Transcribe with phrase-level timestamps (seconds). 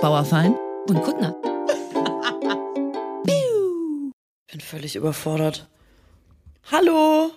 [0.00, 0.56] Bauerfein
[0.88, 1.32] und Kuttner.
[4.50, 5.68] Bin völlig überfordert.
[6.72, 7.30] Hallo.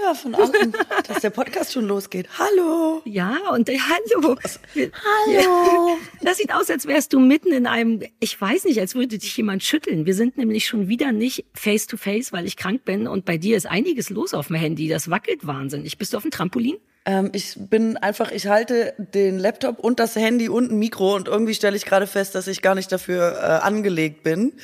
[0.00, 0.72] Ja, von außen,
[1.08, 2.28] dass der Podcast schon losgeht.
[2.38, 3.02] Hallo.
[3.04, 4.36] Ja, und äh, hallo.
[4.76, 5.96] Hallo.
[6.22, 9.36] Das sieht aus, als wärst du mitten in einem, ich weiß nicht, als würde dich
[9.36, 10.06] jemand schütteln.
[10.06, 13.36] Wir sind nämlich schon wieder nicht face to face, weil ich krank bin und bei
[13.36, 14.86] dir ist einiges los auf dem Handy.
[14.86, 15.98] Das wackelt wahnsinnig.
[15.98, 16.76] Bist du auf dem Trampolin?
[17.06, 21.28] Ähm, ich bin einfach, ich halte den Laptop und das Handy und ein Mikro und
[21.28, 24.54] irgendwie stelle ich gerade fest, dass ich gar nicht dafür äh, angelegt bin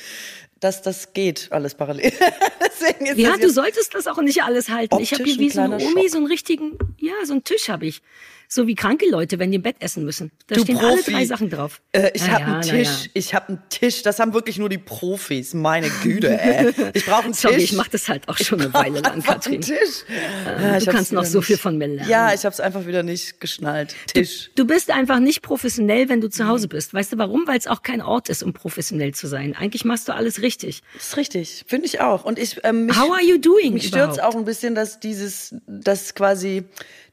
[0.61, 2.13] dass das geht alles parallel.
[3.15, 4.97] Ja, du solltest das auch nicht alles halten.
[4.99, 7.85] Ich habe hier wie so ein Omi so einen richtigen, ja, so einen Tisch habe
[7.85, 8.01] ich
[8.53, 10.29] so wie kranke Leute, wenn die im Bett essen müssen.
[10.47, 10.91] Da du stehen Profi.
[10.91, 11.81] alle drei Sachen drauf.
[11.93, 13.11] Äh, ich habe einen Tisch, ja.
[13.13, 14.03] ich habe einen Tisch.
[14.03, 15.53] Das haben wirklich nur die Profis.
[15.53, 16.73] Meine Güte, ey.
[16.93, 17.63] Ich brauche einen Sorry, Tisch.
[17.63, 19.53] ich mache das halt auch schon eine Weile lang, Katrin.
[19.53, 20.03] Einen Tisch.
[20.45, 22.09] Ja, du kannst noch so viel von mir lernen.
[22.09, 23.95] Ja, ich habe es einfach wieder nicht geschnallt.
[24.07, 24.51] Tisch.
[24.55, 26.93] Du, du, bist einfach nicht professionell, wenn du zu Hause bist.
[26.93, 27.47] Weißt du warum?
[27.47, 29.55] Weil es auch kein Ort ist, um professionell zu sein.
[29.55, 30.81] Eigentlich machst du alles richtig.
[30.93, 32.25] Das ist richtig, finde ich auch.
[32.25, 33.75] Und ich ähm, mich, How are you doing?
[33.75, 36.65] Mich stört auch ein bisschen, dass dieses, das quasi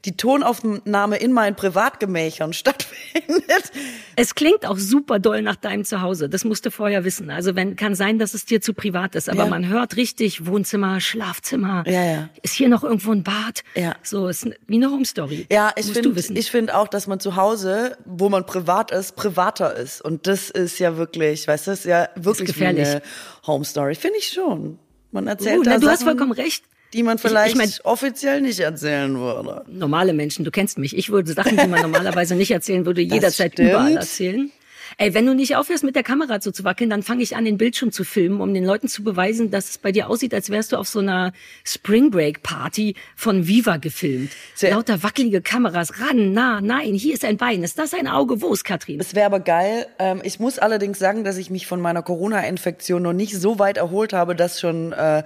[0.05, 3.71] die Tonaufnahme in meinen Privatgemächern stattfindet.
[4.15, 6.29] Es klingt auch super doll nach deinem Zuhause.
[6.29, 7.29] Das musst du vorher wissen.
[7.29, 9.49] Also wenn kann sein, dass es dir zu privat ist, aber ja.
[9.49, 11.83] man hört richtig Wohnzimmer, Schlafzimmer.
[11.85, 12.29] Ja, ja.
[12.41, 13.63] Ist hier noch irgendwo ein Bad?
[13.75, 13.95] Ja.
[14.01, 15.45] So ist wie eine Home Story.
[15.51, 19.75] Ja, ich finde ich finde auch, dass man zu Hause, wo man privat ist, privater
[19.75, 22.87] ist und das ist ja wirklich, weißt du, ist ja wirklich ist gefährlich.
[22.87, 23.01] eine
[23.47, 24.79] Home Story, finde ich schon.
[25.11, 28.41] Man erzählt uh, na, Du Sachen, hast vollkommen recht die man vielleicht ich, mein, offiziell
[28.41, 29.63] nicht erzählen würde.
[29.67, 30.97] Normale Menschen, du kennst mich.
[30.97, 33.69] Ich würde Sachen, die man normalerweise nicht erzählen würde, jederzeit stimmt.
[33.69, 34.51] überall erzählen.
[34.97, 37.45] Ey, wenn du nicht aufhörst, mit der Kamera so zu wackeln, dann fange ich an,
[37.45, 40.49] den Bildschirm zu filmen, um den Leuten zu beweisen, dass es bei dir aussieht, als
[40.49, 41.31] wärst du auf so einer
[41.63, 44.31] Spring Break Party von Viva gefilmt.
[44.55, 48.41] Sehr Lauter wackelige Kameras, ran, nah, nein, hier ist ein Bein, ist das ein Auge,
[48.41, 48.99] wo ist Katrin?
[48.99, 49.85] Es wäre aber geil.
[49.99, 53.77] Ähm, ich muss allerdings sagen, dass ich mich von meiner Corona-Infektion noch nicht so weit
[53.77, 55.23] erholt habe, dass schon äh,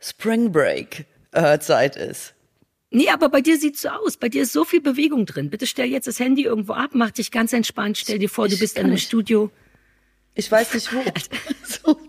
[0.00, 2.34] Spring Break äh, Zeit ist.
[2.90, 4.16] Nee, aber bei dir sieht's so aus.
[4.16, 5.48] Bei dir ist so viel Bewegung drin.
[5.48, 8.54] Bitte stell jetzt das Handy irgendwo ab, mach dich ganz entspannt, stell dir vor, ich
[8.54, 9.06] du bist in einem nicht.
[9.06, 9.50] Studio.
[10.34, 11.02] Ich weiß nicht wo.
[11.64, 12.00] so.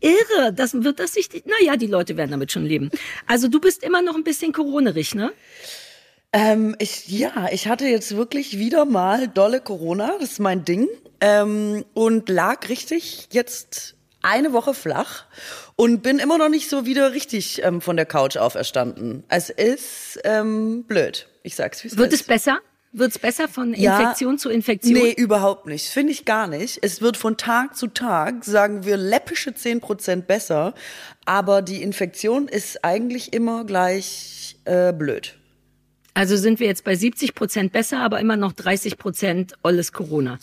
[0.00, 2.90] Irre, das wird das sich, naja, die Leute werden damit schon leben.
[3.26, 5.30] Also du bist immer noch ein bisschen coronerig, ne?
[6.32, 10.88] Ähm, ich, ja, ich hatte jetzt wirklich wieder mal dolle Corona, das ist mein Ding,
[11.20, 15.24] ähm, und lag richtig jetzt eine Woche flach
[15.80, 19.24] und bin immer noch nicht so wieder richtig ähm, von der Couch auferstanden.
[19.28, 21.26] Es ist ähm, blöd.
[21.42, 22.20] Ich sag's wie es Wird ist.
[22.20, 22.58] es besser?
[22.92, 24.92] Wird es besser von Infektion ja, zu Infektion?
[24.92, 25.88] Nee, überhaupt nicht.
[25.88, 26.80] Finde ich gar nicht.
[26.82, 30.74] Es wird von Tag zu Tag, sagen wir, läppische zehn Prozent besser.
[31.24, 35.38] Aber die Infektion ist eigentlich immer gleich äh, blöd.
[36.12, 40.40] Also sind wir jetzt bei 70 Prozent besser, aber immer noch 30 Prozent alles Corona.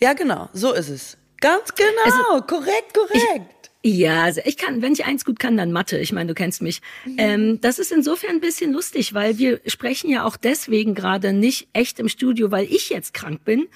[0.00, 0.48] Ja, genau.
[0.52, 1.16] So ist es.
[1.40, 3.54] Ganz genau, also, korrekt, korrekt.
[3.62, 5.98] Ich, ja, also ich kann, wenn ich eins gut kann, dann Mathe.
[5.98, 6.80] Ich meine, du kennst mich.
[7.04, 7.14] Mhm.
[7.18, 11.68] Ähm, das ist insofern ein bisschen lustig, weil wir sprechen ja auch deswegen gerade nicht
[11.74, 13.68] echt im Studio, weil ich jetzt krank bin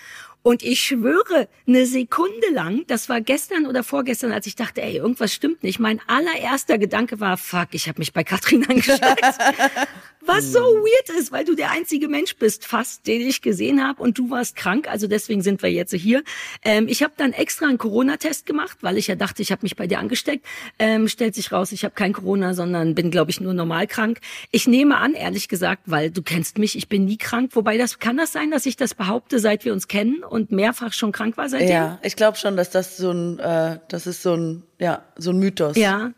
[0.43, 4.97] und ich schwöre, eine Sekunde lang, das war gestern oder vorgestern, als ich dachte, ey,
[4.97, 5.79] irgendwas stimmt nicht.
[5.79, 9.25] Mein allererster Gedanke war, fuck, ich habe mich bei Katrin angesteckt.
[10.25, 14.03] Was so weird ist, weil du der einzige Mensch bist, fast, den ich gesehen habe
[14.03, 16.23] und du warst krank, also deswegen sind wir jetzt hier.
[16.65, 19.77] Ähm, ich habe dann extra einen Corona-Test gemacht, weil ich ja dachte, ich habe mich
[19.77, 20.45] bei dir angesteckt.
[20.78, 24.21] Ähm, stellt sich raus, ich habe kein Corona, sondern bin, glaube ich, nur normal krank.
[24.51, 27.51] Ich nehme an, ehrlich gesagt, weil du kennst mich, ich bin nie krank.
[27.55, 30.93] Wobei das kann das sein, dass ich das behaupte, seit wir uns kennen und mehrfach
[30.93, 31.69] schon krank war seitdem?
[31.71, 35.31] Ja, ich glaube schon, dass das so ein, äh, das ist so ein, ja, so
[35.31, 35.77] ein Mythos.
[35.77, 36.12] Ja,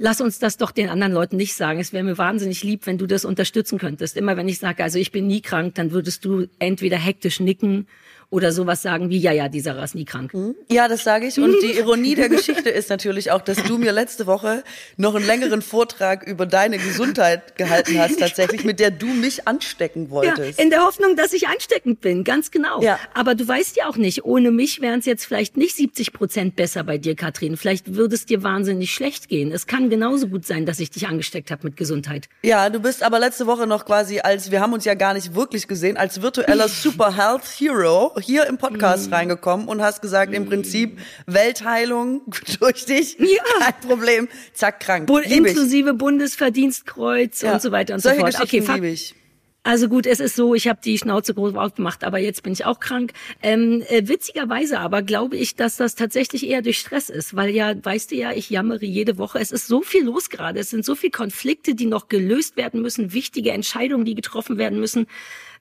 [0.00, 1.78] lass uns das doch den anderen Leuten nicht sagen.
[1.78, 4.16] Es wäre mir wahnsinnig lieb, wenn du das unterstützen könntest.
[4.16, 7.86] Immer wenn ich sage, also ich bin nie krank, dann würdest du entweder hektisch nicken
[8.30, 10.32] oder sowas sagen wie, ja, ja, die Sarah ist nie krank.
[10.32, 10.54] Hm?
[10.70, 11.38] Ja, das sage ich.
[11.40, 14.62] Und die Ironie der Geschichte ist natürlich auch, dass du mir letzte Woche
[14.96, 20.10] noch einen längeren Vortrag über deine Gesundheit gehalten hast, tatsächlich, mit der du mich anstecken
[20.10, 20.58] wolltest.
[20.58, 22.80] Ja, in der Hoffnung, dass ich ansteckend bin, ganz genau.
[22.80, 23.00] Ja.
[23.14, 26.54] Aber du weißt ja auch nicht, ohne mich wären es jetzt vielleicht nicht 70 Prozent
[26.54, 27.56] besser bei dir, Katrin.
[27.56, 29.50] Vielleicht würde es dir wahnsinnig schlecht gehen.
[29.50, 32.28] Es kann genauso gut sein, dass ich dich angesteckt habe mit Gesundheit.
[32.42, 35.34] Ja, du bist aber letzte Woche noch quasi als, wir haben uns ja gar nicht
[35.34, 39.14] wirklich gesehen, als virtueller Super Health Hero hier im Podcast mhm.
[39.14, 42.22] reingekommen und hast gesagt, im Prinzip Weltheilung
[42.60, 43.26] durch dich, ja.
[43.58, 45.06] kein Problem, zack, krank.
[45.06, 47.54] Bu inklusive Bundesverdienstkreuz ja.
[47.54, 48.40] und so weiter und Solche so fort.
[48.40, 49.14] Geschichten okay, liebe ich.
[49.62, 52.64] Also gut, es ist so, ich habe die Schnauze groß aufgemacht, aber jetzt bin ich
[52.64, 53.12] auch krank.
[53.42, 57.74] Ähm, äh, witzigerweise aber glaube ich, dass das tatsächlich eher durch Stress ist, weil ja,
[57.82, 59.38] weißt du ja, ich jammere jede Woche.
[59.38, 62.80] Es ist so viel los gerade, es sind so viele Konflikte, die noch gelöst werden
[62.80, 65.06] müssen, wichtige Entscheidungen, die getroffen werden müssen.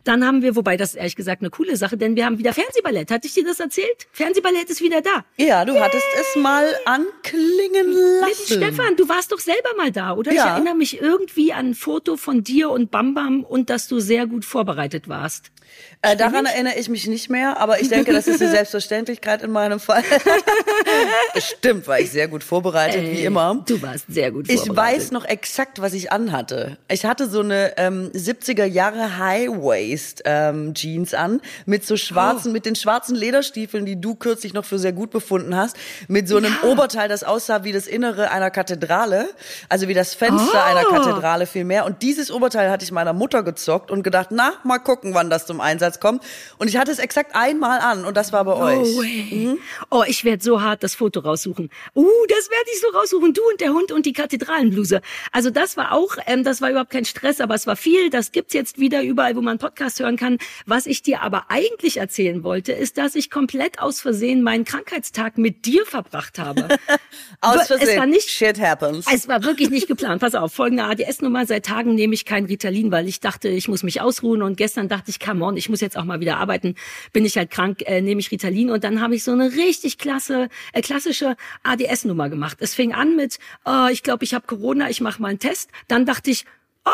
[0.06, 3.12] Dann haben wir, wobei das ehrlich gesagt eine coole Sache, denn wir haben wieder Fernsehballett.
[3.12, 4.07] Hatte ich dir das erzählt?
[4.13, 5.25] Fernsehballett ist wieder da.
[5.38, 7.92] Ja, du hattest es mal anklingen
[8.22, 8.25] lassen.
[8.25, 10.31] Mit Stefan, du warst doch selber mal da, oder?
[10.31, 10.56] Ich Ja.
[10.56, 14.25] erinnere mich irgendwie an ein Foto von dir und Bam Bam und dass du sehr
[14.25, 15.51] gut vorbereitet warst.
[16.01, 19.51] Äh, daran erinnere ich mich nicht mehr, aber ich denke, das ist eine Selbstverständlichkeit in
[19.51, 20.01] meinem Fall.
[21.34, 23.63] Bestimmt war ich sehr gut vorbereitet, wie Ey, immer.
[23.68, 25.00] Du warst sehr gut Ich vorbereitet.
[25.01, 26.78] weiß noch exakt, was ich anhatte.
[26.90, 31.98] Ich hatte so eine ähm, 70er Jahre High-Waist ähm, Jeans an mit so Oh.
[31.98, 35.75] schwarzen, mit den schwarzen Lederstiefeln, die du kürzlich noch für sehr gut befunden hast,
[36.07, 36.69] mit so einem Ja.
[36.69, 39.28] Oberteil, das aussah wie das Innere einer Kathedrale,
[39.68, 40.69] also wie das Fenster Oh.
[40.69, 41.84] einer Kathedrale vielmehr.
[41.86, 45.46] Und dieses Oberteil hatte ich meiner Mutter gezockt und gedacht, na, mal gucken, wann das
[45.46, 46.24] zum Einsatz kommt.
[46.59, 48.77] Und ich hatte es exakt einmal an und das war bei euch.
[48.95, 49.57] Oh, way.
[49.89, 51.69] oh ich werde so hart das Foto raussuchen.
[51.95, 53.33] Uh, das werde ich so raussuchen.
[53.33, 55.01] Du und der Hund und die Kathedralenbluse.
[55.31, 58.09] Also das war auch, ähm, das war überhaupt kein Stress, aber es war viel.
[58.09, 60.38] Das gibt's jetzt wieder überall, wo man Podcast hören kann.
[60.65, 65.38] Was ich dir aber eigentlich erzählen wollte, ist, dass ich komplett aus Versehen meinen Krankheitstag
[65.38, 66.68] mit dir verbracht habe.
[67.41, 68.00] Aus Es Versehen.
[68.00, 69.06] war nicht- Shit happens.
[69.12, 70.19] Es war wirklich nicht geplant.
[70.21, 71.45] Pass auf, folgende ADS-Nummer.
[71.45, 74.41] Seit Tagen nehme ich kein Ritalin, weil ich dachte, ich muss mich ausruhen.
[74.41, 76.76] Und gestern dachte ich, come on, ich muss jetzt auch mal wieder arbeiten.
[77.14, 78.70] Bin ich halt krank, äh, nehme ich Ritalin.
[78.70, 82.58] Und dann habe ich so eine richtig klasse, äh, klassische ADS-Nummer gemacht.
[82.62, 85.70] Es fing an mit, oh, ich glaube, ich habe Corona, ich mache mal einen Test.
[85.88, 86.46] Dann dachte ich,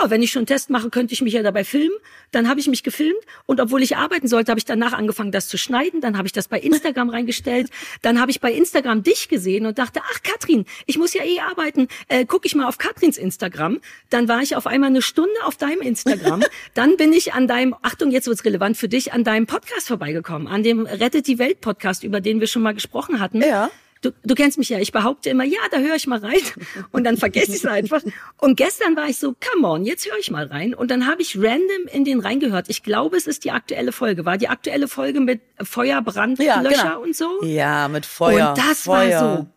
[0.03, 1.95] oh, wenn ich schon einen Test mache, könnte ich mich ja dabei filmen.
[2.31, 5.47] Dann habe ich mich gefilmt und obwohl ich arbeiten sollte, habe ich danach angefangen, das
[5.47, 6.01] zu schneiden.
[6.01, 7.69] Dann habe ich das bei Instagram reingestellt.
[8.01, 11.39] Dann habe ich bei Instagram dich gesehen und dachte, ach Katrin, ich muss ja eh
[11.39, 11.87] arbeiten.
[12.07, 13.79] Äh, guck ich mal auf Katrins Instagram.
[14.09, 16.43] Dann war ich auf einmal eine Stunde auf deinem Instagram.
[16.73, 20.47] Dann bin ich an deinem, Achtung, jetzt wird's relevant für dich, an deinem Podcast vorbeigekommen,
[20.47, 23.41] an dem Rettet die Welt Podcast, über den wir schon mal gesprochen hatten.
[23.41, 23.69] Ja.
[24.01, 26.39] Du, du kennst mich ja, ich behaupte immer, ja, da höre ich mal rein
[26.91, 28.01] und dann vergesse ich es einfach.
[28.37, 30.73] Und gestern war ich so, come on, jetzt höre ich mal rein.
[30.73, 32.69] Und dann habe ich random in den reingehört.
[32.69, 34.25] Ich glaube, es ist die aktuelle Folge.
[34.25, 37.01] War die aktuelle Folge mit Feuer, Brand, Ja, genau.
[37.01, 37.43] und so?
[37.43, 38.49] Ja, mit Feuer.
[38.49, 39.21] Und das Feuer.
[39.21, 39.47] war so.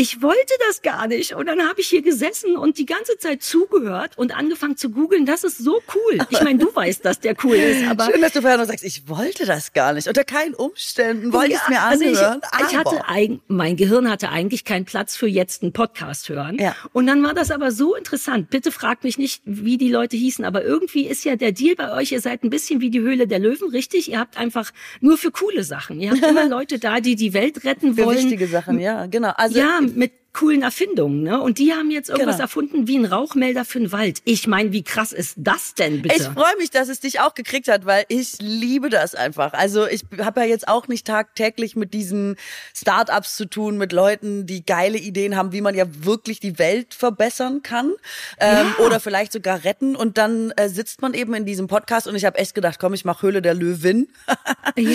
[0.00, 1.34] Ich wollte das gar nicht.
[1.34, 5.26] Und dann habe ich hier gesessen und die ganze Zeit zugehört und angefangen zu googeln.
[5.26, 6.18] Das ist so cool.
[6.30, 8.82] Ich meine, du weißt, dass der cool ist, aber Schön, dass du vorher noch sagst,
[8.82, 10.08] ich wollte das gar nicht.
[10.08, 12.40] Unter keinen Umständen wollte ich es mir also anhören.
[12.42, 16.30] ich, ich aber hatte eig, mein Gehirn hatte eigentlich keinen Platz für jetzt einen Podcast
[16.30, 16.56] hören.
[16.58, 16.74] Ja.
[16.94, 18.48] Und dann war das aber so interessant.
[18.48, 21.92] Bitte fragt mich nicht, wie die Leute hießen, aber irgendwie ist ja der Deal bei
[21.92, 24.10] euch, ihr seid ein bisschen wie die Höhle der Löwen, richtig?
[24.10, 24.70] Ihr habt einfach
[25.02, 26.00] nur für coole Sachen.
[26.00, 28.16] Ihr habt immer Leute da, die die Welt retten für wollen.
[28.16, 29.34] wichtige Sachen, ja, genau.
[29.36, 31.40] Also ja, mit coolen Erfindungen, ne?
[31.40, 32.44] Und die haben jetzt irgendwas Genau.
[32.44, 34.20] erfunden wie ein Rauchmelder für den Wald.
[34.24, 36.14] Ich meine, wie krass ist das denn bitte?
[36.16, 39.52] Ich freue mich, dass es dich auch gekriegt hat, weil ich liebe das einfach.
[39.54, 42.36] Also ich habe ja jetzt auch nicht tagtäglich mit diesen
[42.74, 46.94] Startups zu tun, mit Leuten, die geile Ideen haben, wie man ja wirklich die Welt
[46.94, 47.92] verbessern kann
[48.38, 48.84] ähm, Ja.
[48.86, 49.96] oder vielleicht sogar retten.
[49.96, 52.94] Und dann äh, sitzt man eben in diesem Podcast und ich habe echt gedacht, komm,
[52.94, 54.06] ich mache Höhle der Löwin
[54.76, 54.90] ja.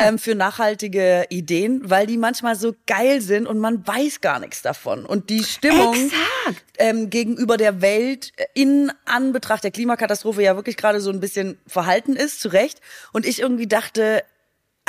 [0.00, 4.62] ähm, für nachhaltige Ideen, weil die manchmal so geil sind und man weiß gar nichts
[4.62, 4.79] davon.
[4.86, 6.10] Und die Stimmung
[6.78, 11.58] ähm, gegenüber der Welt äh, in Anbetracht der Klimakatastrophe ja wirklich gerade so ein bisschen
[11.66, 12.80] verhalten ist, zu Recht.
[13.12, 14.22] Und ich irgendwie dachte,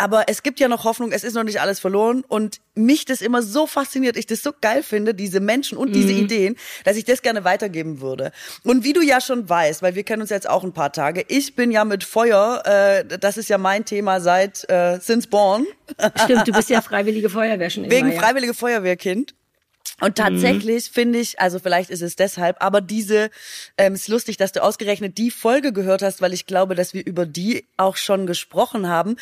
[0.02, 2.24] aber es gibt ja noch Hoffnung, es ist noch nicht alles verloren.
[2.28, 6.12] Und mich das immer so fasziniert, ich das so geil finde, diese Menschen und diese
[6.14, 6.56] Ideen,
[6.86, 8.32] dass ich das gerne weitergeben würde.
[8.64, 11.24] Und wie du ja schon weißt, weil wir kennen uns jetzt auch ein paar Tage,
[11.28, 15.68] ich bin ja mit Feuer, äh, das ist ja mein Thema seit äh, Since Born,
[16.24, 18.20] Stimmt, du bist ja freiwillige Feuerwehr schon immer, wegen ja.
[18.20, 19.36] Freiwillige Feuerwehrkind.
[20.02, 23.30] Und tatsächlich finde ich, also vielleicht ist es deshalb, aber diese,
[23.78, 27.06] ähm, ist lustig, dass du ausgerechnet die Folge gehört hast, weil ich glaube, dass wir
[27.06, 29.16] über die auch schon gesprochen haben.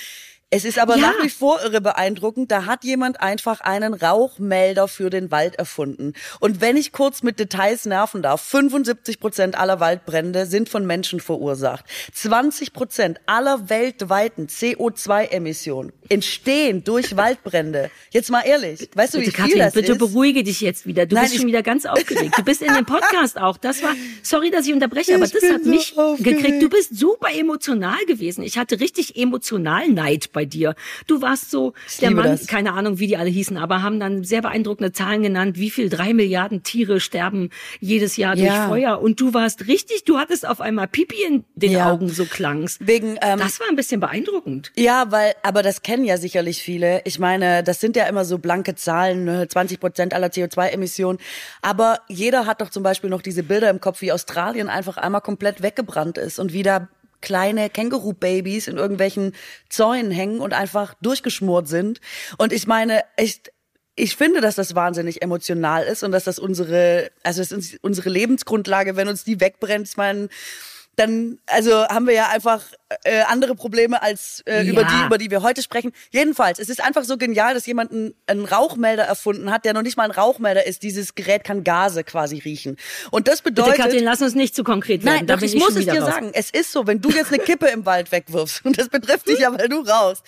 [0.52, 1.12] Es ist aber Ja.
[1.12, 2.50] nach wie vor irre beeindruckend.
[2.50, 6.14] Da hat jemand einfach einen Rauchmelder für den Wald erfunden.
[6.40, 11.20] Und wenn ich kurz mit Details nerven darf, 75 Prozent aller Waldbrände sind von Menschen
[11.20, 11.86] verursacht.
[12.16, 17.92] 20 Prozent aller weltweiten CO2-Emissionen entstehen durch Waldbrände.
[18.10, 19.98] Jetzt mal ehrlich, weißt du, wie Bitte, viel Katrin, das bitte ist?
[20.00, 21.06] beruhige dich jetzt wieder.
[21.06, 22.36] Du Nein, bist schon wieder ganz aufgeregt.
[22.36, 23.58] Du bist in dem Podcast auch.
[23.58, 26.40] Das war, sorry, dass ich unterbreche, aber Ich das bin hat so mich aufgeregt.
[26.44, 26.64] gekriegt.
[26.64, 28.42] Du bist super emotional gewesen.
[28.44, 30.76] Ich hatte richtig emotional Neid bei dir.
[31.08, 32.48] Du warst so, der liebe Mann, das.
[32.48, 35.90] keine Ahnung, wie die alle hießen, aber haben dann sehr beeindruckende Zahlen genannt, wie viel
[35.90, 38.68] drei Milliarden Tiere sterben jedes Jahr durch Ja.
[38.68, 39.02] Feuer.
[39.02, 41.92] Und du warst richtig, du hattest auf einmal Pipi in den Ja.
[41.92, 42.78] Augen, so klang's.
[42.82, 44.72] Wegen, ähm, Das war ein bisschen beeindruckend.
[44.76, 47.02] Ja, weil, aber das kennen ja sicherlich viele.
[47.06, 49.48] Ich meine, das sind ja immer so blanke Zahlen, ne?
[49.48, 51.20] 20 Prozent aller CO2-Emissionen.
[51.62, 55.22] Aber jeder hat doch zum Beispiel noch diese Bilder im Kopf, wie Australien einfach einmal
[55.22, 56.90] komplett weggebrannt ist und wieder
[57.22, 59.34] kleine Känguru-Babys in irgendwelchen
[59.70, 62.00] Zäunen hängen und einfach durchgeschmort sind.
[62.38, 63.42] Und ich meine, ich,
[63.96, 68.10] ich finde, dass das wahnsinnig emotional ist und dass das unsere, also es ist unsere
[68.10, 69.88] Lebensgrundlage, wenn uns die wegbrennt.
[69.90, 70.30] Ich meine,
[70.96, 72.64] dann, also haben wir ja einfach
[73.04, 74.72] äh, andere Probleme als äh, Ja.
[74.72, 75.92] über die, über die wir heute sprechen.
[76.12, 79.84] Jedenfalls, es ist einfach so genial, dass jemand einen, einen Rauchmelder erfunden hat, der noch
[79.84, 80.82] nicht mal ein Rauchmelder ist.
[80.84, 82.78] Dieses Gerät kann Gase quasi riechen.
[83.12, 83.78] Und das Bitte, bedeutet.
[83.78, 85.18] Katrin, lass uns nicht zu konkret werden.
[85.18, 86.12] Nein, da doch, ich ich muss es dir raus.
[86.12, 86.32] sagen.
[86.34, 89.40] Es ist so, wenn du jetzt eine Kippe im Wald wegwirfst, und das betrifft dich
[89.40, 90.24] ja, weil du rauchst,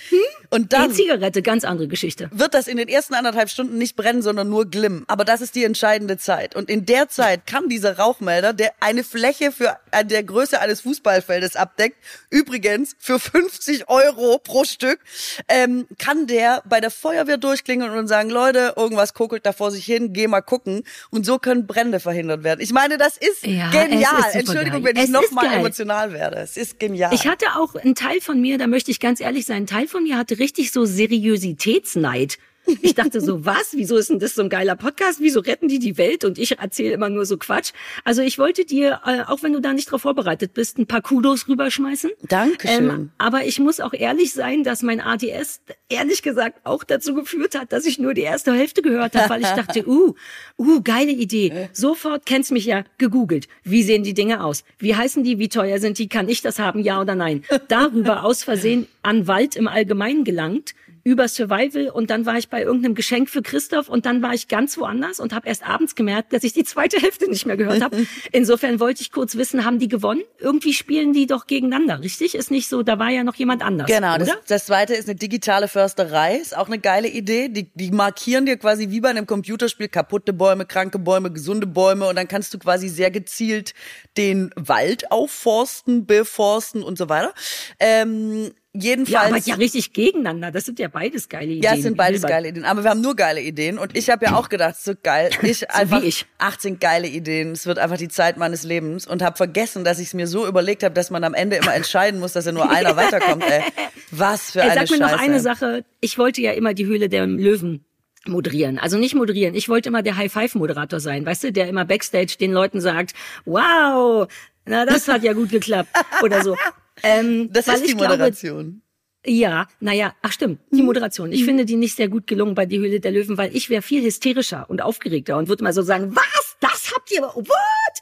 [0.52, 2.30] und dann Die Zigarette, ganz andere Geschichte.
[2.32, 5.04] wird das in den ersten anderthalb Stunden nicht brennen, sondern nur glimmen.
[5.08, 6.56] Aber das ist die entscheidende Zeit.
[6.56, 10.82] Und in der Zeit kann dieser Rauchmelder, der eine Fläche für äh, der Größe eines
[10.82, 11.98] Fußballfeldes abdeckt,
[12.30, 12.51] übrigens
[13.00, 15.00] für 50 Euro pro Stück,
[15.48, 19.86] ähm, kann der bei der Feuerwehr durchklingeln und sagen, Leute, irgendwas kokelt da vor sich
[19.86, 20.84] hin, geh mal gucken.
[21.10, 22.62] Und so können Brände verhindert werden.
[22.62, 24.20] Ich meine, das ist Ja, genial.
[24.30, 24.96] ist Entschuldigung, geil.
[24.96, 25.60] wenn ich Es noch ist mal geil.
[25.60, 26.38] emotional werde.
[26.38, 27.14] Es ist genial.
[27.14, 29.88] Ich hatte auch einen Teil von mir, da möchte ich ganz ehrlich sein, ein Teil
[29.88, 32.38] von mir hatte richtig so Seriositätsneid.
[32.82, 33.74] Ich dachte so, was?
[33.74, 35.20] Wieso ist denn das so ein geiler Podcast?
[35.20, 36.24] Wieso retten die die Welt?
[36.24, 37.72] Und ich erzähle immer nur so Quatsch.
[38.04, 41.02] Also ich wollte dir, äh, auch wenn du da nicht drauf vorbereitet bist, ein paar
[41.02, 42.12] Kudos rüberschmeißen.
[42.28, 42.90] Dankeschön.
[42.90, 47.58] Ähm, aber ich muss auch ehrlich sein, dass mein ADS ehrlich gesagt auch dazu geführt
[47.58, 50.14] hat, dass ich nur die erste Hälfte gehört habe, weil ich dachte, uh,
[50.58, 51.70] uh, geile Idee.
[51.74, 53.48] Sofort kennst mich ja gegoogelt.
[53.64, 54.64] Wie sehen die Dinge aus?
[54.78, 55.40] Wie heißen die?
[55.40, 56.08] Wie teuer sind die?
[56.08, 56.82] Kann ich das haben?
[56.82, 57.44] Ja oder nein?
[57.68, 62.62] Darüber aus Versehen an Wald im Allgemeinen gelangt über Survival und dann war ich bei
[62.62, 66.34] irgendeinem Geschenk für Christoph und dann war ich ganz woanders und habe erst abends gemerkt,
[66.34, 68.06] dass ich die zweite Hälfte nicht mehr gehört habe.
[68.32, 70.22] Insofern wollte ich kurz wissen, haben die gewonnen?
[70.40, 72.36] Irgendwie spielen die doch gegeneinander, richtig?
[72.36, 73.88] Ist nicht so, da war ja noch jemand anders.
[73.88, 77.50] Genau, das, das zweite ist eine digitale Försterei, ist auch eine geile Idee.
[77.50, 82.08] Die, die markieren dir quasi wie bei einem Computerspiel kaputte Bäume, kranke Bäume, gesunde Bäume
[82.08, 83.74] und dann kannst du quasi sehr gezielt
[84.18, 87.34] den Wald aufforsten, beforsten und so weiter.
[87.80, 89.26] Ähm, ja, jedenfalls.
[89.26, 90.52] aber ja richtig gegeneinander.
[90.52, 91.64] Das sind ja beides geile Ideen.
[91.64, 92.64] Ja, es sind beides geile Ideen.
[92.64, 93.78] Aber wir haben nur geile Ideen.
[93.78, 95.30] Und ich habe ja auch gedacht, so geil.
[95.42, 96.26] Ich einfach wie ich.
[96.38, 97.52] 18 geile Ideen.
[97.52, 99.06] Es wird einfach die Zeit meines Lebens.
[99.08, 101.74] Und habe vergessen, dass ich es mir so überlegt habe, dass man am Ende immer
[101.74, 103.44] entscheiden muss, dass ja nur einer weiterkommt.
[103.44, 103.64] Ey.
[104.12, 105.16] Was für Ey, eine sag mir Scheiße.
[105.16, 105.86] noch eine Sache.
[106.00, 107.84] Ich wollte ja immer die Höhle der Löwen
[108.26, 108.80] moderieren.
[108.80, 109.56] Also nicht moderieren.
[109.56, 111.26] Ich wollte immer der High-Five-Moderator sein.
[111.26, 113.14] Weißt du, der immer Backstage den Leuten sagt,
[113.46, 114.28] wow,
[114.66, 115.90] na, das hat ja gut geklappt.
[116.24, 116.56] Oder so.
[117.04, 118.82] Ähm, Das ist die ich glaube, Moderation.
[119.26, 121.32] Ja, naja, ach stimmt, die Moderation.
[121.32, 123.84] Ich finde die nicht sehr gut gelungen bei Die Höhle der Löwen, weil ich wäre
[123.84, 127.48] viel hysterischer und aufgeregter und würde mal so sagen, was, das habt ihr, what?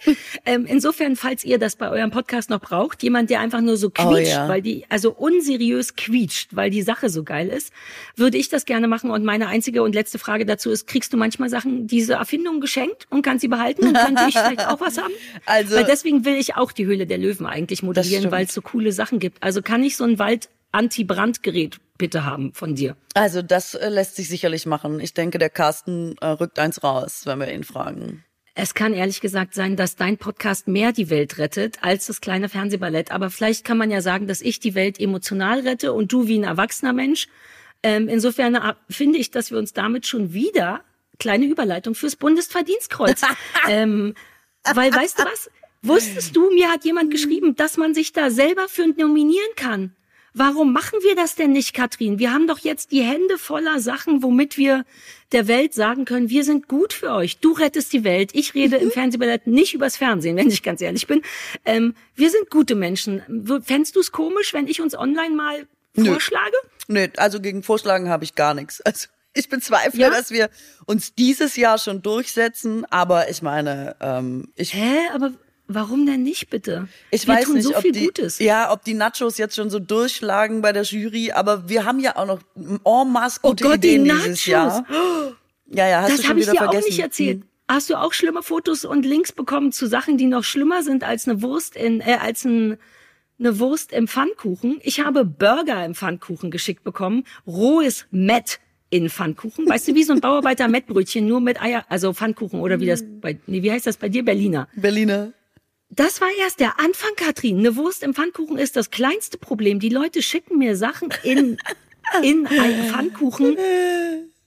[0.46, 3.90] ähm, insofern, falls ihr das bei eurem Podcast noch braucht, jemand, der einfach nur so
[3.90, 4.48] quietscht, ja.
[4.48, 7.74] weil die, also unseriös quietscht, weil die Sache so geil ist,
[8.16, 9.12] würde ich das gerne machen.
[9.12, 13.08] Und meine einzige und letzte Frage dazu ist, kriegst du manchmal Sachen, diese Erfindungen geschenkt
[13.10, 15.14] und kannst sie behalten und könnte ich vielleicht auch was haben?
[15.46, 18.62] Also- weil deswegen will ich auch Die Höhle der Löwen eigentlich moderieren, weil es so
[18.62, 19.42] coole Sachen gibt.
[19.42, 22.96] Also kann ich so ein Wald Anti-Brandgerät bitte haben von dir.
[23.14, 25.00] Also das äh, lässt sich sicherlich machen.
[25.00, 28.24] Ich denke, der Carsten äh, rückt eins raus, wenn wir ihn fragen.
[28.62, 32.50] Es kann ehrlich gesagt sein, dass dein Podcast mehr die Welt rettet als das kleine
[32.50, 33.10] Fernsehballett.
[33.10, 36.38] Aber vielleicht kann man ja sagen, dass ich die Welt emotional rette und du wie
[36.38, 37.30] ein erwachsener Mensch.
[37.84, 40.82] Ähm, insofern äh, finde ich, dass wir uns damit schon wieder
[41.20, 43.22] kleine Überleitung fürs Bundesverdienstkreuz.
[43.70, 44.14] ähm,
[44.74, 45.50] weil weißt du was?
[45.82, 49.96] Wusstest du, mir hat jemand geschrieben, dass man sich da selber für nominieren kann.
[50.40, 52.18] Warum machen wir das denn nicht, Katrin?
[52.18, 54.86] Wir haben doch jetzt die Hände voller Sachen, womit wir
[55.34, 57.40] der Welt sagen können, wir sind gut für euch.
[57.40, 58.32] Du rettest die Welt.
[58.34, 61.24] Ich rede im Fernsehballett nicht übers Fernsehen, wenn ich ganz ehrlich bin.
[61.66, 63.22] Ähm, wir sind gute Menschen.
[63.66, 66.12] Fändest du es komisch, wenn ich uns online mal Nö.
[66.14, 66.56] vorschlage?
[66.88, 68.80] Nö, also gegen Vorschlagen habe ich gar nichts.
[68.80, 70.10] Also ich bezweifle, Ja?
[70.10, 70.50] dass wir
[70.86, 75.34] uns dieses Jahr schon durchsetzen, aber ich meine, ähm, ich Hä, aber
[75.70, 76.90] warum denn nicht, bitte?
[77.12, 78.40] Ich wir weiß tun nicht, so viel die, Gutes.
[78.40, 82.18] ja, ob die Nachos jetzt schon so durchschlagen bei der Jury, aber wir haben ja
[82.18, 84.24] auch noch en masse Oh gute Gott, die Ideen Nachos.
[84.26, 84.86] dieses Jahr.
[85.72, 86.84] Ja, ja, hast du Das habe ich dir vergessen.
[86.84, 87.42] auch nicht erzählt.
[87.42, 87.50] Hm.
[87.72, 91.28] Hast du auch schlimme Fotos und Links bekommen zu Sachen, die noch schlimmer sind als
[91.28, 92.78] eine Wurst in, äh, als ein,
[93.38, 94.80] eine Wurst im Pfannkuchen?
[94.82, 98.60] Ich habe Burger im Pfannkuchen geschickt bekommen, rohes Mett
[98.90, 99.70] in Pfannkuchen.
[99.70, 103.04] Weißt du, wie so ein Bauarbeiter Mettbrötchen, nur mit Eier, also Pfannkuchen oder wie das
[103.22, 104.68] bei, nee, wie heißt das bei dir, Berliner?
[104.76, 105.32] Berliner.
[105.90, 107.60] Das war erst der Anfang, Katrin.
[107.60, 109.80] Eine Wurst im Pfannkuchen ist das kleinste Problem.
[109.80, 111.58] Die Leute schicken mir Sachen in,
[112.24, 113.58] in einen Pfannkuchen.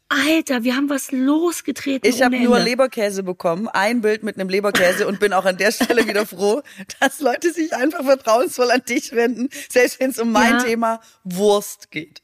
[0.09, 2.09] Alter, wir haben was losgetreten.
[2.09, 2.61] Ich habe nur.
[2.61, 6.63] Leberkäse bekommen, ein Bild mit einem Leberkäse und bin auch an der Stelle wieder froh,
[7.01, 10.65] dass Leute sich einfach vertrauensvoll an dich wenden, selbst wenn es um mein Ja.
[10.65, 12.23] Thema Wurst geht.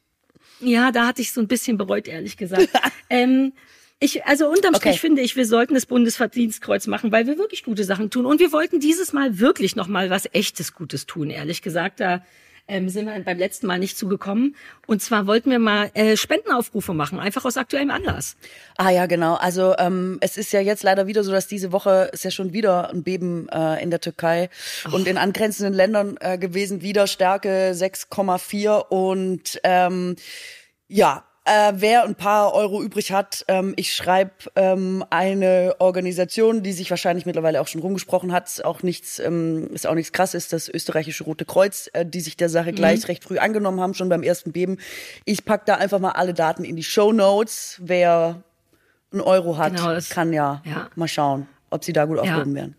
[0.61, 2.69] Ja, da hatte ich so ein bisschen bereut, ehrlich gesagt.
[3.11, 3.53] ähm,
[4.00, 4.99] ich, also unterm Strich Okay.
[4.99, 8.26] finde ich, wir sollten das Bundesverdienstkreuz machen, weil wir wirklich gute Sachen tun.
[8.26, 12.00] Und wir wollten dieses Mal wirklich noch mal was echtes Gutes tun, ehrlich gesagt.
[12.00, 12.23] Da
[12.69, 14.55] ähm, sind wir beim letzten Mal nicht zugekommen.
[14.87, 18.37] Und zwar wollten wir mal äh, Spendenaufrufe machen, einfach aus aktuellem Anlass.
[18.76, 19.35] Ah ja, genau.
[19.35, 22.52] Also ähm, es ist ja jetzt leider wieder so, dass diese Woche ist ja schon
[22.52, 24.50] wieder ein Beben äh, in der Türkei
[24.87, 24.95] oh.
[24.95, 30.17] und in angrenzenden Ländern äh, gewesen, wieder Stärke 6,4 und ähm,
[30.88, 36.73] ja, äh, wer ein paar Euro übrig hat, ähm, ich schreibe ähm, eine Organisation, die
[36.73, 40.52] sich wahrscheinlich mittlerweile auch schon rumgesprochen hat, auch nichts, ähm, ist auch nichts krass ist,
[40.52, 42.76] das österreichische Rote Kreuz, äh, die sich der Sache mhm.
[42.76, 44.78] gleich recht früh angenommen haben, schon beim ersten Beben.
[45.25, 47.81] Ich pack da einfach mal alle Daten in die Show Notes.
[47.83, 48.43] Wer
[49.12, 52.62] einen Euro hat, genau, kann ja, ja, mal schauen, ob sie da gut aufgehoben ja.
[52.62, 52.76] werden.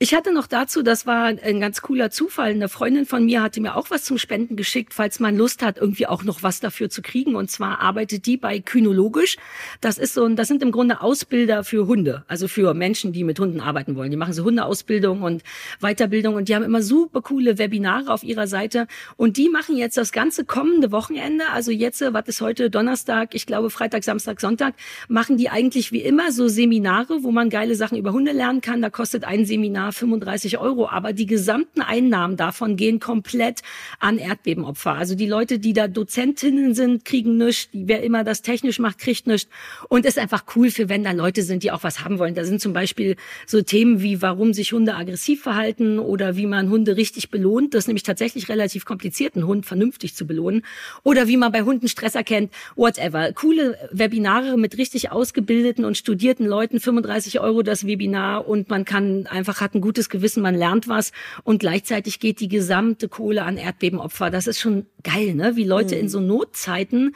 [0.00, 2.50] Ich hatte noch dazu, das war ein ganz cooler Zufall.
[2.50, 5.78] Eine Freundin von mir hatte mir auch was zum Spenden geschickt, falls man Lust hat,
[5.78, 7.36] irgendwie auch noch was dafür zu kriegen.
[7.36, 9.36] Und zwar arbeitet die bei Kynologisch.
[9.80, 13.22] Das ist so ein, das sind im Grunde Ausbilder für Hunde, also für Menschen, die
[13.22, 14.10] mit Hunden arbeiten wollen.
[14.10, 15.44] Die machen so Hundeausbildung und
[15.80, 18.88] Weiterbildung und die haben immer super coole Webinare auf ihrer Seite.
[19.16, 23.46] Und die machen jetzt das ganze kommende Wochenende, also jetzt, was ist heute Donnerstag, ich
[23.46, 24.74] glaube Freitag, Samstag, Sonntag,
[25.06, 28.82] machen die eigentlich wie immer so Seminare, wo man geile Sachen über Hunde lernen kann.
[28.82, 33.60] Da kostet ein Seminar Jahr 35 Euro, aber die gesamten Einnahmen davon gehen komplett
[34.00, 34.92] an Erdbebenopfer.
[34.92, 39.26] Also die Leute, die da Dozentinnen sind, kriegen nichts, wer immer das technisch macht, kriegt
[39.26, 39.50] nichts.
[39.88, 42.34] Und ist einfach cool für, wenn da Leute sind, die auch was haben wollen.
[42.34, 46.70] Da sind zum Beispiel so Themen wie, warum sich Hunde aggressiv verhalten oder wie man
[46.70, 47.74] Hunde richtig belohnt.
[47.74, 50.62] Das ist nämlich tatsächlich relativ kompliziert, einen Hund vernünftig zu belohnen.
[51.02, 53.32] Oder wie man bei Hunden Stress erkennt, whatever.
[53.32, 59.26] Coole Webinare mit richtig ausgebildeten und studierten Leuten, 35 Euro das Webinar und man kann
[59.26, 61.12] einfach, hat ein gutes Gewissen, man lernt was
[61.42, 64.30] und gleichzeitig geht die gesamte Kohle an Erdbebenopfer.
[64.30, 65.56] Das ist schon geil, ne?
[65.56, 66.02] Wie Leute mhm.
[66.02, 67.14] in so Notzeiten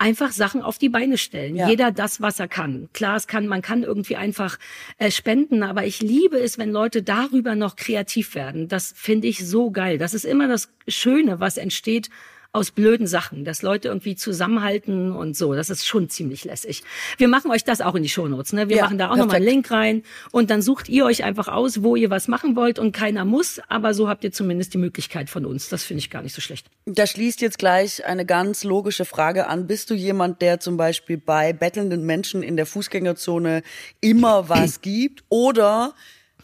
[0.00, 1.56] einfach Sachen auf die Beine stellen.
[1.56, 1.68] Ja.
[1.68, 2.88] Jeder das, was er kann.
[2.94, 4.58] Klar, es kann, man kann irgendwie einfach
[4.96, 8.66] äh, spenden, aber ich liebe es, wenn Leute darüber noch kreativ werden.
[8.66, 9.98] Das finde ich so geil.
[9.98, 12.08] Das ist immer das Schöne, was entsteht
[12.52, 15.54] aus blöden Sachen, dass Leute irgendwie zusammenhalten und so.
[15.54, 16.82] Das ist schon ziemlich lässig.
[17.16, 18.52] Wir machen euch das auch in die Shownotes.
[18.52, 18.68] Ne?
[18.68, 20.02] Wir ja, machen da auch nochmal einen Link rein
[20.32, 23.60] und dann sucht ihr euch einfach aus, wo ihr was machen wollt und keiner muss,
[23.68, 25.68] aber so habt ihr zumindest die Möglichkeit von uns.
[25.68, 26.66] Das finde ich gar nicht so schlecht.
[26.86, 29.68] Da schließt jetzt gleich eine ganz logische Frage an.
[29.68, 33.62] Bist du jemand, der zum Beispiel bei bettelnden Menschen in der Fußgängerzone
[34.00, 35.94] immer was gibt oder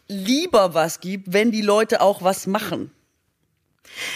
[0.07, 2.93] lieber was gibt, wenn die Leute auch was machen?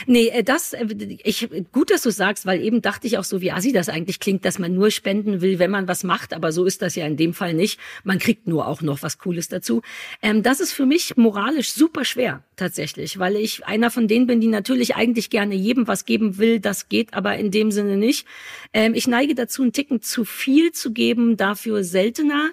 [0.06, 0.86] Nee, äh, das, äh,
[1.24, 4.20] ich, gut, dass du sagst, weil eben dachte ich auch so, wie assi das eigentlich
[4.20, 7.06] klingt, dass man nur spenden will, wenn man was macht, aber so ist das ja
[7.06, 7.78] in dem Fall nicht.
[8.04, 9.82] Man kriegt nur auch noch was Cooles dazu.
[10.22, 14.40] Ähm, das ist für mich moralisch super schwer, tatsächlich, weil ich einer von denen bin,
[14.40, 18.26] die natürlich eigentlich gerne jedem was geben will, das geht aber in dem Sinne nicht.
[18.72, 22.50] Ähm, ich neige dazu, einen Ticken zu viel zu geben, dafür seltener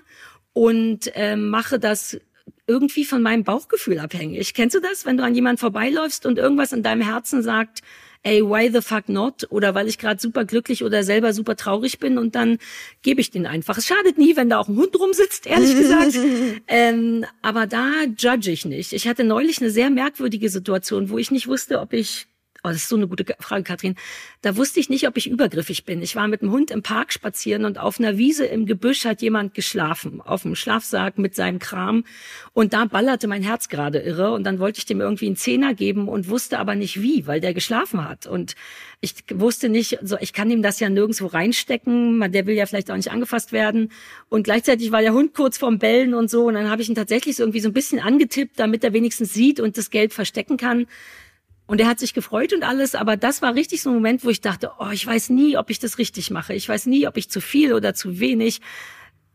[0.53, 2.19] und ähm, mache das
[2.67, 4.53] irgendwie von meinem Bauchgefühl abhängig.
[4.53, 7.81] Kennst du das, wenn du an jemand vorbeiläufst und irgendwas in deinem Herzen sagt,
[8.23, 9.47] ey, why the fuck not?
[9.49, 12.57] Oder weil ich gerade super glücklich oder selber super traurig bin und dann
[13.01, 13.77] gebe ich den einfach.
[13.77, 16.17] Es schadet nie, wenn da auch ein Hund rumsitzt, ehrlich gesagt.
[16.67, 18.93] ähm, aber da judge ich nicht.
[18.93, 22.27] Ich hatte neulich eine sehr merkwürdige Situation, wo ich nicht wusste, ob ich
[22.67, 23.95] Oh, das ist so eine gute Frage, Katrin.
[24.41, 26.01] Da wusste ich nicht, ob ich übergriffig bin.
[26.01, 29.21] Ich war mit dem Hund im Park spazieren und auf einer Wiese im Gebüsch hat
[29.21, 32.03] jemand geschlafen, auf dem Schlafsack mit seinem Kram.
[32.51, 34.33] Und da ballerte mein Herz gerade irre.
[34.33, 37.39] Und dann wollte ich dem irgendwie einen Zehner geben und wusste aber nicht wie, weil
[37.39, 38.27] der geschlafen hat.
[38.27, 38.55] Und
[38.99, 42.29] ich wusste nicht, so ich kann ihm das ja nirgendwo reinstecken.
[42.33, 43.93] Der will ja vielleicht auch nicht angefasst werden.
[44.27, 46.47] Und gleichzeitig war der Hund kurz vorm Bellen und so.
[46.47, 49.33] Und dann habe ich ihn tatsächlich so irgendwie so ein bisschen angetippt, damit er wenigstens
[49.33, 50.85] sieht und das Geld verstecken kann.
[51.67, 54.29] Und er hat sich gefreut und alles, aber das war richtig so ein Moment, wo
[54.29, 56.53] ich dachte, oh, ich weiß nie, ob ich das richtig mache.
[56.53, 58.61] Ich weiß nie, ob ich zu viel oder zu wenig.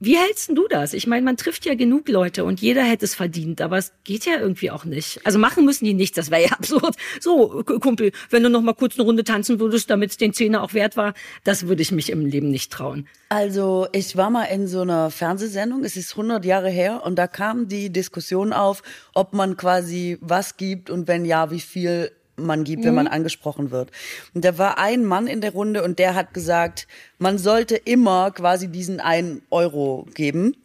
[0.04, 0.94] Wie hältst du das?
[0.94, 4.26] Ich meine, man trifft ja genug Leute und jeder hätte es verdient, aber es geht
[4.26, 5.24] ja irgendwie auch nicht.
[5.24, 6.96] Also machen müssen die nichts, das wäre ja absurd.
[7.20, 10.64] So, Kumpel, wenn du noch mal kurz eine Runde tanzen würdest, damit es den Zehner
[10.64, 11.14] auch wert war,
[11.44, 13.06] das würde ich mich im Leben nicht trauen.
[13.28, 17.28] Also, ich war mal in so einer Fernsehsendung, es ist 100 Jahre her und da
[17.28, 18.82] kam die Diskussion auf,
[19.14, 22.10] ob man quasi was gibt und wenn ja, wie viel
[22.44, 22.88] man gibt, mhm.
[22.88, 23.12] wenn man mhm.
[23.12, 23.90] angesprochen wird.
[24.34, 26.86] Und da war ein Mann in der Runde und der hat gesagt,
[27.18, 30.56] man sollte immer quasi diesen einen Euro geben.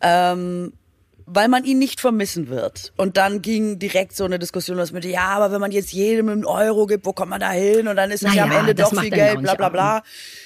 [0.00, 0.72] Ähm,
[1.26, 2.92] weil man ihn nicht vermissen wird.
[2.96, 6.28] Und dann ging direkt so eine Diskussion los mit, ja, aber wenn man jetzt jedem
[6.28, 7.88] einen Euro gibt, wo kommt man da hin?
[7.88, 10.02] Und dann ist es naja, ja am Ende doch viel Geld, bla bla bla.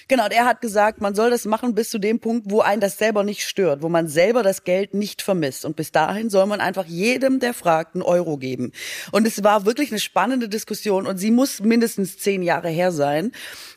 [0.08, 2.98] Genau, der hat gesagt, man soll das machen bis zu dem Punkt, wo einen das
[2.98, 5.64] selber nicht stört, wo man selber das Geld nicht vermisst.
[5.64, 8.72] Und bis dahin soll man einfach jedem, der fragt, einen Euro geben.
[9.12, 13.32] Und es war wirklich eine spannende Diskussion und sie muss mindestens zehn Jahre her sein.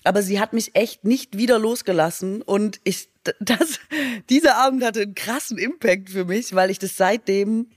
[0.05, 3.09] Aber sie hat mich echt nicht wieder losgelassen und ich,
[3.39, 3.79] das,
[4.29, 7.67] dieser Abend hatte einen krassen Impact für mich, weil ich das seitdem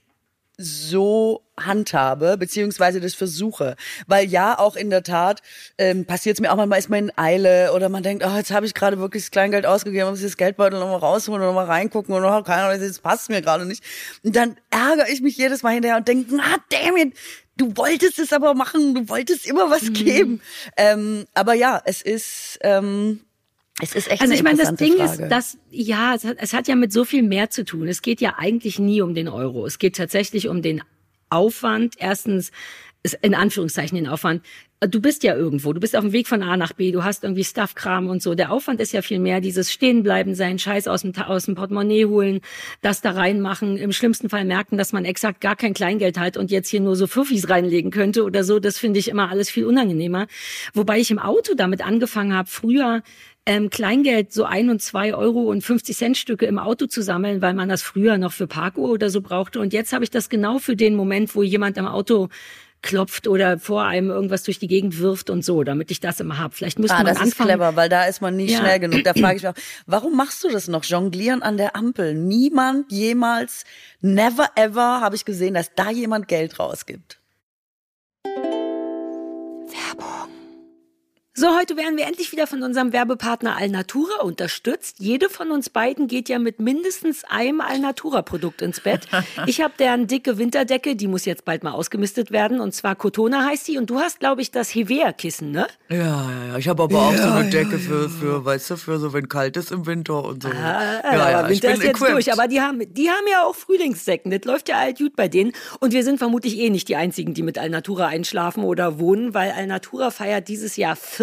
[0.59, 3.77] so handhabe, beziehungsweise das versuche.
[4.07, 5.43] Weil ja, auch in der Tat
[5.77, 8.51] ähm, passiert es mir auch manchmal, ist man in Eile oder man denkt, oh, jetzt
[8.51, 11.67] habe ich gerade wirklich das Kleingeld ausgegeben, muss ich das Geldbeutel nochmal rausholen und nochmal
[11.67, 13.85] reingucken und oh, keine Ahnung, das passt mir gerade nicht.
[14.23, 17.15] Und dann ärgere ich mich jedes Mal hinterher und denke, na damn it,
[17.59, 19.93] du wolltest es aber machen, du wolltest immer was mhm.
[19.93, 20.41] geben.
[20.77, 22.59] Ähm, aber ja, es ist...
[22.63, 23.21] Ähm,
[23.83, 25.25] es ist echt also ich meine, das Ding Frage.
[25.25, 27.89] ist, dass ja, es hat, es hat ja mit so viel mehr zu tun.
[27.89, 29.67] Es geht ja eigentlich nie um den Euro.
[29.67, 30.83] Es geht tatsächlich um den
[31.29, 31.95] Aufwand.
[31.99, 32.53] Erstens
[33.15, 34.43] in Anführungszeichen den Aufwand.
[34.81, 37.25] Du bist ja irgendwo, du bist auf dem Weg von A nach B, du hast
[37.25, 38.35] irgendwie Stuffkram und so.
[38.35, 42.05] Der Aufwand ist ja viel mehr dieses Stehenbleiben, seinen Scheiß aus dem, aus dem Portemonnaie
[42.05, 42.41] holen,
[42.83, 46.51] das da reinmachen, im schlimmsten Fall merken, dass man exakt gar kein Kleingeld hat und
[46.51, 48.59] jetzt hier nur so Fuffis reinlegen könnte oder so.
[48.59, 50.27] Das finde ich immer alles viel unangenehmer.
[50.75, 53.03] Wobei ich im Auto damit angefangen habe, früher
[53.47, 57.41] ähm, Kleingeld, so ein und zwei Euro und 50 Cent Stücke im Auto zu sammeln,
[57.41, 59.61] weil man das früher noch für Parkuhr oder so brauchte.
[59.61, 62.29] Und jetzt habe ich das genau für den Moment, wo jemand am Auto
[62.83, 66.39] klopft oder vor einem irgendwas durch die Gegend wirft und so, damit ich das immer
[66.39, 66.55] hab.
[66.55, 67.49] Vielleicht müsste ah, man das anfangen.
[67.49, 68.59] Das ist clever, weil da ist man nie ja.
[68.59, 69.03] schnell genug.
[69.05, 69.55] Da frage ich mich auch,
[69.87, 70.85] warum machst du das noch?
[70.85, 72.15] Jonglieren an der Ampel.
[72.15, 73.65] Niemand jemals,
[74.01, 77.19] never ever habe ich gesehen, dass da jemand Geld rausgibt.
[81.39, 84.97] So, heute werden wir endlich wieder von unserem Werbepartner Alnatura unterstützt.
[85.01, 89.07] Jede von uns beiden geht ja mit mindestens einem Alnatura-Produkt ins Bett.
[89.47, 92.59] Ich habe deren dicke Winterdecke, die muss jetzt bald mal ausgemistet werden.
[92.59, 93.77] Und zwar Cotona heißt sie.
[93.77, 95.67] Und du hast, glaube ich, das Hevea-Kissen, ne?
[95.91, 96.59] Ja, ja, ja.
[96.59, 99.29] Ich habe aber auch ja, so eine Decke für, für, weißt du, für so, wenn
[99.29, 100.49] kalt ist im Winter und so.
[100.49, 102.15] Ah, ja, ja, Winter ist jetzt equipped.
[102.15, 102.33] durch.
[102.33, 104.31] Aber die haben, die haben ja auch Frühlingssäcken.
[104.31, 105.53] Das läuft ja alt gut bei denen.
[105.81, 109.51] Und wir sind vermutlich eh nicht die Einzigen, die mit Alnatura einschlafen oder wohnen, weil
[109.51, 110.97] Alnatura feiert dieses Jahr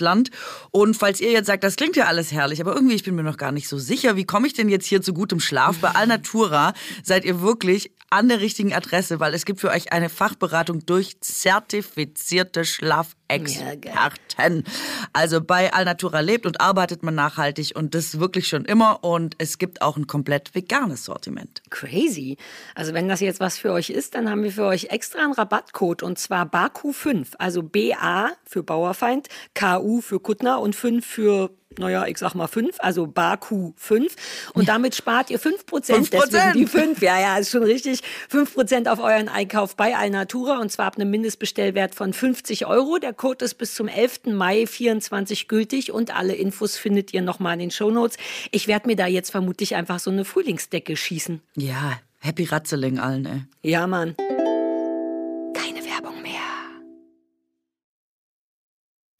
[0.00, 0.30] Land.
[0.70, 3.22] Und falls ihr jetzt sagt, das klingt ja alles herrlich, aber irgendwie, ich bin mir
[3.22, 5.78] noch gar nicht so sicher, wie komme ich denn jetzt hier zu gutem Schlaf?
[5.78, 10.08] Bei Alnatura seid ihr wirklich an der richtigen Adresse, weil es gibt für euch eine
[10.08, 14.64] Fachberatung durch zertifizierte Schlafexperten.
[15.12, 19.58] Also bei Alnatura lebt und arbeitet man nachhaltig und das wirklich schon immer und es
[19.58, 21.62] gibt auch ein komplett veganes Sortiment.
[21.70, 22.36] Crazy.
[22.74, 25.32] Also wenn das jetzt was für euch ist, dann haben wir für euch extra einen
[25.32, 32.06] Rabattcode und zwar BAKU5, also BA für Bauerfeind, KU für Kuttner und 5 für naja,
[32.06, 34.16] ich sag mal fünf, also Baku fünf.
[34.54, 36.12] Und damit spart ihr fünf Prozent.
[36.12, 38.00] Deswegen die fünf, ja, ja, ist schon richtig.
[38.28, 42.98] Fünf Prozent auf euren Einkauf bei Alnatura und zwar ab einem Mindestbestellwert von 50 Euro.
[42.98, 44.26] Der Code ist bis zum 11.
[44.26, 48.18] Mai 24 gültig und alle Infos findet ihr nochmal in den Shownotes.
[48.50, 51.40] Ich werde mir da jetzt vermutlich einfach so eine Frühlingsdecke schießen.
[51.54, 53.42] Ja, Happy Ratzeling allen, ey.
[53.62, 54.16] Ja, Mann.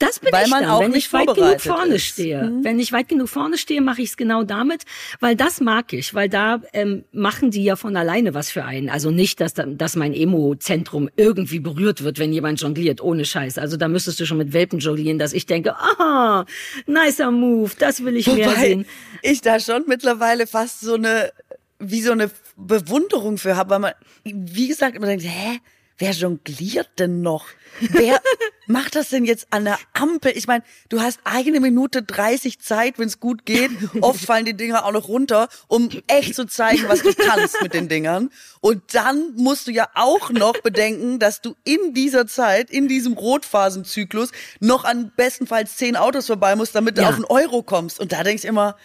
[0.01, 2.05] Das bin weil ich man dann, auch wenn nicht ich weit genug vorne ist.
[2.05, 2.43] stehe.
[2.45, 2.65] Mhm.
[2.65, 4.85] Wenn ich weit genug vorne stehe, mache ich es genau damit,
[5.21, 8.89] weil das mag ich, weil da ähm, machen die ja von alleine was für einen.
[8.89, 13.59] Also nicht, dass, dass mein Emo-Zentrum irgendwie berührt wird, wenn jemand jongliert, ohne Scheiß.
[13.59, 16.47] Also da müsstest du schon mit Welpen jonglieren, dass ich denke, aha,
[16.87, 18.87] nicer Move, das will ich Wobei mehr sehen.
[19.21, 21.31] Ich da schon mittlerweile fast so eine,
[21.79, 23.93] wie so eine Bewunderung für habe, weil man,
[24.25, 25.61] wie gesagt, immer denkt, hä?
[26.01, 27.47] Wer jongliert denn noch?
[27.79, 28.21] Wer
[28.67, 30.33] macht das denn jetzt an der Ampel?
[30.35, 33.71] Ich meine, du hast eine Minute 30 Zeit, wenn es gut geht.
[34.01, 37.75] Oft fallen die Dinger auch noch runter, um echt zu zeigen, was du kannst mit
[37.75, 38.31] den Dingern.
[38.61, 43.13] Und dann musst du ja auch noch bedenken, dass du in dieser Zeit, in diesem
[43.13, 47.11] Rotphasenzyklus, noch an bestenfalls zehn Autos vorbei musst, damit du ja.
[47.11, 48.01] auf einen Euro kommst.
[48.01, 48.77] Und da denkst du immer,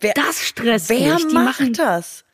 [0.00, 1.24] wer, das stresst wer mich.
[1.32, 2.24] macht machen, das?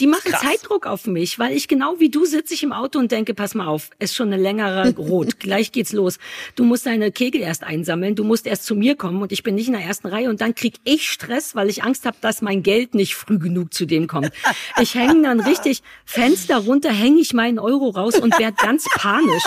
[0.00, 0.40] Die machen Krass.
[0.42, 3.54] Zeitdruck auf mich, weil ich genau wie du sitze ich im Auto und denke, pass
[3.54, 6.18] mal auf, ist schon eine längere Rot, gleich geht's los.
[6.56, 9.54] Du musst deine Kegel erst einsammeln, du musst erst zu mir kommen und ich bin
[9.54, 12.42] nicht in der ersten Reihe und dann krieg ich Stress, weil ich Angst habe, dass
[12.42, 14.32] mein Geld nicht früh genug zu dem kommt.
[14.80, 19.44] Ich hänge dann richtig Fenster runter, hänge ich meinen Euro raus und werde ganz panisch.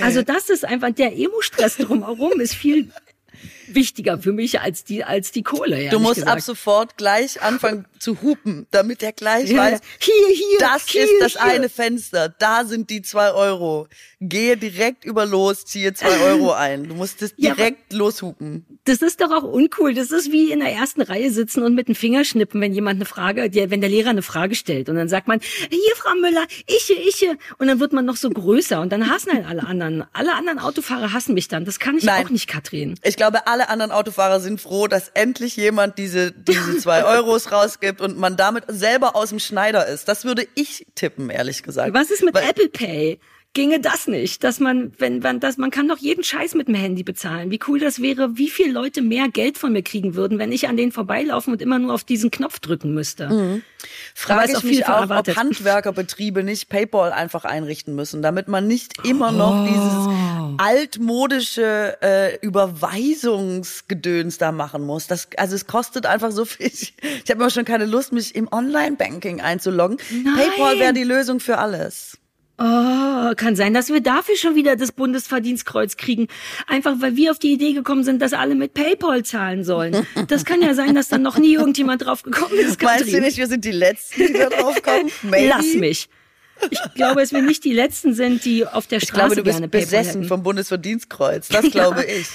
[0.00, 2.92] Also das ist einfach der Emo-Stress drumherum ist viel
[3.74, 5.88] wichtiger für mich als die, als die Kohle.
[5.90, 6.32] Du musst gesagt.
[6.32, 11.02] ab sofort gleich anfangen zu hupen, damit er gleich Ja, weiß, hier, hier, das hier,
[11.04, 11.42] ist das hier.
[11.52, 13.88] eine Fenster, da sind die zwei Euro.
[14.20, 16.88] Gehe direkt über los, ziehe zwei Euro ein.
[16.88, 18.64] Du musst es Ja, direkt loshupen.
[18.84, 19.94] Das ist doch auch uncool.
[19.94, 22.96] Das ist wie in der ersten Reihe sitzen und mit dem Finger schnippen, wenn jemand
[22.96, 24.88] eine Frage, wenn der Lehrer eine Frage stellt.
[24.88, 27.28] Und dann sagt man, hier, Frau Müller, ich, ich.
[27.58, 28.80] Und dann wird man noch so größer.
[28.80, 30.04] Und dann hassen halt alle anderen.
[30.12, 31.64] Alle anderen Autofahrer hassen mich dann.
[31.64, 32.24] Das kann ich Nein.
[32.26, 32.94] auch nicht, Katrin.
[33.04, 38.00] Ich glaube, alle anderen Autofahrer sind froh, dass endlich jemand diese, diese zwei Euros rausgibt
[38.00, 40.08] und man damit selber aus dem Schneider ist.
[40.08, 41.92] Das würde ich tippen, ehrlich gesagt.
[41.94, 43.18] Was ist mit Weil- Apple Pay?
[43.58, 46.76] Ginge das nicht, dass man, wenn man das, man kann doch jeden Scheiß mit dem
[46.76, 47.50] Handy bezahlen.
[47.50, 50.68] Wie cool das wäre, wie viele Leute mehr Geld von mir kriegen würden, wenn ich
[50.68, 53.26] an denen vorbeilaufen und immer nur auf diesen Knopf drücken müsste.
[53.26, 53.60] Aber
[54.14, 55.36] Frage ist ich auch viel mich auch, ob verarbeitet.
[55.36, 59.66] Handwerkerbetriebe nicht PayPal einfach einrichten müssen, damit man nicht immer noch Oh.
[59.66, 60.08] dieses
[60.64, 65.08] altmodische äh, Überweisungsgedöns da machen muss.
[65.08, 66.66] Das, also es kostet einfach so viel.
[66.66, 69.98] Ich, ich habe immer schon keine Lust, mich im Online-Banking einzuloggen.
[70.10, 70.34] Nein.
[70.36, 72.18] PayPal wäre die Lösung für alles.
[72.60, 76.26] Oh, kann sein, dass wir dafür schon wieder das Bundesverdienstkreuz kriegen.
[76.66, 80.04] Einfach weil wir auf die Idee gekommen sind, dass alle mit PayPal zahlen sollen.
[80.26, 82.82] Das kann ja sein, dass dann noch nie irgendjemand drauf gekommen ist.
[82.82, 83.22] Meinst du Katrin.
[83.22, 85.10] nicht, wir sind die Letzten, die da drauf kommen?
[85.22, 85.48] Maybe.
[85.48, 86.08] Lass mich.
[86.70, 89.42] Ich glaube, dass wir nicht die Letzten sind, die auf der Ich Straße glaube, du
[89.44, 90.28] gerne bist PayPal besessen hätten.
[90.28, 91.46] vom Bundesverdienstkreuz.
[91.48, 92.26] Das glaube ich.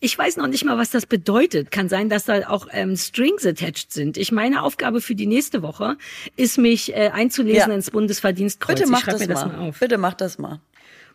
[0.00, 1.72] Ich weiß noch nicht mal, was das bedeutet.
[1.72, 4.16] Kann sein, dass da auch ähm, Strings attached sind.
[4.16, 5.96] Ich meine Aufgabe für die nächste Woche
[6.36, 7.74] ist, mich äh, einzulesen Ja.
[7.74, 8.78] ins Bundesverdienstkreuz.
[8.78, 9.56] Bitte mach das mir das mal.
[9.56, 9.80] mal auf.
[9.80, 10.60] Bitte mach das mal.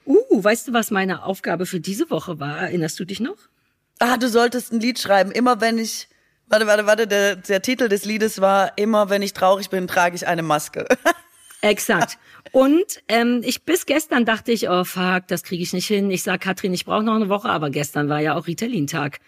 [0.05, 2.57] Uh, weißt du, was meine Aufgabe für diese Woche war?
[2.57, 3.37] Erinnerst du dich noch?
[3.99, 5.31] Ah, du solltest ein Lied schreiben.
[5.31, 6.09] Immer wenn ich,
[6.47, 10.15] warte, warte, warte, der, der Titel des Liedes war, immer wenn ich traurig bin, trage
[10.17, 10.85] ich eine Maske.
[11.63, 12.17] Exakt.
[12.51, 16.11] Und ähm, ich bis gestern dachte ich, oh fuck, das kriege ich nicht hin.
[16.11, 19.19] Ich sag Katrin, ich brauche noch eine Woche, aber gestern war ja auch Ritalin-Tag.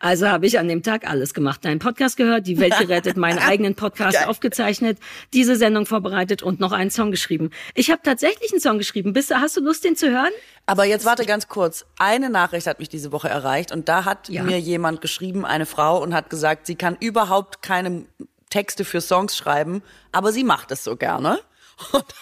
[0.00, 1.64] Also habe ich an dem Tag alles gemacht.
[1.64, 4.26] Deinen Podcast gehört, die Welt gerettet, meinen eigenen Podcast Geil.
[4.28, 4.98] aufgezeichnet,
[5.32, 7.50] diese Sendung vorbereitet und noch einen Song geschrieben.
[7.74, 9.12] Ich habe tatsächlich einen Song geschrieben.
[9.12, 10.32] Bist du, hast du Lust, den zu hören?
[10.66, 11.86] Aber jetzt warte ganz kurz.
[12.00, 14.42] Eine Nachricht hat mich diese Woche erreicht und da hat Ja.
[14.42, 18.04] mir jemand geschrieben, eine Frau, und hat gesagt, sie kann überhaupt keine
[18.50, 21.38] Texte für Songs schreiben, aber sie macht es so gerne.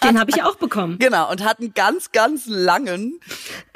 [0.03, 0.97] Den habe ich auch bekommen.
[0.99, 3.19] Genau, und hat einen ganz, ganz langen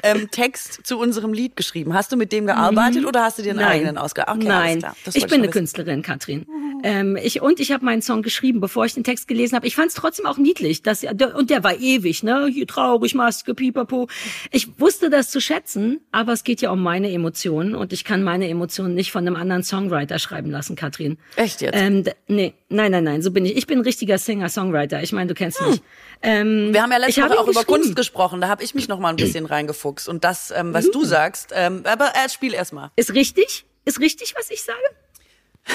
[0.03, 1.93] ähm, Text zu unserem Lied geschrieben.
[1.93, 4.47] Hast du mit dem gearbeitet oder hast du dir einen eigenen ausgearbeitet?
[4.47, 5.49] Okay, alles Nein, ich bin eine.
[5.49, 6.45] Künstlerin, Katrin.
[6.88, 9.67] Ähm, ich, und ich habe meinen Song geschrieben, bevor ich den Text gelesen habe.
[9.67, 10.84] Ich fand es trotzdem auch niedlich.
[10.84, 12.47] Dass, und der war ewig, ne?
[12.50, 14.08] Hier traurig, Maske, pipapo.
[14.52, 18.23] Ich wusste das zu schätzen, aber es geht ja um meine Emotionen und ich kann
[18.23, 21.17] meine Emotionen nicht von einem anderen Songwriter schreiben lassen, Katrin.
[21.36, 21.76] Echt jetzt?
[21.76, 23.58] Ähm, nee, nein, nein, nein, so bin ich.
[23.58, 25.04] Ich bin ein richtiger Singer-Songwriter.
[25.04, 25.82] Ich meine, du kennst mich.
[26.21, 27.65] Ähm, Wir haben ja letzte Woche auch über.
[27.65, 28.39] Kunst gesprochen.
[28.39, 30.08] Da habe ich mich noch mal ein bisschen reingefuchst.
[30.08, 32.91] Und das, ähm, was du sagst, ähm, aber äh, spiel erst mal.
[32.95, 33.65] Ist richtig?
[33.84, 34.80] Ist richtig, was ich sage?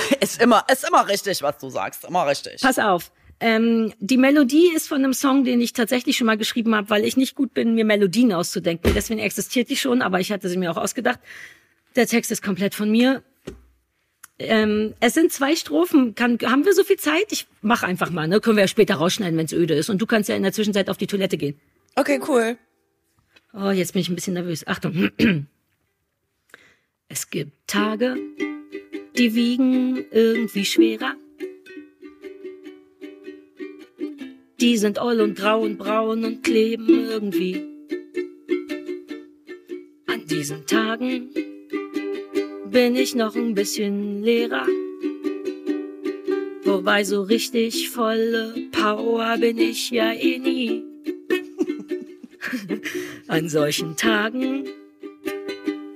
[0.21, 2.05] Ist immer, ist immer richtig, was du sagst.
[2.05, 2.61] Immer richtig.
[2.61, 3.11] Pass auf.
[3.41, 7.05] Ähm, die Melodie ist von einem Song, den ich tatsächlich schon mal geschrieben habe, weil
[7.05, 8.93] ich nicht gut bin, mir Melodien auszudenken.
[8.95, 11.19] Deswegen existiert die schon, aber ich hatte sie mir auch ausgedacht.
[11.97, 13.23] Der Text ist komplett von mir.
[14.39, 16.15] Ähm, es sind zwei Strophen.
[16.15, 17.33] Kann, haben wir so viel Zeit?
[17.33, 18.29] Ich mach einfach mal.
[18.29, 18.41] Ne?
[18.41, 19.91] Können wir ja später rausschneiden, wenn es öde ist.
[19.91, 21.61] Und du kannst ja in der Zwischenzeit auf die Toilette gehen.
[21.97, 22.57] Okay, cool.
[23.53, 24.67] Oh, jetzt bin ich ein bisschen nervös.
[24.67, 25.11] Achtung.
[27.15, 28.17] Es gibt Tage,
[29.17, 31.15] die wiegen irgendwie schwerer.
[34.61, 37.67] Die sind oll und grau und braun und kleben irgendwie.
[40.07, 41.31] An diesen Tagen
[42.71, 44.67] bin ich noch ein bisschen leerer.
[46.65, 50.85] Wobei so richtig volle Power bin ich ja eh nie.
[53.27, 54.67] An solchen Tagen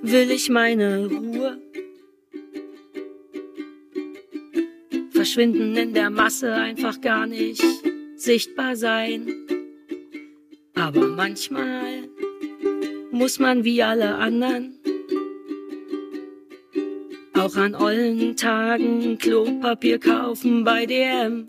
[0.02, 1.65] will ich meine Ruhe.
[5.26, 7.60] Verschwinden in der Masse einfach gar nicht
[8.14, 9.26] sichtbar sein.
[10.76, 12.08] Aber manchmal
[13.10, 14.78] muss man wie alle anderen
[17.34, 21.48] auch an ollen Tagen Klopapier kaufen bei DM.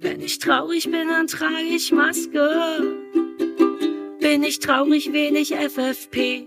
[0.00, 2.94] Wenn ich traurig bin, dann trage ich Maske.
[4.20, 6.46] Bin ich traurig, wähle ich FFP.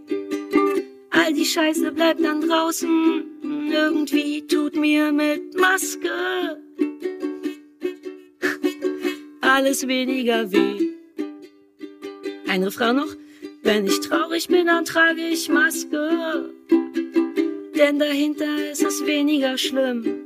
[1.09, 3.34] All die Scheiße bleibt dann draußen.
[3.71, 6.61] Irgendwie tut mir mit Maske
[9.55, 10.89] alles weniger weh.
[12.47, 13.15] Ein Refrain noch.
[13.63, 16.53] Wenn ich traurig bin, dann trage ich Maske.
[17.77, 20.25] Denn dahinter ist es weniger schlimm.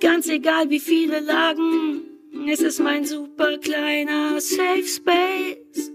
[0.00, 2.02] Ganz egal wie viele Lagen,
[2.48, 5.92] es ist mein super kleiner Safe Space.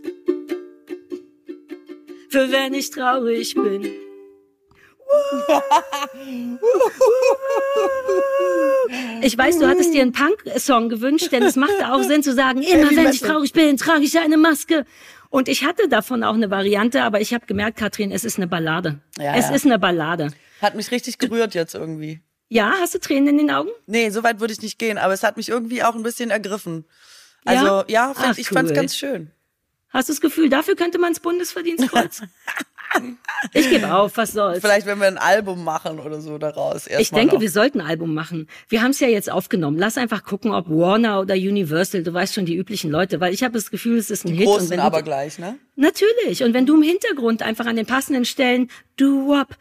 [2.30, 4.03] Für wenn ich traurig bin.
[9.22, 12.62] Ich weiß, du hattest dir einen Punk-Song gewünscht, denn es machte auch Sinn zu sagen,
[12.62, 14.86] immer wenn ich traurig bin, trage ich eine Maske.
[15.30, 18.48] Und ich hatte davon auch eine Variante, aber ich habe gemerkt, Katrin, es ist eine
[18.48, 19.00] Ballade.
[19.18, 19.56] Ja, es ja.
[19.56, 20.32] ist eine Ballade.
[20.62, 22.22] Hat mich richtig gerührt jetzt irgendwie.
[22.50, 23.70] Ja, hast du Tränen in den Augen?
[23.88, 26.30] Nee, so weit würde ich nicht gehen, aber es hat mich irgendwie auch ein bisschen
[26.30, 26.86] ergriffen.
[27.46, 27.86] Also, Ja?
[27.88, 28.76] ja, fand, Ach, ich fand's cool.
[28.76, 29.32] ganz schön.
[29.90, 32.22] Hast du das Gefühl, dafür könnte man das Bundesverdienstkreuz?
[33.54, 34.62] ich gebe auf, was soll's.
[34.62, 36.88] Vielleicht, wenn wir ein Album machen oder so daraus.
[36.88, 38.48] Ich denke, wir sollten ein Album machen.
[38.70, 39.78] Wir haben es ja jetzt aufgenommen.
[39.78, 43.44] Lass einfach gucken, ob Warner oder Universal, du weißt schon, die üblichen Leute, weil ich
[43.44, 44.46] habe das Gefühl, es ist ein Hit.
[44.46, 45.58] Großen wenn aber du, gleich, ne?
[45.76, 46.44] Natürlich.
[46.44, 49.58] Und wenn du im Hintergrund einfach an den passenden Stellen du wop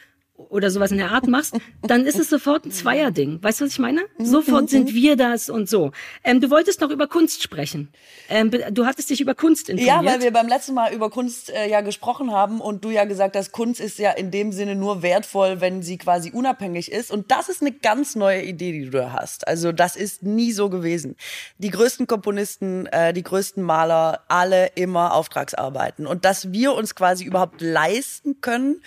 [0.48, 3.42] oder sowas in der Art machst, dann ist es sofort ein Zweierding.
[3.42, 4.02] Weißt du, was ich meine?
[4.18, 5.92] Mhm, Sofort sind wir das und so.
[6.24, 7.90] Ähm, du wolltest noch über Kunst sprechen.
[8.28, 10.04] Ähm, du hattest dich über Kunst informiert.
[10.04, 13.04] Ja, weil wir beim letzten Mal über Kunst äh, ja gesprochen haben und du ja
[13.04, 17.10] gesagt hast, Kunst ist ja in dem Sinne nur wertvoll, wenn sie quasi unabhängig ist.
[17.10, 19.46] Und das ist eine ganz neue Idee, die du da hast.
[19.46, 21.16] Also das ist nie so gewesen.
[21.58, 26.06] Die größten Komponisten, äh, die größten Maler, alle immer Auftragsarbeiten.
[26.06, 28.80] Und dass wir uns quasi überhaupt leisten können,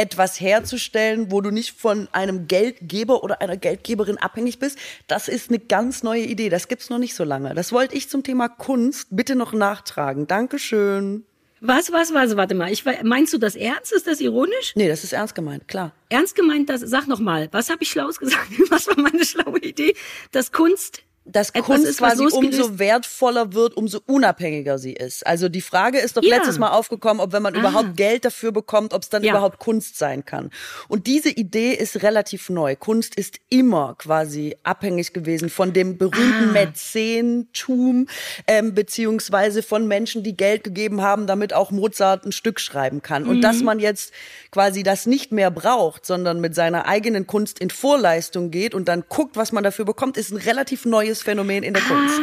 [0.00, 5.50] etwas herzustellen, wo du nicht von einem Geldgeber oder einer Geldgeberin abhängig bist, das ist
[5.50, 6.48] eine ganz neue Idee.
[6.48, 7.52] Das gibt's noch nicht so lange.
[7.54, 10.26] Das wollte ich zum Thema Kunst bitte noch nachtragen.
[10.26, 11.24] Dankeschön.
[11.60, 12.72] Was, was, was, warte mal.
[12.72, 13.92] Ich, meinst du das ernst?
[13.92, 14.72] Ist das ironisch?
[14.74, 15.92] Nee, das ist ernst gemeint, klar.
[16.08, 17.50] Ernst gemeint, das, sag noch mal.
[17.52, 18.48] Was habe ich Schlaues gesagt?
[18.70, 19.94] Was war meine schlaue Idee?
[20.32, 25.24] Dass Kunst Dass etwas Kunst ist, quasi umso wertvoller wird, umso unabhängiger sie ist.
[25.26, 26.36] Also die Frage ist doch Ja.
[26.36, 27.58] letztes Mal aufgekommen, ob wenn man Ah.
[27.58, 29.32] überhaupt Geld dafür bekommt, ob es dann Ja.
[29.32, 30.50] überhaupt Kunst sein kann.
[30.88, 32.74] Und diese Idee ist relativ neu.
[32.74, 36.52] Kunst ist immer quasi abhängig gewesen von dem berühmten Ah.
[36.52, 38.06] Mäzentum,
[38.46, 43.26] ähm, beziehungsweise von Menschen, die Geld gegeben haben, damit auch Mozart ein Stück schreiben kann.
[43.26, 43.42] Und Mhm.
[43.42, 44.12] dass man jetzt
[44.50, 49.04] quasi das nicht mehr braucht, sondern mit seiner eigenen Kunst in Vorleistung geht und dann
[49.08, 52.20] guckt, was man dafür bekommt, ist ein relativ neues Phänomen in der Kunst.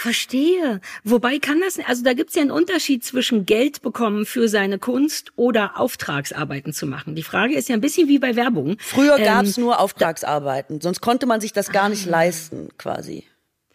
[0.00, 0.80] Verstehe.
[1.02, 5.32] Wobei kann das, also da gibt's ja einen Unterschied zwischen Geld bekommen für seine Kunst
[5.34, 7.16] oder Auftragsarbeiten zu machen.
[7.16, 8.76] Die Frage ist ja ein bisschen wie bei Werbung.
[8.78, 13.24] Früher Ähm, gab's nur Auftragsarbeiten, sonst konnte man sich das gar nicht leisten, quasi.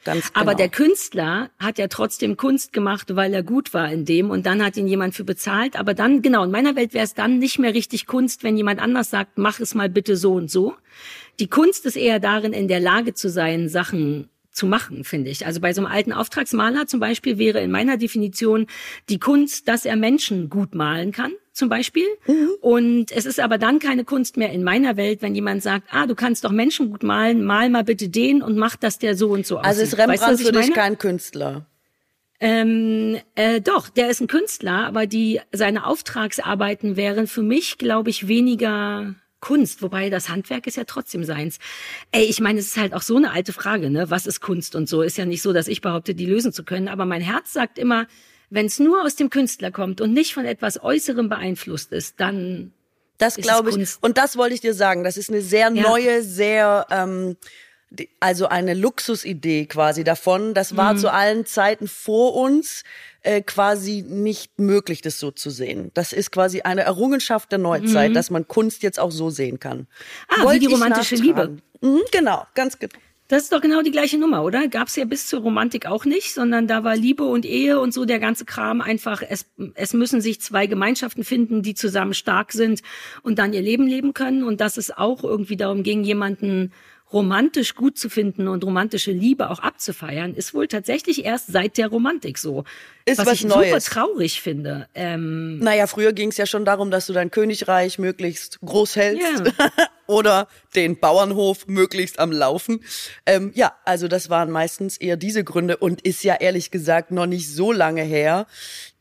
[0.05, 0.41] Ganz genau.
[0.41, 4.45] Aber der Künstler hat ja trotzdem Kunst gemacht, weil er gut war in dem und
[4.45, 5.77] dann hat ihn jemand für bezahlt.
[5.77, 8.81] Aber dann, genau, in meiner Welt wäre es dann nicht mehr richtig Kunst, wenn jemand
[8.81, 10.75] anders sagt, mach es mal bitte so und so.
[11.39, 15.45] Die Kunst ist eher darin, in der Lage zu sein, Sachen zu machen, finde ich.
[15.45, 18.67] Also bei so einem alten Auftragsmaler zum Beispiel wäre in meiner Definition
[19.09, 22.05] die Kunst, dass er Menschen gut malen kann, zum Beispiel.
[22.27, 22.49] Mhm.
[22.61, 26.05] Und es ist aber dann keine Kunst mehr in meiner Welt, wenn jemand sagt, ah,
[26.05, 29.29] du kannst doch Menschen gut malen, mal mal bitte den und mach, dass der so
[29.29, 29.67] und so aussieht.
[29.67, 31.65] also ist Weißt du, Rembrandt was ich für dich kein Künstler.
[32.39, 38.09] Ähm, äh, doch, der ist ein Künstler, aber die seine Auftragsarbeiten wären für mich, glaube
[38.09, 41.57] ich, weniger Kunst, wobei das Handwerk ist ja trotzdem seins.
[42.11, 44.09] Ey, ich meine, es ist halt auch so eine alte Frage, ne?
[44.09, 45.01] Was ist Kunst und so?
[45.01, 47.77] Ist ja nicht so, dass ich behaupte, die lösen zu können, aber mein Herz sagt
[47.77, 48.07] immer,
[48.49, 52.71] wenn es nur aus dem Künstler kommt und nicht von etwas Äußerem beeinflusst ist, dann
[53.17, 53.75] Das glaube ich.
[53.75, 54.01] Kunst?
[54.01, 55.03] Und das wollte ich dir sagen.
[55.03, 55.83] Das ist eine sehr Ja.
[55.89, 57.35] neue, sehr, ähm,
[58.21, 60.53] also eine Luxusidee quasi davon.
[60.53, 60.77] Das Mhm.
[60.77, 62.83] war zu allen Zeiten vor uns
[63.23, 65.91] äh, quasi nicht möglich, das so zu sehen.
[65.93, 69.79] Das ist quasi eine Errungenschaft der Neuzeit, dass man Kunst jetzt auch so sehen kann.
[69.79, 69.87] Mhm.
[70.27, 71.61] Ah, wie Wollte die romantische nachtragen.
[71.81, 72.93] Mhm, genau, ganz genau.
[73.29, 74.67] Das ist doch genau die gleiche Nummer, oder?
[74.67, 78.03] Gab's ja bis zur Romantik auch nicht, sondern da war Liebe und Ehe und so
[78.05, 82.81] der ganze Kram einfach, es, es müssen sich zwei Gemeinschaften finden, die zusammen stark sind
[83.23, 86.73] und dann ihr Leben leben können und dass es auch irgendwie darum ging, jemanden
[87.13, 91.87] romantisch gut zu finden und romantische Liebe auch abzufeiern, ist wohl tatsächlich erst seit der
[91.87, 92.63] Romantik so.
[93.05, 93.85] Ist was, was ich super Neues.
[93.85, 94.87] traurig finde.
[94.95, 99.43] Ähm, Naja, früher ging es ja schon darum, dass du dein Königreich möglichst groß hältst
[99.45, 99.71] Ja.
[100.07, 102.83] oder den Bauernhof möglichst am Laufen.
[103.25, 107.25] Ähm, ja, also das waren meistens eher diese Gründe und ist ja ehrlich gesagt noch
[107.25, 108.47] nicht so lange her,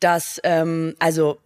[0.00, 1.38] dass, ähm, also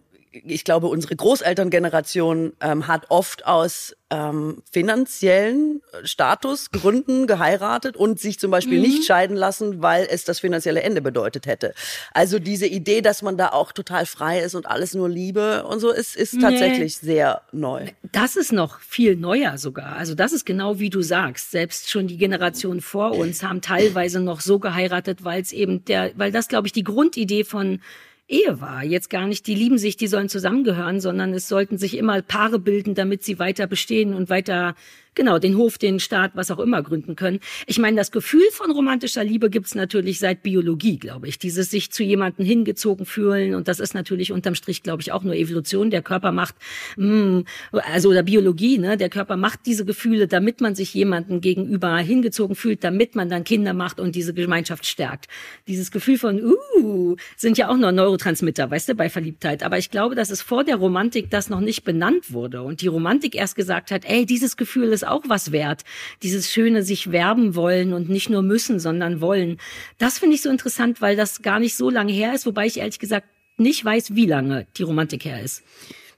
[0.45, 8.51] ich glaube, unsere Großelterngeneration ähm, hat oft aus ähm, finanziellen Statusgründen geheiratet und sich zum
[8.51, 11.73] Beispiel nicht scheiden lassen, weil es das finanzielle Ende bedeutet hätte.
[12.13, 15.79] Also diese Idee, dass man da auch total frei ist und alles nur Liebe und
[15.79, 17.87] so, ist, ist tatsächlich sehr neu.
[18.13, 19.97] Das ist noch viel neuer sogar.
[19.97, 21.51] Also das ist genau wie du sagst.
[21.51, 26.11] Selbst schon die Generation vor uns haben teilweise noch so geheiratet, weil es eben der,
[26.15, 27.81] weil das, glaube ich, die Grundidee von
[28.27, 28.83] Ehe war.
[28.83, 32.59] Jetzt gar nicht, die lieben sich, die sollen zusammengehören, sondern es sollten sich immer Paare
[32.59, 34.75] bilden, damit sie weiter bestehen und weiter
[35.17, 37.41] genau den Hof, den Staat, was auch immer gründen können.
[37.65, 41.39] Ich meine, das Gefühl von romantischer Liebe gibt's natürlich seit Biologie, glaube ich.
[41.39, 45.23] Dieses sich zu jemanden hingezogen fühlen und das ist natürlich unterm Strich, glaube ich, auch
[45.23, 45.89] nur Evolution.
[45.89, 46.55] Der Körper macht,
[46.95, 48.95] mh, mm, also oder Biologie, ne?
[48.95, 53.43] Der Körper macht diese Gefühle, damit man sich jemanden gegenüber hingezogen fühlt, damit man dann
[53.43, 55.27] Kinder macht und diese Gemeinschaft stärkt.
[55.67, 59.63] Dieses Gefühl von, uh, sind ja auch nur Neurotransmitter, weißt du, bei Verliebtheit.
[59.63, 62.87] Aber ich glaube, dass es vor der Romantik das noch nicht benannt wurde und die
[62.87, 65.83] Romantik erst gesagt hat, ey, dieses Gefühl ist auch was wert.
[66.23, 69.59] Dieses schöne sich werben wollen und nicht nur müssen, sondern wollen.
[69.97, 72.77] Das finde ich so interessant, weil das gar nicht so lange her ist, wobei ich
[72.77, 73.27] ehrlich gesagt
[73.57, 75.63] nicht weiß, wie lange die Romantik her ist.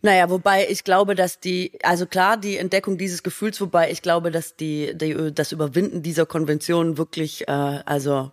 [0.02, 4.32] Naja, wobei ich glaube, dass die, also klar, die Entdeckung dieses Gefühls, wobei ich glaube,
[4.32, 8.32] dass die, die das Überwinden dieser Konvention wirklich, äh, also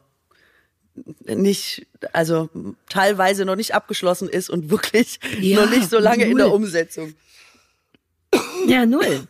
[1.24, 2.48] nicht, also
[2.88, 6.30] teilweise noch nicht abgeschlossen ist und wirklich ja, noch nicht so lange null.
[6.30, 7.14] in der Umsetzung.
[8.66, 9.26] Ja, null.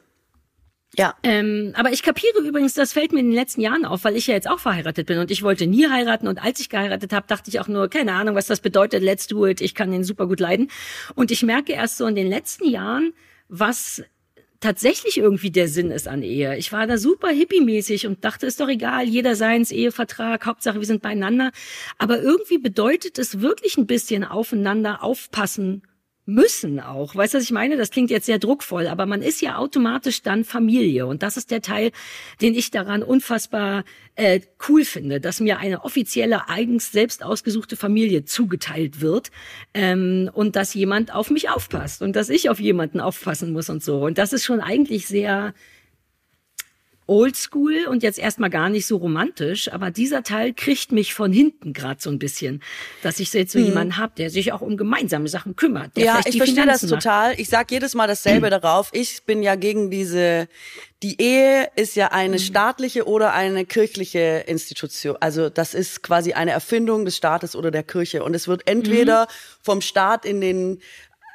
[0.98, 1.14] Ja.
[1.22, 4.26] Ähm, aber ich kapiere übrigens, das fällt mir in den letzten Jahren auf, weil ich
[4.26, 7.26] ja jetzt auch verheiratet bin und ich wollte nie heiraten und als ich geheiratet habe,
[7.26, 10.04] dachte ich auch nur, keine Ahnung, was das bedeutet, let's do it, ich kann den
[10.04, 10.70] super gut leiden.
[11.14, 13.12] Und ich merke erst so in den letzten Jahren,
[13.48, 14.02] was
[14.60, 16.56] tatsächlich irgendwie der Sinn ist an Ehe.
[16.56, 20.86] Ich war da super hippie-mäßig und dachte, ist doch egal, jeder seins Ehevertrag, Hauptsache wir
[20.86, 21.52] sind beieinander.
[21.98, 25.82] Aber irgendwie bedeutet es wirklich ein bisschen aufeinander aufpassen
[26.26, 27.14] müssen auch.
[27.14, 27.76] Weißt du, was ich meine?
[27.76, 31.06] Das klingt jetzt sehr druckvoll, aber man ist ja automatisch dann Familie.
[31.06, 31.92] Und das ist der Teil,
[32.42, 33.84] den ich daran unfassbar
[34.16, 39.30] äh, cool finde, dass mir eine offizielle, eigens selbst ausgesuchte Familie zugeteilt wird
[39.72, 43.84] ähm, und dass jemand auf mich aufpasst und dass ich auf jemanden aufpassen muss und
[43.84, 44.04] so.
[44.04, 45.54] Und das ist schon eigentlich sehr
[47.06, 51.72] oldschool und jetzt erstmal gar nicht so romantisch, aber dieser Teil kriegt mich von hinten
[51.72, 52.62] gerade so ein bisschen,
[53.02, 53.66] dass ich jetzt so mhm.
[53.66, 55.96] jemanden habe, der sich auch um gemeinsame Sachen kümmert.
[55.96, 57.38] ja, ich verstehe das total.
[57.38, 58.50] Ich sag jedes Mal dasselbe mhm.
[58.62, 58.90] darauf.
[58.92, 60.48] Ich bin ja gegen diese
[61.02, 62.40] die Ehe ist ja eine mhm.
[62.40, 65.16] staatliche oder eine kirchliche Institution.
[65.20, 68.24] Also das ist quasi eine Erfindung des Staates oder der Kirche.
[68.24, 69.28] Und es wird entweder mhm.
[69.62, 70.80] vom Staat in den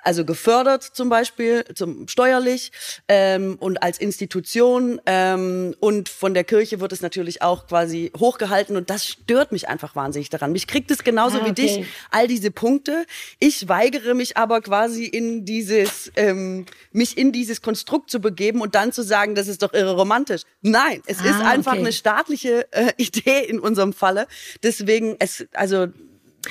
[0.04, 2.72] also gefördert zum Beispiel, zum steuerlich
[3.08, 8.76] ähm, und als Institution ähm, und von der Kirche wird es natürlich auch quasi hochgehalten
[8.76, 10.52] und das stört mich einfach wahnsinnig daran.
[10.52, 11.50] Mich kriegt es genauso ah, okay.
[11.50, 13.06] wie dich all diese Punkte.
[13.40, 18.76] Ich weigere mich aber quasi in dieses ähm, mich in dieses Konstrukt zu begeben und
[18.76, 20.42] dann zu sagen, das ist doch irre romantisch.
[20.62, 21.82] Nein, es ah, ist einfach okay.
[21.82, 24.28] eine staatliche äh, Idee in unserem Falle.
[24.64, 25.88] Deswegen es also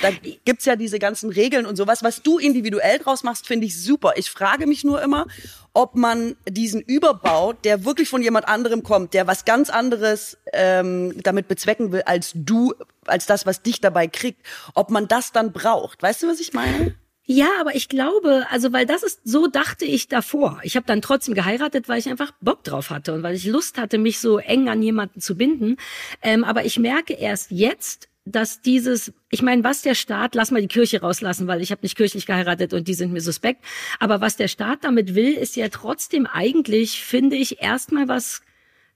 [0.03, 0.11] da
[0.45, 2.03] gibt's ja diese ganzen Regeln und sowas.
[2.03, 4.13] Was du individuell draus machst, finde ich super.
[4.17, 5.27] Ich frage mich nur immer,
[5.73, 11.15] ob man diesen Überbau, der wirklich von jemand anderem kommt, der was ganz anderes ähm,
[11.23, 12.75] damit bezwecken will als du,
[13.07, 16.03] als das, was dich dabei kriegt, ob man das dann braucht.
[16.03, 16.95] Weißt du, was ich meine?
[17.33, 20.59] Ja, aber ich glaube, also weil das ist, so dachte ich davor.
[20.65, 23.79] Ich habe dann trotzdem geheiratet, weil ich einfach Bock drauf hatte und weil ich Lust
[23.79, 25.77] hatte, mich so eng an jemanden zu binden.
[26.23, 30.61] Ähm, aber ich merke erst jetzt, dass dieses, ich meine, was der Staat, lass mal
[30.61, 33.65] die Kirche rauslassen, weil ich habe nicht kirchlich geheiratet und die sind mir suspekt,
[33.99, 38.43] aber was der Staat damit will, ist ja trotzdem eigentlich, finde ich, erstmal was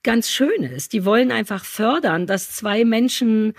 [0.03, 0.89] ganz Schönes.
[0.89, 3.55] Die wollen einfach fördern, dass zwei Menschen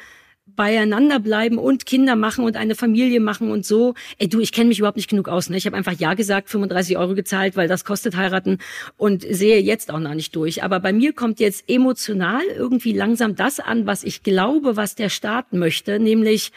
[0.46, 3.96] beieinander bleiben und Kinder machen und eine Familie machen und so.
[4.18, 5.50] Ey, du, ich kenne mich überhaupt nicht genug aus.
[5.50, 5.58] Ne?
[5.58, 8.60] Ich habe einfach ja gesagt, 35 Euro gezahlt, weil das kostet heiraten
[8.96, 10.64] und sehe jetzt auch noch nicht durch.
[10.64, 15.10] Aber bei mir kommt jetzt emotional irgendwie langsam das an, was ich glaube, was der
[15.10, 16.52] Staat möchte, nämlich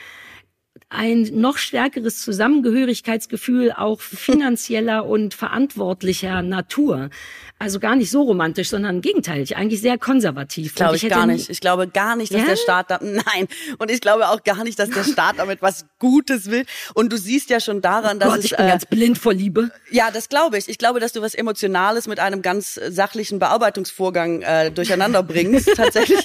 [0.91, 7.11] ein noch stärkeres Zusammengehörigkeitsgefühl auch finanzieller und verantwortlicher Natur.
[7.59, 10.77] Also gar nicht so romantisch, sondern gegenteilig, eigentlich sehr konservativ.
[10.77, 11.51] Glaube ich, ich gar nicht.
[11.51, 12.47] Ich glaube gar nicht, dass ja?
[12.47, 13.49] der Staat da, nein.
[13.79, 16.65] Und ich glaube auch gar nicht, dass der Staat damit was Gutes will.
[16.95, 19.19] Und du siehst ja schon daran, oh dass Gott, es, ich bin äh, ganz blind
[19.19, 19.73] vor Liebe.
[19.91, 20.69] Ja, das glaube ich.
[20.69, 26.25] Ich glaube, dass du was Emotionales mit einem ganz sachlichen Bearbeitungsvorgang äh, durcheinander bringst, tatsächlich.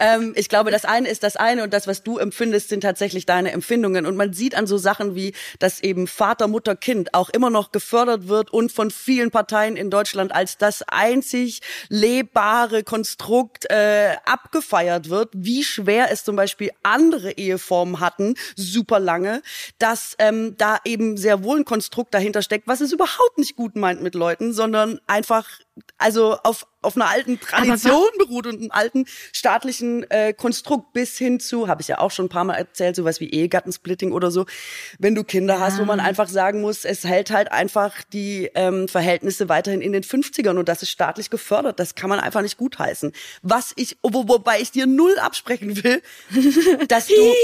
[0.00, 3.26] ähm, ich glaube, das eine ist das eine und das, was du empfindest, sind tatsächlich
[3.26, 3.93] deine Empfindungen.
[3.96, 7.72] Und man sieht an so Sachen wie, dass eben Vater, Mutter, Kind auch immer noch
[7.72, 15.08] gefördert wird und von vielen Parteien in Deutschland als das einzig lebbare Konstrukt äh, abgefeiert
[15.08, 19.42] wird, wie schwer es zum Beispiel andere Eheformen hatten, super lange,
[19.78, 23.76] dass ähm, da eben sehr wohl ein Konstrukt dahinter steckt, was es überhaupt nicht gut
[23.76, 25.46] meint mit Leuten, sondern einfach
[25.98, 31.40] also auf auf einer alten Tradition beruht und einem alten staatlichen äh, Konstrukt bis hin
[31.40, 34.46] zu, habe ich ja auch schon ein paar Mal erzählt, sowas wie Ehegattensplitting oder so.
[34.98, 38.88] Wenn du Kinder hast, wo man einfach sagen muss, es hält halt einfach die ähm,
[38.88, 41.80] Verhältnisse weiterhin in den 50ern und das ist staatlich gefördert.
[41.80, 43.12] Das kann man einfach nicht gutheißen.
[43.42, 46.02] Was ich, wo, wobei ich dir null absprechen will,
[46.88, 47.34] dass du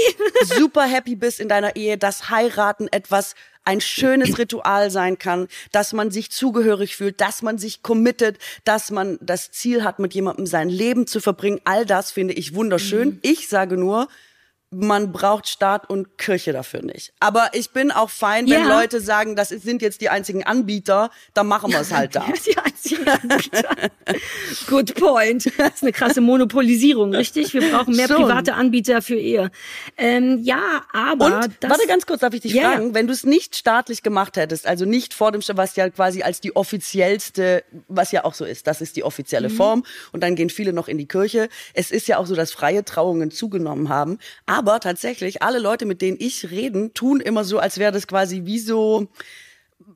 [0.57, 5.93] super happy bist in deiner Ehe, dass heiraten etwas ein schönes Ritual sein kann, dass
[5.93, 10.45] man sich zugehörig fühlt, dass man sich committet, dass man das Ziel hat, mit jemandem
[10.45, 11.61] sein Leben zu verbringen.
[11.63, 13.09] All das finde ich wunderschön.
[13.09, 13.19] Mhm.
[13.21, 14.07] Ich sage nur,
[14.73, 17.11] man braucht Staat und Kirche dafür nicht.
[17.19, 18.79] Aber ich bin auch fein, wenn ja.
[18.79, 22.25] Leute sagen, das sind jetzt die einzigen Anbieter, dann machen wir es halt da.
[22.45, 23.75] die einzigen Anbieter.
[24.67, 25.51] Good point.
[25.57, 27.53] Das ist eine krasse Monopolisierung, richtig?
[27.53, 28.23] Wir brauchen mehr Schon.
[28.23, 29.51] private Anbieter für Ehe.
[29.97, 32.71] Ähm, ja, aber und, das, warte ganz kurz, darf ich dich yeah.
[32.71, 36.21] fragen, wenn du es nicht staatlich gemacht hättest, also nicht vor dem, was ja quasi
[36.21, 39.53] als die offiziellste, was ja auch so ist, das ist die offizielle mhm.
[39.53, 41.49] Form und dann gehen viele noch in die Kirche.
[41.73, 44.17] Es ist ja auch so, dass freie Trauungen zugenommen haben.
[44.45, 48.05] Aber aber tatsächlich, alle Leute, mit denen ich reden, tun immer so, als wäre das
[48.05, 49.07] quasi wie so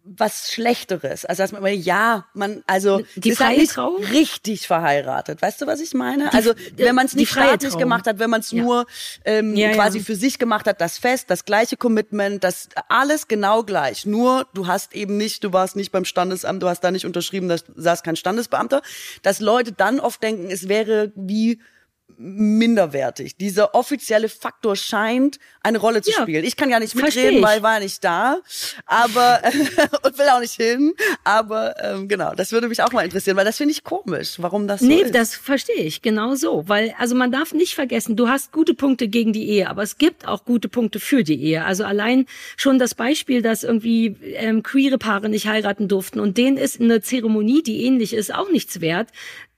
[0.03, 1.23] was Schlechteres.
[1.25, 4.03] Also dass man immer, ja, man, also die ist halt nicht Trauung?
[4.05, 5.43] richtig verheiratet.
[5.43, 6.29] Weißt du, was ich meine?
[6.31, 7.79] Die, also wenn man es nicht staatlich Trauung.
[7.79, 8.63] gemacht hat, wenn man es ja.
[8.63, 8.87] nur
[9.23, 10.03] ähm, ja, quasi ja.
[10.03, 14.07] für sich gemacht hat, das Fest, das gleiche Commitment, das alles genau gleich.
[14.07, 17.47] Nur du hast eben nicht, du warst nicht beim Standesamt, du hast da nicht unterschrieben,
[17.47, 18.81] da saß kein Standesbeamter.
[19.21, 21.59] Dass Leute dann oft denken, es wäre wie
[22.17, 23.35] minderwertig.
[23.35, 26.45] Dieser offizielle Faktor scheint eine Rolle zu ja, spielen.
[26.45, 28.39] Ich kann ja nicht mitreden, weil war nicht da,
[28.85, 29.41] aber
[30.03, 30.93] und will auch nicht hin.
[31.23, 34.67] Aber ähm, genau, das würde mich auch mal interessieren, weil das finde ich komisch, warum
[34.67, 35.05] das so nee, ist.
[35.05, 38.73] Nee, das verstehe ich genau so, weil also man darf nicht vergessen, du hast gute
[38.73, 41.65] Punkte gegen die Ehe, aber es gibt auch gute Punkte für die Ehe.
[41.65, 46.57] Also allein schon das Beispiel, dass irgendwie ähm, queere Paare nicht heiraten durften und denen
[46.57, 49.09] ist eine Zeremonie, die ähnlich ist, auch nichts wert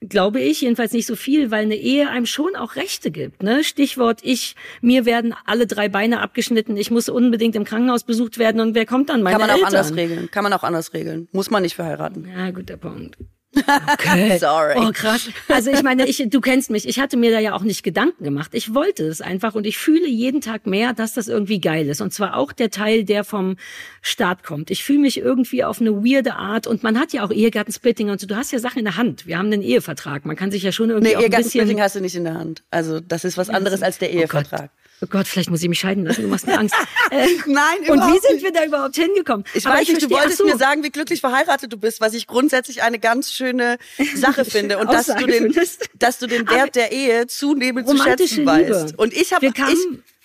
[0.01, 3.43] glaube ich, jedenfalls nicht so viel, weil eine Ehe einem schon auch Rechte gibt.
[3.43, 3.63] Ne?
[3.63, 8.61] Stichwort ich, mir werden alle drei Beine abgeschnitten, ich muss unbedingt im Krankenhaus besucht werden
[8.61, 9.23] und wer kommt dann?
[9.23, 9.63] Meine Kann man Eltern.
[9.63, 10.31] auch anders regeln.
[10.31, 11.27] Kann man auch anders regeln.
[11.31, 12.27] Muss man nicht verheiraten.
[12.27, 13.17] Ja, guter Punkt.
[13.55, 14.37] Okay.
[14.39, 14.75] Sorry.
[14.77, 15.29] Oh, krass.
[15.47, 16.87] Also ich meine, ich, du kennst mich.
[16.87, 18.51] Ich hatte mir da ja auch nicht Gedanken gemacht.
[18.53, 22.01] Ich wollte es einfach und ich fühle jeden Tag mehr, dass das irgendwie geil ist.
[22.01, 23.57] Und zwar auch der Teil, der vom
[24.01, 24.69] Staat kommt.
[24.69, 28.19] Ich fühle mich irgendwie auf eine weirde Art und man hat ja auch Ehegattensplitting und
[28.19, 28.27] so.
[28.27, 29.27] Du hast ja Sachen in der Hand.
[29.27, 30.25] Wir haben einen Ehevertrag.
[30.25, 31.41] Man kann sich ja schon irgendwie nee, auch ein bisschen...
[31.41, 32.63] Ehegattensplitting hast du nicht in der Hand.
[32.69, 34.71] Also das ist was anderes als der Ehevertrag.
[34.73, 36.75] Oh Oh Gott, vielleicht muss ich mich scheiden lassen, du machst mir Angst.
[37.09, 39.45] Äh, Nein, Und wie sind wir da überhaupt hingekommen?
[39.53, 40.45] Ich Aber weiß ich nicht, verstehe, du wolltest so.
[40.45, 43.77] mir sagen, wie glücklich verheiratet du bist, was ich grundsätzlich eine ganz schöne
[44.13, 44.77] Sache finde.
[44.77, 45.55] Und dass du, den,
[45.93, 48.51] dass du den Wert der Ehe zunehmend zu schätzen Liebe.
[48.51, 48.99] weißt.
[48.99, 49.53] Und ich habe...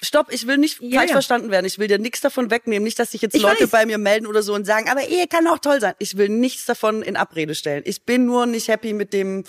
[0.04, 1.14] Stopp, ich will nicht ja, falsch ja.
[1.14, 1.64] verstanden werden.
[1.64, 2.82] Ich will dir nichts davon wegnehmen.
[2.82, 3.70] Nicht, dass sich jetzt ich Leute weiß.
[3.70, 5.94] bei mir melden oder so und sagen, aber Ehe kann auch toll sein.
[6.00, 7.82] Ich will nichts davon in Abrede stellen.
[7.86, 9.44] Ich bin nur nicht happy mit dem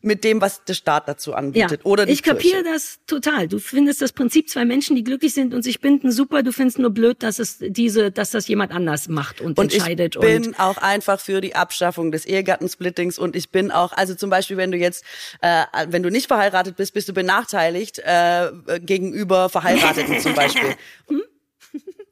[0.00, 1.80] mit dem, was der Staat dazu anbietet.
[1.80, 3.48] Ja, oder die ich kapiere das total.
[3.48, 6.42] Du findest das Prinzip zwei Menschen, die glücklich sind und sich binden, super.
[6.42, 10.14] Du findest nur blöd, dass es diese, dass das jemand anders macht und, und entscheidet.
[10.14, 14.14] Ich bin und auch einfach für die Abschaffung des Ehegattensplittings und ich bin auch, also
[14.14, 15.04] zum Beispiel, wenn du jetzt,
[15.40, 20.76] äh, wenn du nicht verheiratet bist, bist du benachteiligt äh, gegenüber Verheirateten zum Beispiel.
[21.08, 21.22] Hm?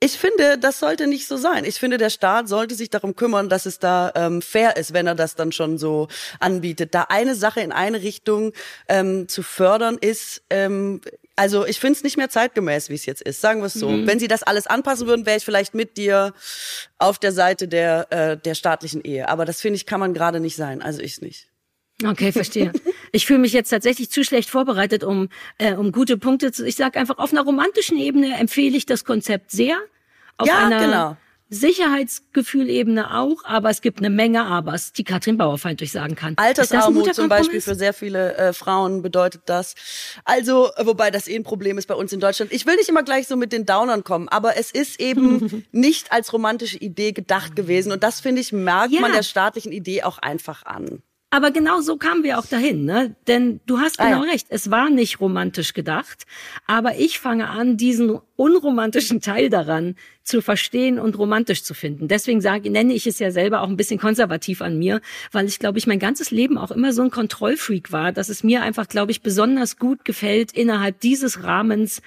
[0.00, 1.64] Ich finde, das sollte nicht so sein.
[1.64, 5.06] Ich finde, der Staat sollte sich darum kümmern, dass es da ähm, fair ist, wenn
[5.06, 6.94] er das dann schon so anbietet.
[6.94, 8.52] Da eine Sache in eine Richtung
[8.88, 11.00] ähm, zu fördern ist, ähm,
[11.36, 13.42] also ich finde es nicht mehr zeitgemäß, wie es jetzt ist.
[13.42, 13.90] Sagen wir es so.
[13.90, 14.06] Mhm.
[14.06, 16.32] Wenn sie das alles anpassen würden, wäre ich vielleicht mit dir
[16.98, 19.28] auf der Seite der äh, der staatlichen Ehe.
[19.28, 20.80] Aber das finde ich kann man gerade nicht sein.
[20.80, 21.48] Also ich nicht.
[22.04, 22.72] Okay, verstehe.
[23.12, 26.66] Ich fühle mich jetzt tatsächlich zu schlecht vorbereitet, um, äh, um gute Punkte zu.
[26.66, 29.76] Ich sage einfach, auf einer romantischen Ebene empfehle ich das Konzept sehr.
[30.36, 31.16] Auf ja, einer genau.
[31.48, 36.34] Sicherheitsgefühlebene auch, aber es gibt eine Menge Abers, die Katrin Bauerfeind durchsagen kann.
[36.36, 39.76] Altersarmut zum Beispiel für sehr viele äh, Frauen bedeutet das.
[40.24, 42.52] Also, wobei das eh ein Problem ist bei uns in Deutschland.
[42.52, 46.10] Ich will nicht immer gleich so mit den Downern kommen, aber es ist eben nicht
[46.10, 49.00] als romantische Idee gedacht gewesen und das finde ich merkt ja.
[49.00, 51.02] man der staatlichen Idee auch einfach an.
[51.28, 53.16] Aber genau so kamen wir auch dahin, ne?
[53.26, 54.30] Denn du hast genau ah, ja.
[54.30, 56.24] recht, es war nicht romantisch gedacht,
[56.66, 62.06] aber ich fange an, diesen unromantischen Teil daran zu verstehen und romantisch zu finden.
[62.06, 65.00] Deswegen sage, nenne ich es ja selber auch ein bisschen konservativ an mir,
[65.32, 68.44] weil ich glaube ich mein ganzes Leben auch immer so ein Kontrollfreak war, dass es
[68.44, 72.02] mir einfach glaube ich besonders gut gefällt innerhalb dieses Rahmens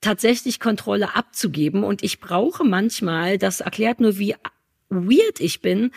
[0.00, 4.34] tatsächlich Kontrolle abzugeben und ich brauche manchmal, das erklärt nur wie
[4.90, 5.92] weird ich bin,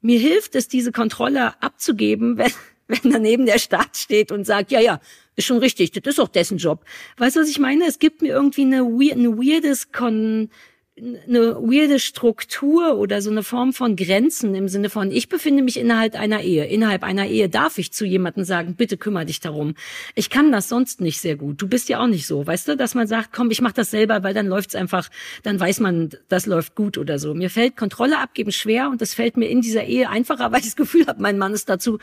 [0.00, 2.52] mir hilft es, diese Kontrolle abzugeben, wenn,
[2.88, 5.00] wenn daneben der Staat steht und sagt, ja, ja,
[5.34, 6.84] ist schon richtig, das ist auch dessen Job.
[7.18, 7.84] Weißt du, was ich meine?
[7.86, 10.50] Es gibt mir irgendwie eine, ein weirdes Kon
[10.98, 15.78] eine weirde Struktur oder so eine Form von Grenzen im Sinne von, ich befinde mich
[15.78, 16.64] innerhalb einer Ehe.
[16.64, 19.74] Innerhalb einer Ehe darf ich zu jemandem sagen, bitte kümmere dich darum.
[20.14, 21.60] Ich kann das sonst nicht sehr gut.
[21.60, 23.90] Du bist ja auch nicht so, weißt du, dass man sagt, komm, ich mach das
[23.90, 25.10] selber, weil dann läuft's einfach,
[25.42, 27.34] dann weiß man, das läuft gut oder so.
[27.34, 30.66] Mir fällt Kontrolle abgeben schwer und das fällt mir in dieser Ehe einfacher, weil ich
[30.66, 31.98] das Gefühl habe, mein Mann ist dazu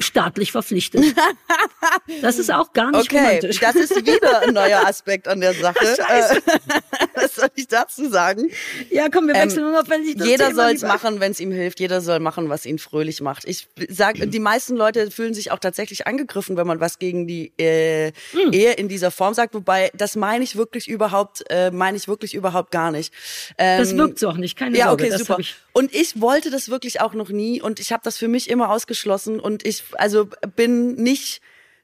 [0.00, 1.04] staatlich verpflichtet.
[2.22, 3.60] Das ist auch gar nicht Okay, romantisch.
[3.60, 5.78] das ist wieder ein neuer Aspekt an der Sache.
[5.96, 6.36] Scheiße.
[6.36, 6.40] Äh,
[7.14, 8.50] Was soll ich dazu sagen?
[8.90, 11.80] Ja, komm, wir Ähm, wechseln unauffällig das Jeder soll es machen, wenn es ihm hilft.
[11.80, 13.44] Jeder soll machen, was ihn fröhlich macht.
[13.46, 17.52] Ich sag, die meisten Leute fühlen sich auch tatsächlich angegriffen, wenn man was gegen die
[17.58, 18.52] äh, Hm.
[18.52, 19.54] Ehe in dieser Form sagt.
[19.54, 23.12] Wobei, das meine ich wirklich überhaupt, äh, meine ich wirklich überhaupt gar nicht.
[23.58, 25.04] Ähm, Das wirkt so auch nicht, keine ja, Sorge.
[25.04, 25.38] okay, das super.
[25.38, 28.50] Ich, Und ich wollte das wirklich auch noch nie und ich habe das für mich
[28.50, 31.40] immer ausgeschlossen und ich also bin nicht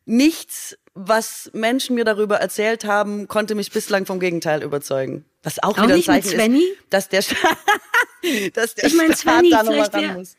[0.07, 5.25] nichts, was Menschen mir darüber erzählt haben, konnte mich bislang vom Gegenteil überzeugen.
[5.43, 6.63] Was auch, Auch wieder ein Zeichen Svenny?
[6.63, 7.23] ist, dass der
[8.55, 10.37] dass der Ich mein, Staat Svenny, da noch mal vielleicht ran muss.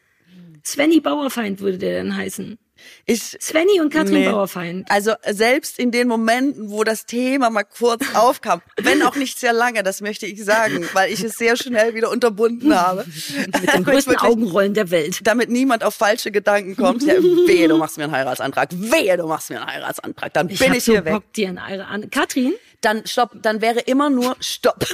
[0.65, 2.57] Svenny Bauerfeind würde der dann heißen.
[3.05, 4.29] Ich, Svenny und Katrin Nee.
[4.29, 4.89] Bauerfeind.
[4.89, 9.53] Also selbst in den Momenten, wo das Thema mal kurz aufkam, wenn auch nicht sehr
[9.53, 13.05] lange, das möchte ich sagen, weil ich es sehr schnell wieder unterbunden habe.
[13.61, 15.19] Mit den größten Wirklich- Augenrollen der Welt.
[15.25, 17.03] damit niemand auf falsche Gedanken kommt.
[17.03, 18.69] Ja, wehe, du machst mir einen Heiratsantrag.
[18.73, 20.33] Wehe, du machst mir einen Heiratsantrag.
[20.33, 21.13] Dann Ich bin ich so hier weg.
[21.13, 22.09] Bock dir in eure an.
[22.09, 23.31] Katrin, Dann stopp.
[23.41, 24.85] Dann wäre immer nur Stopp.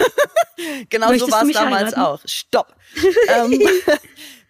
[0.90, 2.00] genau so Möchtest war du es damals heiraten?
[2.02, 2.20] auch.
[2.26, 2.76] Stopp.
[3.28, 3.62] ähm,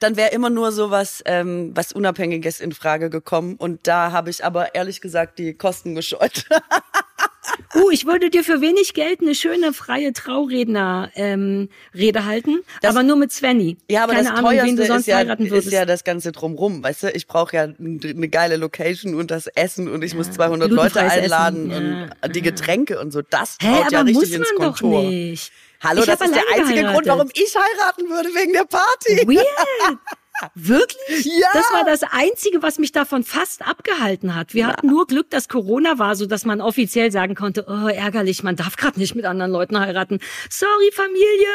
[0.04, 3.56] dann wäre immer nur so was, ähm, was Unabhängiges in Frage gekommen.
[3.58, 6.45] Und da habe ich aber ehrlich gesagt die Kosten gescheut.
[7.76, 12.95] uh, ich würde dir für wenig Geld eine schöne freie Trauredner ähm, Rede halten, Das-
[12.95, 13.78] aber nur mit Svenny.
[13.89, 15.68] Ja, aber Keine das Ahnung, wen teuerste du sonst ist ja, heiraten würdest.
[15.68, 17.12] ist ja das Ganze drumrum, weißt du?
[17.12, 21.72] Ich brauche ja eine geile Location und das Essen und ich muss 200 Leute einladen
[21.72, 23.22] Essen, und die Getränke und so.
[23.22, 25.04] Das Hä, haut ja aber richtig muss ins man doch Kontor.
[25.04, 25.51] nicht.
[25.84, 27.08] Hallo, Ich das ist der einzige Grund, geheiratet.
[27.08, 29.28] warum ich heiraten würde, wegen der Party.
[29.28, 30.00] Weird.
[30.56, 31.26] Wirklich?
[31.26, 31.48] Ja.
[31.54, 34.54] Das war das Einzige, was mich davon fast abgehalten hat.
[34.54, 38.44] Wir hatten nur Glück, dass Corona war, so dass man offiziell sagen konnte, oh, ärgerlich,
[38.44, 40.20] man darf gerade nicht mit anderen Leuten heiraten.
[40.50, 41.48] Sorry, Familie.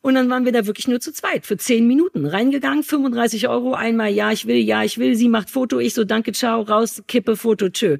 [0.00, 2.24] Und dann waren wir da wirklich nur zu zweit für zehn Minuten.
[2.26, 6.04] Reingegangen, 35 Euro, einmal ja, ich will, ja, ich will, sie macht Foto, ich so,
[6.04, 7.98] danke, ciao, raus, Kippe, Foto, tschö.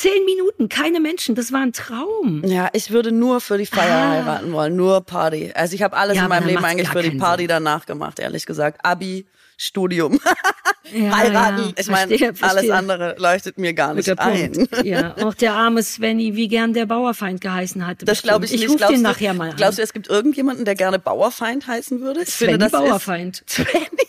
[0.00, 2.42] Zehn Minuten, keine Menschen, das war ein Traum.
[2.46, 4.10] Ja, ich würde nur für die Feier Ah.
[4.10, 5.50] heiraten wollen, nur Party.
[5.54, 7.48] Also ich habe alles Ja, in meinem Leben eigentlich für die Party Sinn.
[7.48, 8.78] danach gemacht, ehrlich gesagt.
[8.84, 9.26] Abi,
[9.56, 10.20] Studium,
[10.92, 11.62] Ja, heiraten.
[11.64, 14.68] ja, ich meine, alles andere leuchtet mir gar nicht ein.
[14.84, 18.04] Ja, auch der arme Svenny, wie gern der Bauerfeind geheißen hatte.
[18.06, 18.60] Das glaube ich bestimmt.
[18.60, 18.64] nicht.
[18.66, 19.56] Ich rufe glaubst den du, nachher mal an.
[19.56, 22.22] Glaubst du, es gibt irgendjemanden, der gerne Bauerfeind heißen würde?
[22.22, 23.40] Ich Svenny das Bauerfeind.
[23.46, 24.07] Ist, Svenny Bauerfeind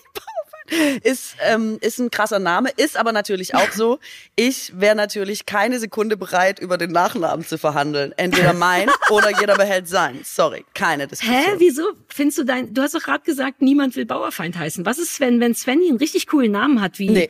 [1.04, 4.00] ist, ähm, ist ein krasser Name, ist aber natürlich auch so.
[4.36, 8.14] Ich wäre natürlich keine Sekunde bereit, über den Nachnamen zu verhandeln.
[8.18, 10.20] Entweder mein oder jeder behält sein.
[10.24, 11.38] Sorry, keine Diskussion.
[11.38, 14.86] Hä, wieso findest du dein, du hast doch gerade gesagt, niemand will Bauerfeind heißen.
[14.86, 17.30] Was ist, wenn, wenn Svenny einen richtig coolen Namen hat, wie Nee.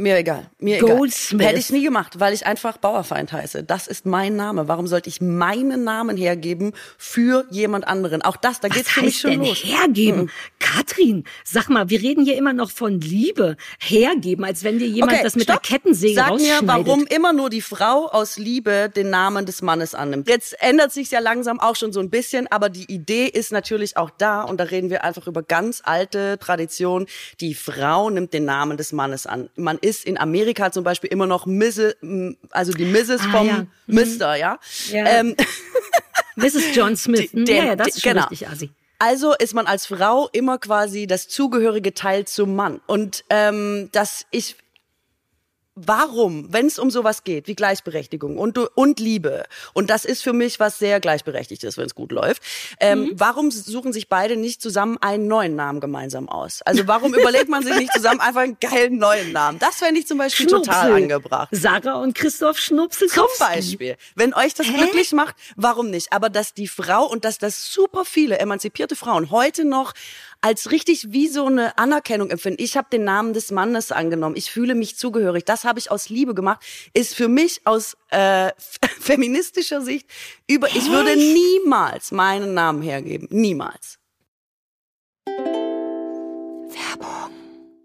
[0.00, 0.46] Mir egal.
[0.58, 1.40] Mir Goldsmith.
[1.42, 1.48] egal.
[1.48, 3.64] Hätte ich nie gemacht, weil ich einfach Bauerfeind heiße.
[3.64, 4.66] Das ist mein Name.
[4.66, 8.22] Warum sollte ich meinen Namen hergeben für jemand anderen?
[8.22, 9.62] Auch das, da was geht's für mich schon denn los.
[9.62, 10.30] hergeben?
[10.58, 13.58] Katrin, sag mal, wir reden hier immer noch von Liebe.
[13.78, 15.62] Hergeben, als wenn dir jemand das mit stopp.
[15.62, 16.68] der Kettensäge Sag mir, rausschneidet.
[16.86, 20.30] warum immer nur die Frau aus Liebe den Namen des Mannes annimmt.
[20.30, 23.98] Jetzt ändert sich ja langsam auch schon so ein bisschen, aber die Idee ist natürlich
[23.98, 27.04] auch da und da reden wir einfach über ganz alte Tradition.
[27.40, 29.50] Die Frau nimmt den Namen des Mannes an.
[29.56, 31.96] Man ist in Amerika zum Beispiel immer noch Mrs.,
[32.50, 33.20] also die Mrs.
[33.20, 33.66] Ah, vom ja.
[33.86, 34.58] Mister, ja.
[34.90, 35.04] Ja.
[35.06, 35.36] Ähm,
[36.36, 36.74] Mrs.
[36.74, 37.30] John Smith.
[37.32, 38.26] Die- ja, den- ja, das ist schon genau.
[38.28, 38.70] richtig assi.
[38.98, 42.80] Also ist man als Frau immer quasi das zugehörige Teil zum Mann.
[42.86, 44.56] Und ähm, dass ich
[45.86, 50.32] warum, wenn es um sowas geht wie Gleichberechtigung und, und Liebe, und das ist für
[50.32, 52.42] mich was sehr Gleichberechtigtes, wenn es gut läuft,
[52.78, 53.10] ähm, Mhm.
[53.16, 56.62] warum suchen sich beide nicht zusammen einen neuen Namen gemeinsam aus?
[56.62, 59.58] Also warum überlegt man sich nicht zusammen einfach einen geilen neuen Namen?
[59.58, 61.02] Das fände ich zum Beispiel total Schnupsel.
[61.02, 61.48] angebracht.
[61.52, 63.08] Sarah und Christoph Schnupsel.
[63.08, 63.96] Zum Beispiel.
[64.14, 66.12] Wenn euch das glücklich macht, warum nicht?
[66.12, 69.92] Aber dass die Frau und dass das super viele emanzipierte Frauen heute noch
[70.40, 72.62] als richtig wie so eine Anerkennung empfinden.
[72.62, 74.36] Ich habe den Namen des Mannes angenommen.
[74.36, 75.44] Ich fühle mich zugehörig.
[75.44, 76.62] Das habe ich aus Liebe gemacht.
[76.94, 78.50] Ist für mich aus äh,
[79.00, 80.06] feministischer Sicht
[80.48, 80.68] über.
[80.68, 83.28] Ich würde niemals meinen Namen hergeben.
[83.30, 83.98] Niemals.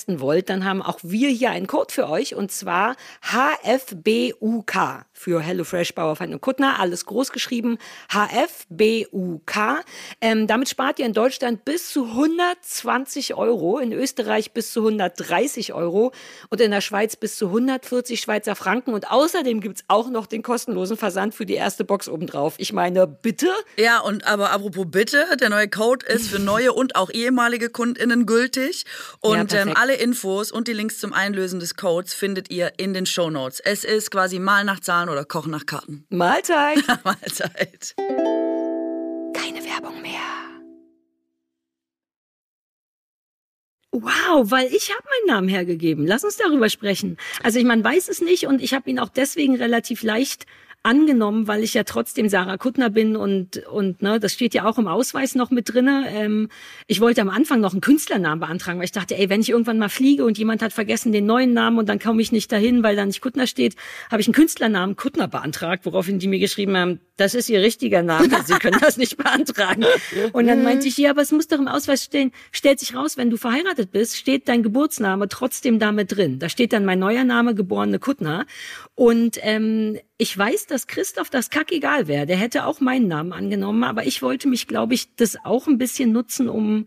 [0.00, 5.42] testen wollt, dann haben auch wir hier einen Code für euch und zwar HFBUK für
[5.42, 7.76] HelloFresh Bauerfeind und Kuttner, alles groß geschrieben,
[8.08, 9.84] HFBUK.
[10.22, 15.74] Ähm, damit spart ihr in Deutschland bis zu 120 Euro, in Österreich bis zu 130
[15.74, 16.12] Euro
[16.48, 18.94] und in der Schweiz bis zu 140 Schweizer Franken.
[18.94, 22.54] Und außerdem gibt's auch noch den kostenlosen Versand für die erste Box obendrauf.
[22.56, 23.48] Ich meine, bitte?
[23.76, 28.24] Ja, und aber apropos bitte, der neue Code ist für neue und auch ehemalige KundInnen
[28.24, 28.86] gültig.
[29.20, 32.94] Und ja, ähm, alle Infos und die Links zum Einlösen des Codes findet ihr in
[32.94, 33.60] den Show Notes.
[33.60, 36.04] Es ist quasi mal nach Zahlen oder Kochen nach Karten.
[36.10, 36.82] Mahlzeit.
[37.04, 37.94] Mahlzeit.
[39.34, 40.10] Keine Werbung mehr.
[43.92, 46.06] Wow, weil ich habe meinen Namen hergegeben.
[46.06, 47.16] Lass uns darüber sprechen.
[47.42, 50.46] Also ich man weiß es nicht und ich habe ihn auch deswegen relativ leicht
[50.82, 54.78] angenommen, weil ich ja trotzdem Sarah Kuttner bin und und ne, das steht ja auch
[54.78, 56.06] im Ausweis noch mit drinne.
[56.08, 56.48] Ähm,
[56.86, 59.78] ich wollte am Anfang noch einen Künstlernamen beantragen, weil ich dachte, ey, wenn ich irgendwann
[59.78, 62.82] mal fliege und jemand hat vergessen den neuen Namen und dann komme ich nicht dahin,
[62.82, 63.76] weil da nicht Kuttner steht,
[64.10, 68.02] habe ich einen Künstlernamen Kuttner beantragt, woraufhin die mir geschrieben haben, das ist ihr richtiger
[68.02, 69.84] Name, Sie können das nicht beantragen.
[70.32, 73.18] Und dann meinte ich, ja, aber es muss doch im Ausweis stehen, stellt sich raus,
[73.18, 76.38] wenn du verheiratet bist, steht dein Geburtsname trotzdem damit drin.
[76.38, 78.46] Da steht dann mein neuer Name, geborene Kuttner.
[78.94, 82.26] Und ähm, ich weiß, dass Christoph das kackegal wäre.
[82.26, 85.78] Der hätte auch meinen Namen angenommen, aber ich wollte mich, glaube ich, das auch ein
[85.78, 86.86] bisschen nutzen, um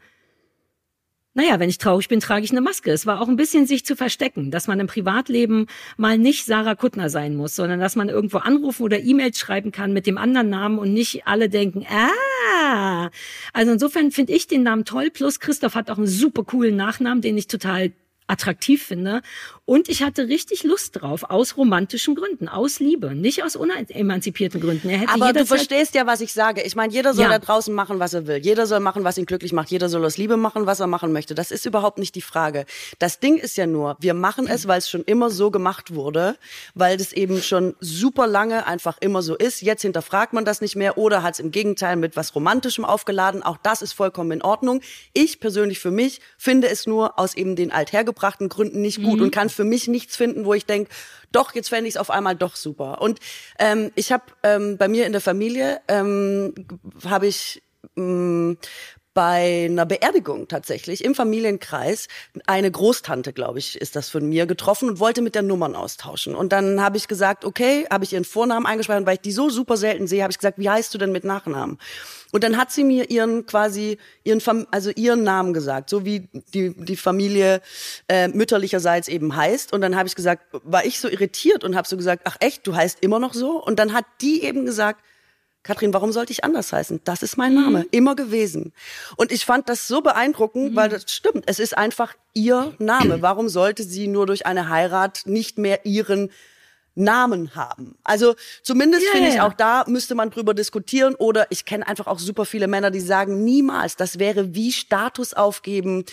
[1.35, 2.91] naja, wenn ich traurig bin, trage ich eine Maske.
[2.91, 5.65] Es war auch ein bisschen sich zu verstecken, dass man im Privatleben
[5.97, 9.93] mal nicht Sarah Kuttner sein muss, sondern dass man irgendwo anrufen oder E-Mails schreiben kann
[9.93, 13.09] mit dem anderen Namen und nicht alle denken, ah.
[13.51, 15.09] Also insofern finde ich den Namen toll.
[15.09, 17.93] Plus Christoph hat auch einen super coolen Nachnamen, den ich total
[18.27, 19.21] attraktiv finde.
[19.65, 24.89] Und ich hatte richtig Lust drauf, aus romantischen Gründen, aus Liebe, nicht aus unemanzipierten Gründen.
[24.89, 26.63] Er Aber du verstehst ja, was ich sage.
[26.63, 27.31] Ich meine, jeder soll ja.
[27.31, 28.39] da draußen machen, was er will.
[28.39, 29.71] Jeder soll machen, was ihn glücklich macht.
[29.71, 31.33] Jeder soll aus Liebe machen, was er machen möchte.
[31.33, 32.65] Das ist überhaupt nicht die Frage.
[32.99, 36.35] Das Ding ist ja nur, wir machen es, weil es schon immer so gemacht wurde,
[36.73, 39.61] weil das eben schon super lange einfach immer so ist.
[39.61, 43.43] Jetzt hinterfragt man das nicht mehr oder hat es im Gegenteil mit was Romantischem aufgeladen.
[43.43, 44.81] Auch das ist vollkommen in Ordnung.
[45.13, 49.25] Ich persönlich für mich finde es nur aus eben den althergebrachten Gründen nicht gut mhm.
[49.25, 50.91] und kann für mich nichts finden, wo ich denke,
[51.31, 53.01] doch, jetzt fände ich es auf einmal doch super.
[53.01, 53.19] Und
[53.59, 56.53] ähm, ich habe ähm, bei mir in der Familie, ähm,
[57.05, 57.63] habe ich
[57.97, 58.57] ähm,
[59.13, 62.07] bei einer Beerdigung tatsächlich im Familienkreis
[62.47, 66.35] eine Großtante, glaube ich, ist das von mir getroffen und wollte mit der Nummern austauschen.
[66.35, 69.49] Und dann habe ich gesagt, okay, habe ich ihren Vornamen eingespeichert, weil ich die so
[69.49, 71.77] super selten sehe, habe ich gesagt, wie heißt du denn mit Nachnamen?
[72.31, 74.41] Und dann hat sie mir ihren quasi ihren
[74.71, 77.61] also ihren Namen gesagt, so wie die die Familie
[78.07, 79.71] äh, mütterlicherseits eben heißt.
[79.71, 82.65] Und dann habe ich gesagt, war ich so irritiert und habe so gesagt, ach echt,
[82.65, 83.63] du heißt immer noch so?
[83.63, 85.03] Und dann hat die eben gesagt,
[85.63, 87.01] Katrin, warum sollte ich anders heißen?
[87.05, 87.85] Das ist mein Name, mhm.
[87.91, 88.73] immer gewesen.
[89.15, 90.75] Und ich fand das so beeindruckend, mhm.
[90.75, 91.45] weil das stimmt.
[91.47, 93.21] Es ist einfach ihr Name.
[93.21, 96.29] Warum sollte sie nur durch eine Heirat nicht mehr ihren
[96.95, 97.95] Namen haben.
[98.03, 102.05] Also zumindest yeah, finde ich auch da müsste man drüber diskutieren oder ich kenne einfach
[102.07, 106.05] auch super viele Männer, die sagen niemals, das wäre wie Status aufgeben.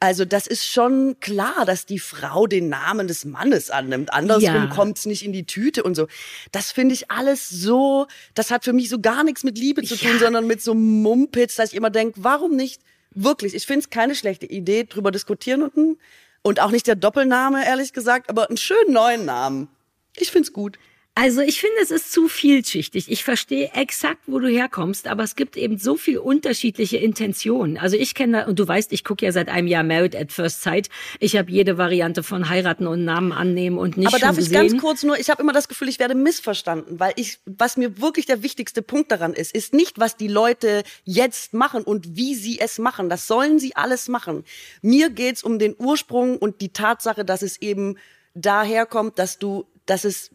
[0.00, 4.12] Also das ist schon klar, dass die Frau den Namen des Mannes annimmt.
[4.12, 4.66] Andersrum ja.
[4.66, 6.08] kommt's nicht in die Tüte und so.
[6.50, 9.96] Das finde ich alles so, das hat für mich so gar nichts mit Liebe zu
[9.96, 10.18] tun, ja.
[10.18, 12.80] sondern mit so Mumpitz, dass ich immer denke, warum nicht
[13.14, 13.54] wirklich?
[13.54, 15.98] Ich finde es keine schlechte Idee, drüber diskutieren und
[16.42, 19.68] Und auch nicht der Doppelname, ehrlich gesagt, aber einen schönen neuen Namen.
[20.16, 20.78] Ich find's gut.
[21.14, 23.10] Also ich finde, es ist zu vielschichtig.
[23.10, 27.76] Ich verstehe exakt, wo du herkommst, aber es gibt eben so viel unterschiedliche Intentionen.
[27.76, 30.62] Also ich kenne, und du weißt, ich gucke ja seit einem Jahr Married at First
[30.62, 30.88] Sight.
[31.20, 34.50] Ich habe jede Variante von heiraten und Namen annehmen und nicht Aber darf schon ich
[34.50, 34.80] ganz gesehen.
[34.80, 38.24] kurz nur, ich habe immer das Gefühl, ich werde missverstanden, weil ich, was mir wirklich
[38.24, 42.58] der wichtigste Punkt daran ist, ist nicht, was die Leute jetzt machen und wie sie
[42.58, 43.10] es machen.
[43.10, 44.44] Das sollen sie alles machen.
[44.80, 47.98] Mir geht's um den Ursprung und die Tatsache, dass es eben
[48.34, 50.30] daherkommt, dass du, dass es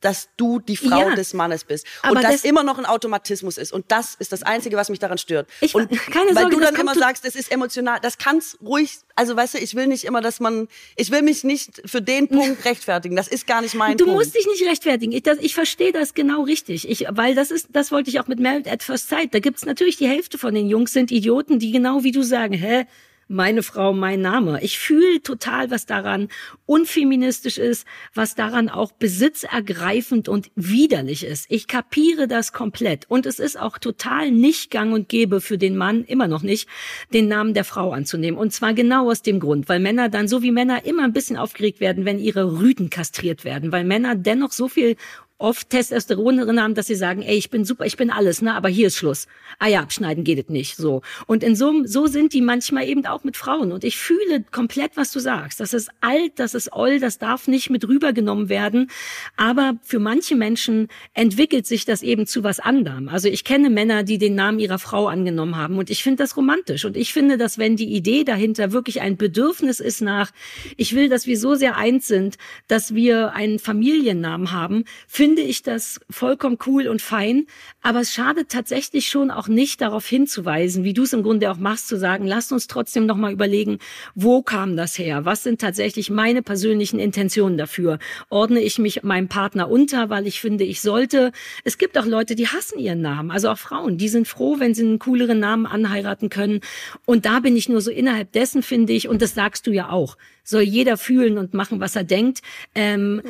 [0.00, 1.14] dass du die Frau Ja.
[1.14, 4.42] des Mannes bist und das das- immer noch ein Automatismus ist und das ist das
[4.42, 7.26] einzige was mich daran stört Ich- und keine weil Sorge, du das dann immer sagst
[7.26, 10.68] es ist emotional das kann's ruhig also weißt du ich will nicht immer dass man
[10.96, 14.20] ich will mich nicht für den Punkt rechtfertigen das ist gar nicht mein Du Punkt
[14.20, 15.12] musst dich nicht rechtfertigen.
[15.12, 16.88] Ich, das, ich verstehe das genau richtig.
[16.88, 19.34] Ich, weil das ist, das wollte ich auch mit Married at First Sight.
[19.34, 22.54] Da gibt's natürlich die Hälfte von den Jungs sind Idioten, die genau wie du sagen,
[22.54, 22.86] hä?
[23.28, 24.62] Meine Frau, mein Name.
[24.62, 26.28] Ich fühle total, was daran
[26.66, 31.46] unfeministisch ist, was daran auch besitzergreifend und widerlich ist.
[31.48, 33.06] Ich kapiere das komplett.
[33.08, 36.68] Und es ist auch total nicht gang und gäbe für den Mann, immer noch nicht,
[37.14, 38.38] den Namen der Frau anzunehmen.
[38.38, 41.38] Und zwar genau aus dem Grund, weil Männer dann, so wie Männer immer ein bisschen
[41.38, 44.96] aufgeregt werden, wenn ihre Rüden kastriert werden, weil Männer dennoch so viel
[45.38, 48.54] oft Testosteron drin haben, dass sie sagen, ey, ich bin super, ich bin alles, ne,
[48.54, 49.26] aber hier ist Schluss.
[49.58, 51.02] Ah ja, abschneiden geht es nicht, so.
[51.26, 53.72] Und in so, so sind die manchmal eben auch mit Frauen.
[53.72, 55.60] Und ich fühle komplett, was du sagst.
[55.60, 58.90] Das ist alt, das ist oll, das darf nicht mit rübergenommen werden.
[59.36, 63.08] Aber für manche Menschen entwickelt sich das eben zu was anderem.
[63.08, 66.36] Also ich kenne Männer, die den Namen ihrer Frau angenommen haben und ich finde das
[66.36, 66.84] romantisch.
[66.84, 70.30] Und ich finde, dass wenn die Idee dahinter wirklich ein Bedürfnis ist nach,
[70.76, 72.36] ich will, dass wir so sehr eins sind,
[72.68, 77.46] dass wir einen Familiennamen haben, finde ich das vollkommen cool und fein.
[77.82, 81.56] Aber es schadet tatsächlich schon auch nicht darauf hinzuweisen, wie du es im Grunde auch
[81.56, 83.78] machst, zu sagen, lasst uns trotzdem noch mal überlegen,
[84.14, 85.24] wo kam das her?
[85.24, 87.98] Was sind tatsächlich meine persönlichen Intentionen dafür?
[88.28, 91.32] Ordne ich mich meinem Partner unter, weil ich finde, ich sollte?
[91.64, 94.74] Es gibt auch Leute, die hassen ihren Namen, also auch Frauen, die sind froh, wenn
[94.74, 96.60] sie einen cooleren Namen anheiraten können.
[97.06, 99.90] Und da bin ich nur so innerhalb dessen, finde ich, und das sagst du ja
[99.90, 102.42] auch, soll jeder fühlen und machen, was er denkt.
[102.74, 103.22] Ähm,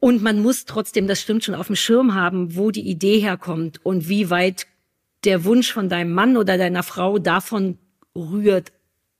[0.00, 3.84] Und man muss trotzdem, das stimmt schon, auf dem Schirm haben, wo die Idee herkommt
[3.84, 4.66] und wie weit
[5.24, 7.78] der Wunsch von deinem Mann oder deiner Frau davon
[8.16, 8.72] rührt,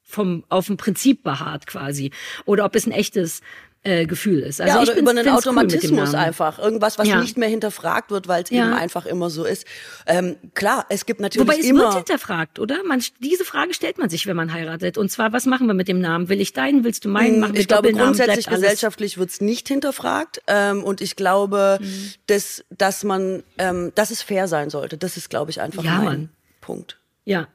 [0.03, 2.11] vom, auf dem Prinzip beharrt quasi.
[2.47, 3.43] Oder ob es ein echtes
[3.83, 4.61] äh, Gefühl ist.
[4.61, 6.26] Also ja, ich oder bin, über einen cool Automatismus Namen.
[6.26, 6.59] einfach.
[6.59, 7.20] Irgendwas, was Ja.
[7.20, 8.64] nicht mehr hinterfragt wird, weil es Ja.
[8.66, 9.66] eben einfach immer so ist.
[10.07, 11.85] Ähm, klar, es gibt natürlich Wobei es immer.
[11.85, 12.85] wird hinterfragt, oder?
[12.85, 14.99] Man, diese Frage stellt man sich, wenn man heiratet.
[14.99, 16.28] Und zwar, was machen wir mit dem Namen?
[16.28, 16.85] Will ich deinen?
[16.85, 17.41] Willst du meinen?
[17.41, 20.43] Machen wir Mm, ich glaube, grundsätzlich gesellschaftlich wird's nicht hinterfragt.
[20.47, 22.12] Ähm, und ich glaube, Mhm.
[22.26, 24.99] dass, dass man, ähm, dass es fair sein sollte.
[24.99, 26.28] Das ist, glaube ich, einfach Ja, mein Mann.
[26.61, 26.99] Punkt.
[27.24, 27.49] Ja.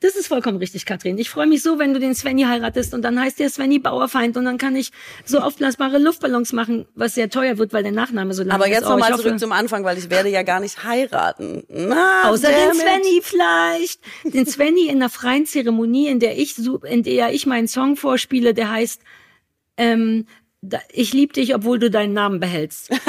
[0.00, 1.16] Das ist vollkommen richtig, Katrin.
[1.16, 4.36] Ich freue mich so, wenn du den Svenny heiratest und dann heißt der Svenny Bauerfeind
[4.36, 4.90] und dann kann ich
[5.24, 8.72] so aufblasbare Luftballons machen, was sehr teuer wird, weil der Nachname so lang Aber ist.
[8.72, 11.64] jetzt Oh, nochmal hoffe- zurück zum Anfang, weil ich werde ja gar nicht heiraten.
[11.70, 12.74] Na, Außer den.
[12.74, 14.00] Svenny vielleicht.
[14.24, 18.52] Den Svenny in einer freien Zeremonie, in der ich, in der ich meinen Song vorspiele,
[18.52, 19.00] der heißt,
[19.78, 20.26] ähm,
[20.92, 22.90] ich lieb dich, obwohl du deinen Namen behältst.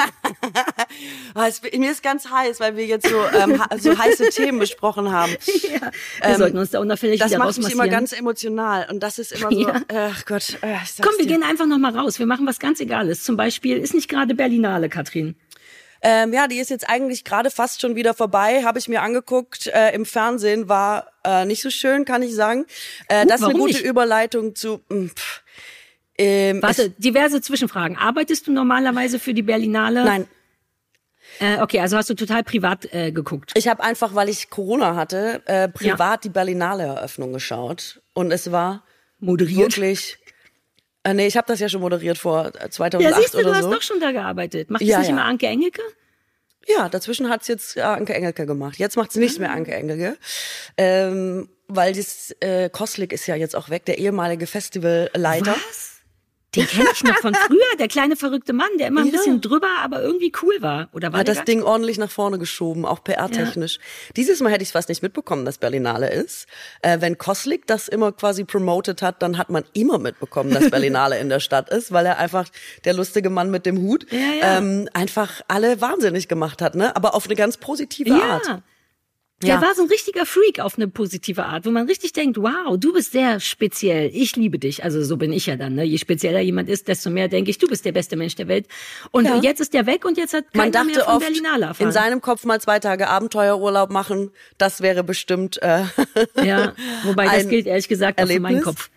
[1.35, 5.35] Ah, mir ist ganz heiß, weil wir jetzt so, ähm, so heiße Themen besprochen haben.
[5.71, 5.91] ja,
[6.27, 9.51] wir sollten uns da unauffällig Das macht mich immer ganz emotional und das ist immer
[9.51, 9.81] so, Ja.
[9.91, 10.57] ach Gott.
[10.61, 11.33] Äh, Komm, wir dir.
[11.33, 12.17] gehen einfach noch mal raus.
[12.17, 13.23] Wir machen was ganz Egales.
[13.23, 15.35] Zum Beispiel ist nicht gerade Berlinale, Katrin.
[16.01, 18.63] Ähm, ja, die ist jetzt eigentlich gerade fast schon wieder vorbei.
[18.63, 22.65] Habe ich mir angeguckt äh, im Fernsehen, war äh, nicht so schön, kann ich sagen.
[23.07, 23.85] Äh, das ist eine gute nicht?
[23.85, 24.81] Überleitung zu.
[24.89, 25.43] mh, Pff,
[26.18, 27.97] ähm, Warte, diverse Zwischenfragen.
[27.97, 30.03] Arbeitest du normalerweise für die Berlinale?
[30.03, 30.28] nein,
[31.39, 33.51] Äh, okay, also hast du total privat äh, geguckt.
[33.55, 38.51] ich habe einfach, weil ich Corona hatte, äh, privat die Berlinale Eröffnung geschaut und es
[38.51, 38.84] war
[39.20, 39.78] Moderiert.
[39.78, 40.18] wirklich.
[41.03, 43.49] Äh, nee, ich habe das ja schon moderiert vor äh, 2008 Ja, siehst du, oder
[43.51, 43.72] du hast so.
[43.72, 44.70] doch schon da gearbeitet.
[44.72, 45.13] Macht Ja, das nicht ja.
[45.15, 45.82] immer Anke Engelke?
[46.68, 48.78] Ja, dazwischen hat's jetzt äh, Anke Engelke gemacht.
[48.78, 50.18] Jetzt macht's nicht mehr Anke Engelke.
[50.76, 55.51] Ähm, weil das äh, Koslik ist ja jetzt auch weg, der ehemalige Festivalleiter.
[55.70, 55.96] Was?
[56.55, 59.11] Den kenne ich noch von früher, der kleine verrückte Mann, der immer ein Ja.
[59.11, 60.87] bisschen drüber, aber irgendwie cool war.
[60.93, 63.79] Oder war Hat das Ding ordentlich nach vorne geschoben, auch PR-technisch.
[64.15, 66.47] Dieses Mal hätte ich fast nicht mitbekommen, dass Berlinale ist.
[66.81, 71.19] Äh, wenn Koslik das immer quasi promoted hat, dann hat man immer mitbekommen, dass Berlinale
[71.19, 72.47] in der Stadt ist, weil er einfach
[72.85, 74.57] der lustige Mann mit dem Hut Ja, ja.
[74.57, 76.95] Ähm, einfach alle wahnsinnig gemacht hat, ne?
[76.95, 78.61] Aber auf eine ganz positive Art.
[79.43, 79.47] Ja.
[79.47, 79.61] Der Ja.
[79.61, 82.91] war so ein richtiger Freak auf eine positive Art, wo man richtig denkt, wow, du
[82.91, 84.83] bist sehr speziell, ich liebe dich.
[84.83, 85.75] Also so bin ich ja dann.
[85.75, 85.83] Ne?
[85.83, 88.67] Je spezieller jemand ist, desto mehr denke ich, du bist der beste Mensch der Welt.
[89.11, 89.39] Und Ja.
[89.39, 91.88] jetzt ist der weg und jetzt hat Man keiner mehr dachte von oft, Berlinale erfahren.
[91.88, 95.83] in seinem Kopf mal zwei Tage Abenteuerurlaub machen, das wäre bestimmt äh,
[96.43, 96.73] ja,
[97.03, 98.61] wobei das gilt ehrlich gesagt auch für meinen.
[98.61, 98.89] Kopf.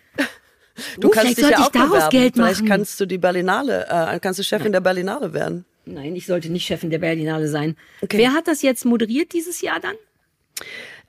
[0.99, 2.09] Du Oh, kannst vielleicht dich ja auch bewerben.
[2.09, 2.67] Geld Vielleicht machen.
[2.67, 5.65] kannst du die Berlinale, äh, kannst du Chefin der Berlinale werden.
[5.85, 7.75] Nein, ich sollte nicht Chefin der Berlinale sein.
[8.01, 8.17] Okay.
[8.17, 9.95] Wer hat das jetzt moderiert dieses Jahr dann?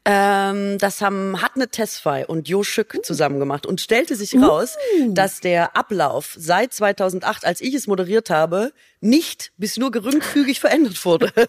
[0.05, 4.77] Ähm, das haben Hatne Tesfaye und Jo Schück zusammen gemacht und stellte sich raus,
[5.11, 11.05] dass der Ablauf seit 2008, als ich es moderiert habe, nicht bis nur geringfügig verändert
[11.05, 11.33] wurde.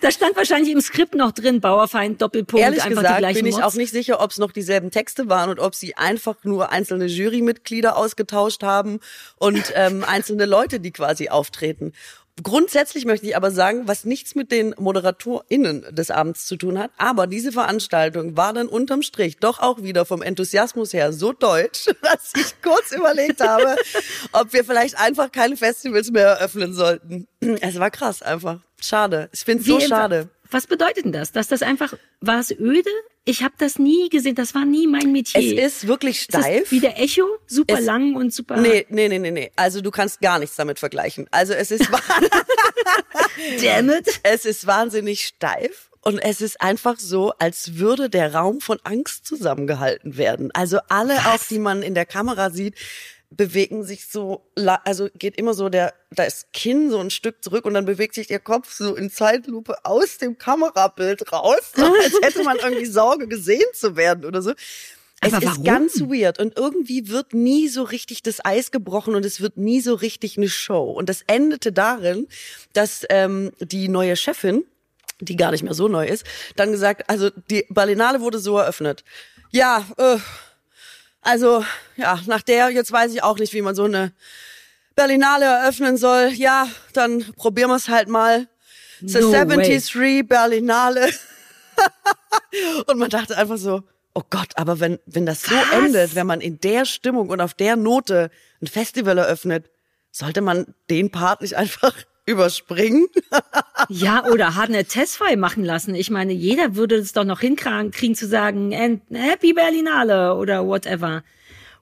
[0.00, 3.46] Da stand wahrscheinlich im Skript noch drin, Bauerfeind, Doppelpunkt, Ehrlich einfach die gesagt gleichen bin
[3.46, 3.64] ich Mods.
[3.64, 7.06] auch nicht sicher, ob es noch dieselben Texte waren und ob sie einfach nur einzelne
[7.06, 8.98] Jurymitglieder ausgetauscht haben
[9.36, 11.92] und ähm, einzelne Leute, die quasi auftreten.
[12.42, 16.90] Grundsätzlich möchte ich aber sagen, was nichts mit den ModeratorInnen des Abends zu tun hat,
[16.96, 21.86] aber diese Veranstaltung war dann unterm Strich doch auch wieder vom Enthusiasmus her so deutsch,
[22.02, 23.76] dass ich kurz überlegt habe,
[24.32, 27.26] ob wir vielleicht einfach keine Festivals mehr eröffnen sollten.
[27.60, 28.60] Es war krass einfach.
[28.80, 29.28] Schade.
[29.32, 30.28] Ich finde es so schade.
[30.50, 31.32] Was bedeutet denn das?
[31.32, 32.90] Dass das einfach, war es öde?
[33.26, 35.40] Ich habe das nie gesehen, das war nie mein Metier.
[35.62, 36.70] Es ist wirklich Ist steif.
[36.70, 38.56] wie der Echo, super Es- lang und super...
[38.56, 39.52] Nee, nee, nee, nee, nee.
[39.56, 41.26] Also du kannst gar nichts damit vergleichen.
[41.30, 41.86] Also es ist,
[43.62, 44.20] Damn it.
[44.22, 45.90] es ist wahnsinnig steif.
[46.02, 50.50] Und es ist einfach so, als würde der Raum von Angst zusammengehalten werden.
[50.54, 52.74] Also alle, auch die man in der Kamera sieht,
[53.30, 54.50] bewegen sich so,
[54.84, 58.14] also geht immer so der, da ist Kinn so ein Stück zurück und dann bewegt
[58.14, 62.86] sich der Kopf so in Zeitlupe aus dem Kamerabild raus, so als hätte man irgendwie
[62.86, 64.52] Sorge gesehen zu werden oder so.
[65.22, 65.64] Es Aber ist warum?
[65.64, 69.80] ganz weird und irgendwie wird nie so richtig das Eis gebrochen und es wird nie
[69.80, 70.90] so richtig eine Show.
[70.90, 72.26] Und das endete darin,
[72.72, 74.64] dass ähm, die neue Chefin,
[75.20, 76.24] die gar nicht mehr so neu ist,
[76.56, 79.04] dann gesagt, also die Berlinale wurde so eröffnet.
[79.50, 80.16] Ja, äh,
[81.22, 81.64] also
[81.96, 84.12] ja, nach der jetzt weiß ich auch nicht, wie man so eine
[84.94, 86.28] Berlinale eröffnen soll.
[86.34, 88.48] Ja, dann probieren wir es halt mal.
[89.00, 89.46] The No way.
[89.46, 91.10] 73 Berlinale.
[92.86, 93.82] und man dachte einfach so,
[94.14, 95.72] oh Gott, aber wenn, wenn das so Was?
[95.72, 99.70] endet, wenn man in der Stimmung und auf der Note ein Festival eröffnet,
[100.10, 101.94] sollte man den Part nicht einfach
[102.30, 103.06] überspringen?
[103.88, 105.94] Ja, oder hat eine Testfile machen lassen.
[105.94, 110.66] Ich meine, jeder würde es doch noch hinkriegen, kriegen zu sagen, and Happy Berlinale oder
[110.66, 111.24] whatever.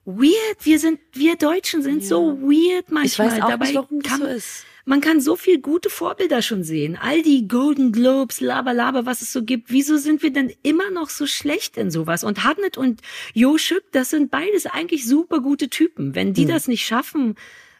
[0.05, 3.27] Weird, wir sind, wir Deutschen sind so weird manchmal.
[3.27, 4.65] Ich weiß auch Dabei nicht, warum das kann, so ist.
[4.85, 6.97] Man kann so viel gute Vorbilder schon sehen.
[6.99, 9.69] All die Golden Globes, Laber, Laber, was es so gibt.
[9.69, 12.23] Wieso sind wir denn immer noch so schlecht in sowas?
[12.23, 13.01] Und Hartnett und
[13.33, 16.15] Jo Schück, das sind beides eigentlich super gute Typen.
[16.15, 16.33] Wenn Hm.
[16.33, 17.35] die das nicht schaffen,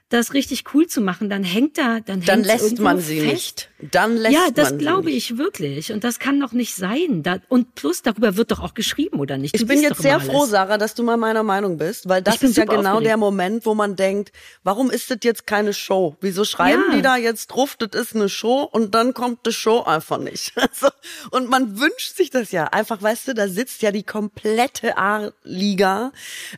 [0.10, 3.32] das richtig cool zu machen, dann hängt da, dann, Dann lässt man sie fest.
[3.32, 3.70] nicht.
[3.94, 5.18] Dann lässt Ja, man das sie glaube nicht.
[5.32, 5.92] ich wirklich.
[5.94, 7.22] Und das kann doch nicht sein.
[7.24, 9.54] Da, und plus, darüber wird doch auch geschrieben, oder nicht?
[9.56, 10.50] Ich Du bin liest jetzt sehr froh, alles.
[10.50, 13.06] Sarah, dass du mal meiner Meinung bist, weil das Ich bin ist ja genau aufgeregt.
[13.06, 14.32] der Moment, wo man denkt,
[14.64, 16.16] warum ist das jetzt keine Show?
[16.22, 16.96] Wieso schreiben Ja.
[16.96, 20.54] die da jetzt drauf, das ist eine Show und dann kommt die Show einfach nicht.
[20.70, 20.90] Also,
[21.32, 22.66] und man wünscht sich das ja.
[22.66, 26.12] Einfach, weißt du, da sitzt ja die komplette A-Liga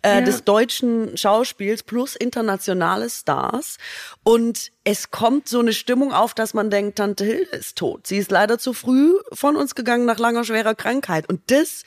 [0.03, 0.21] äh, Ja.
[0.21, 3.40] des deutschen Schauspiels plus internationale Stars
[4.23, 8.07] und es kommt so eine Stimmung auf, dass man denkt, Tante Hilde ist tot.
[8.07, 11.29] Sie ist leider zu früh von uns gegangen nach langer, schwerer Krankheit.
[11.29, 11.83] Und das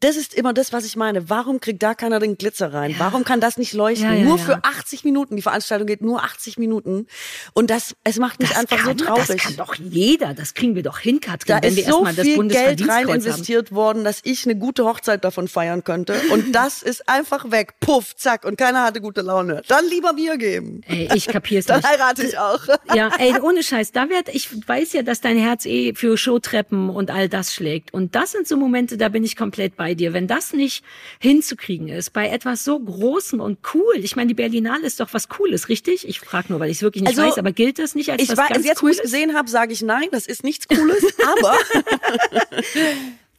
[0.00, 1.28] das ist immer das, was ich meine.
[1.28, 2.94] Warum kriegt da keiner den Glitzer rein?
[2.98, 4.08] Warum kann das nicht leuchten?
[4.08, 4.44] Ja, ja, nur ja.
[4.44, 5.36] für 80 Minuten.
[5.36, 7.06] Die Veranstaltung geht nur 80 Minuten.
[7.52, 9.26] Und das, es macht mich Das einfach kann, so traurig.
[9.26, 10.34] Das kann doch jeder.
[10.34, 12.88] Das kriegen wir doch hin, Katrin, da wenn wir ist so erstmal das viel Geld
[12.88, 13.14] rein haben.
[13.14, 16.14] investiert worden, dass ich eine gute Hochzeit davon feiern könnte.
[16.32, 17.74] Und das ist einfach weg.
[17.80, 18.44] Puff, zack.
[18.44, 19.62] Und keiner hatte gute Laune.
[19.68, 20.80] Dann lieber mir geben.
[20.86, 21.88] Ey, ich kapier's Dann nicht.
[21.88, 22.60] heirate ich auch.
[22.94, 26.90] Ja, ey, ohne Scheiß, da wird, ich weiß ja, dass dein Herz eh für Showtreppen
[26.90, 27.94] und all das schlägt.
[27.94, 30.12] Und das sind so Momente, da bin ich komplett bei dir.
[30.12, 30.84] Wenn das nicht
[31.18, 33.96] hinzukriegen ist, bei etwas so Großem und cool.
[33.96, 36.08] Ich meine, die Berlinale ist doch was Cooles, richtig?
[36.08, 38.22] Ich frage nur, weil ich es wirklich nicht Also, weiß, aber gilt das nicht als
[38.22, 38.98] Ich was weiß, ganz jetzt, wo ich Cooles?
[38.98, 41.04] es gesehen habe, sage ich nein, das ist nichts Cooles.
[41.36, 41.56] Aber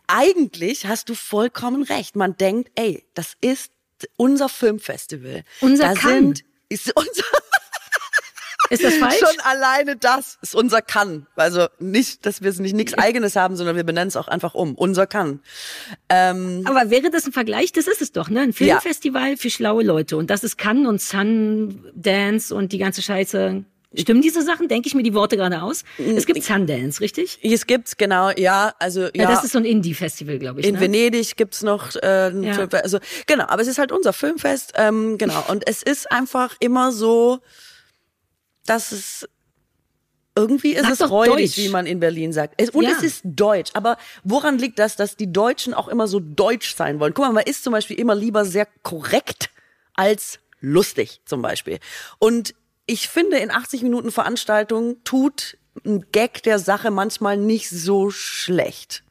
[0.07, 2.15] eigentlich hast du vollkommen recht.
[2.15, 3.71] Man denkt, ey, das ist
[4.17, 5.43] unser Filmfestival.
[5.61, 6.39] Unser da Cannes.
[6.39, 7.23] sind ist unser
[8.73, 9.19] Ist das falsch?
[9.19, 11.27] schon alleine das ist unser Kann.
[11.35, 14.53] Also nicht, dass wir es nicht nichts Eigenes haben, sondern wir benennen es auch einfach
[14.53, 14.75] um.
[14.75, 15.39] Unser Kann.
[16.09, 17.71] Ähm, Aber wäre das ein Vergleich?
[17.71, 18.41] Das ist es doch, ne?
[18.41, 20.17] Ein Filmfestival für schlaue Leute.
[20.17, 23.63] Und das ist Cannes und Sundance und die ganze Scheiße.
[23.95, 24.67] Stimmen diese Sachen?
[24.67, 25.83] Denke ich mir die Worte gerade aus?
[25.97, 27.39] Es gibt Sundance, richtig?
[27.43, 29.11] es gibt genau, ja, also ja.
[29.13, 30.67] Ja, das ist so ein Indie-Festival, glaube ich.
[30.67, 30.81] In ne?
[30.81, 32.67] Venedig gibt's noch, äh, Ja.
[32.71, 32.97] Also
[33.27, 35.45] genau, aber es ist halt unser Filmfest, ähm, genau.
[35.47, 37.39] Und es ist einfach immer so,
[38.65, 39.27] dass es
[40.35, 41.57] irgendwie ist Sag es räudig, Deutsch.
[41.57, 42.55] wie man in Berlin sagt.
[42.57, 42.91] Es, und Ja.
[42.97, 43.69] es ist deutsch.
[43.73, 47.13] Aber woran liegt das, dass die Deutschen auch immer so deutsch sein wollen?
[47.13, 49.51] Guck mal, man ist zum Beispiel immer lieber sehr korrekt
[49.93, 51.79] als lustig, zum Beispiel.
[52.17, 52.55] Und
[52.87, 59.02] ich finde, in 80 Minuten Veranstaltung tut ein Gag der Sache manchmal nicht so schlecht.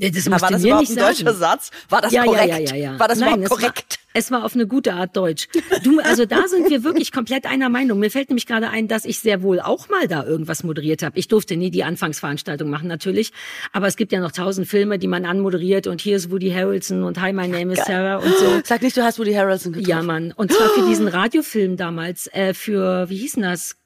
[0.00, 1.70] Das Aber war das überhaupt ein deutscher Satz?
[1.88, 2.48] War das ja, korrekt?
[2.48, 2.98] Ja, ja, ja.
[2.98, 3.98] War das Nein, korrekt?
[3.98, 5.48] War, es war auf eine gute Art Deutsch.
[5.84, 7.98] Du, also da sind wir wirklich komplett einer Meinung.
[7.98, 11.18] Mir fällt nämlich gerade ein, dass ich sehr wohl auch mal da irgendwas moderiert habe.
[11.18, 13.32] Ich durfte nie die Anfangsveranstaltung machen, natürlich.
[13.72, 17.04] Aber es gibt ja noch tausend Filme, die man anmoderiert und hier ist Woody Harrelson
[17.04, 18.60] und Hi, my name is Sarah und so.
[18.64, 19.90] Sag nicht, du hast Woody Harrelson getroffen.
[19.90, 20.32] Ja, Mann.
[20.32, 23.76] Und zwar für diesen Radiofilm damals, äh, für, wie hieß denn das?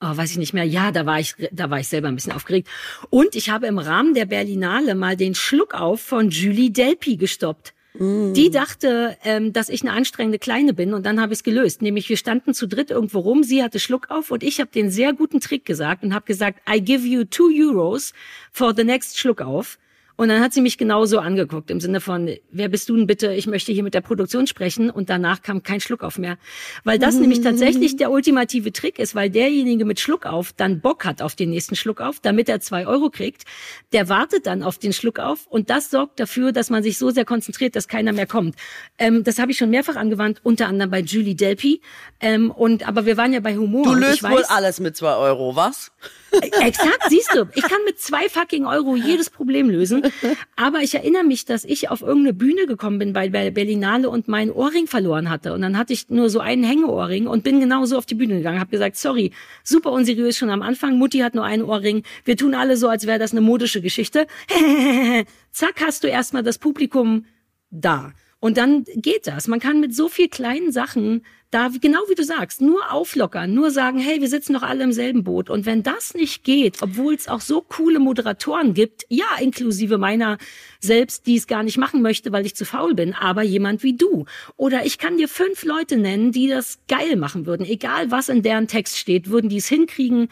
[0.00, 0.64] Oh, weiß ich nicht mehr.
[0.64, 2.68] Ja, da war ich, da war ich selber ein bisschen aufgeregt.
[3.08, 7.72] Und ich habe im Rahmen der Berlinale mal den Schluck auf von Julie Delpy gestoppt.
[7.98, 8.34] Mm.
[8.34, 11.80] Die dachte, ähm, dass ich eine anstrengende Kleine bin und dann habe ich es gelöst.
[11.80, 14.90] Nämlich wir standen zu dritt irgendwo rum, sie hatte Schluck auf und ich habe den
[14.90, 18.12] sehr guten Trick gesagt und habe gesagt, I give you two Euros
[18.52, 19.78] for the next Schluck auf.
[20.16, 23.32] Und dann hat sie mich genauso angeguckt, im Sinne von, wer bist du denn bitte,
[23.34, 24.90] ich möchte hier mit der Produktion sprechen.
[24.90, 26.38] Und danach kam kein Schluck auf mehr.
[26.84, 31.04] Weil das nämlich tatsächlich der ultimative Trick ist, weil derjenige mit Schluck auf dann Bock
[31.04, 33.44] hat auf den nächsten Schluck auf, damit er zwei Euro kriegt.
[33.92, 37.10] Der wartet dann auf den Schluck auf und das sorgt dafür, dass man sich so
[37.10, 38.56] sehr konzentriert, dass keiner mehr kommt.
[38.98, 41.80] Ähm, das habe ich schon mehrfach angewandt, unter anderem bei Julie Delpy.
[42.20, 43.84] Ähm, und, aber wir waren ja bei Humor.
[43.84, 45.92] Du löst wohl alles mit zwei Euro, was?
[46.60, 47.48] Exakt, siehst du.
[47.54, 50.02] Ich kann mit zwei fucking Euro jedes Problem lösen.
[50.56, 54.50] Aber ich erinnere mich, dass ich auf irgendeine Bühne gekommen bin bei Berlinale und meinen
[54.50, 55.52] Ohrring verloren hatte.
[55.52, 58.60] Und dann hatte ich nur so einen Hängeohrring und bin genauso auf die Bühne gegangen.
[58.60, 59.32] Hab gesagt, sorry,
[59.62, 60.98] super unseriös schon am Anfang.
[60.98, 62.02] Mutti hat nur einen Ohrring.
[62.24, 64.26] Wir tun alle so, als wäre das eine modische Geschichte.
[65.52, 67.24] Zack, hast du erstmal das Publikum
[67.70, 68.12] da.
[68.38, 69.48] Und dann geht das.
[69.48, 71.24] Man kann mit so viel kleinen Sachen
[71.56, 74.92] da, genau wie du sagst, nur auflockern, nur sagen, hey, wir sitzen doch alle im
[74.92, 75.48] selben Boot.
[75.48, 80.36] Und wenn das nicht geht, obwohl es auch so coole Moderatoren gibt, ja, inklusive meiner
[80.80, 83.96] selbst, die es gar nicht machen möchte, weil ich zu faul bin, aber jemand wie
[83.96, 84.26] du.
[84.58, 87.64] Oder ich kann dir fünf Leute nennen, die das geil machen würden.
[87.64, 90.28] Egal was in deren Text steht, würden die es hinkriegen,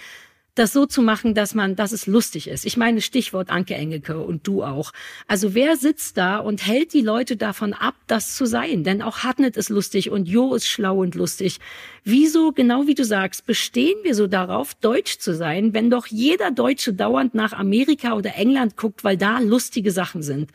[0.54, 2.64] das so zu machen, dass man, dass es lustig ist.
[2.64, 4.92] Ich meine Stichwort Anke Engelke und du auch.
[5.26, 8.84] Also wer sitzt da und hält die Leute davon ab, das zu sein?
[8.84, 11.58] Denn auch Hartnett ist lustig und Jo ist schlau und lustig.
[12.04, 16.52] Wieso, genau wie du sagst, bestehen wir so darauf, deutsch zu sein, wenn doch jeder
[16.52, 20.50] Deutsche dauernd nach Amerika oder England guckt, weil da lustige Sachen sind?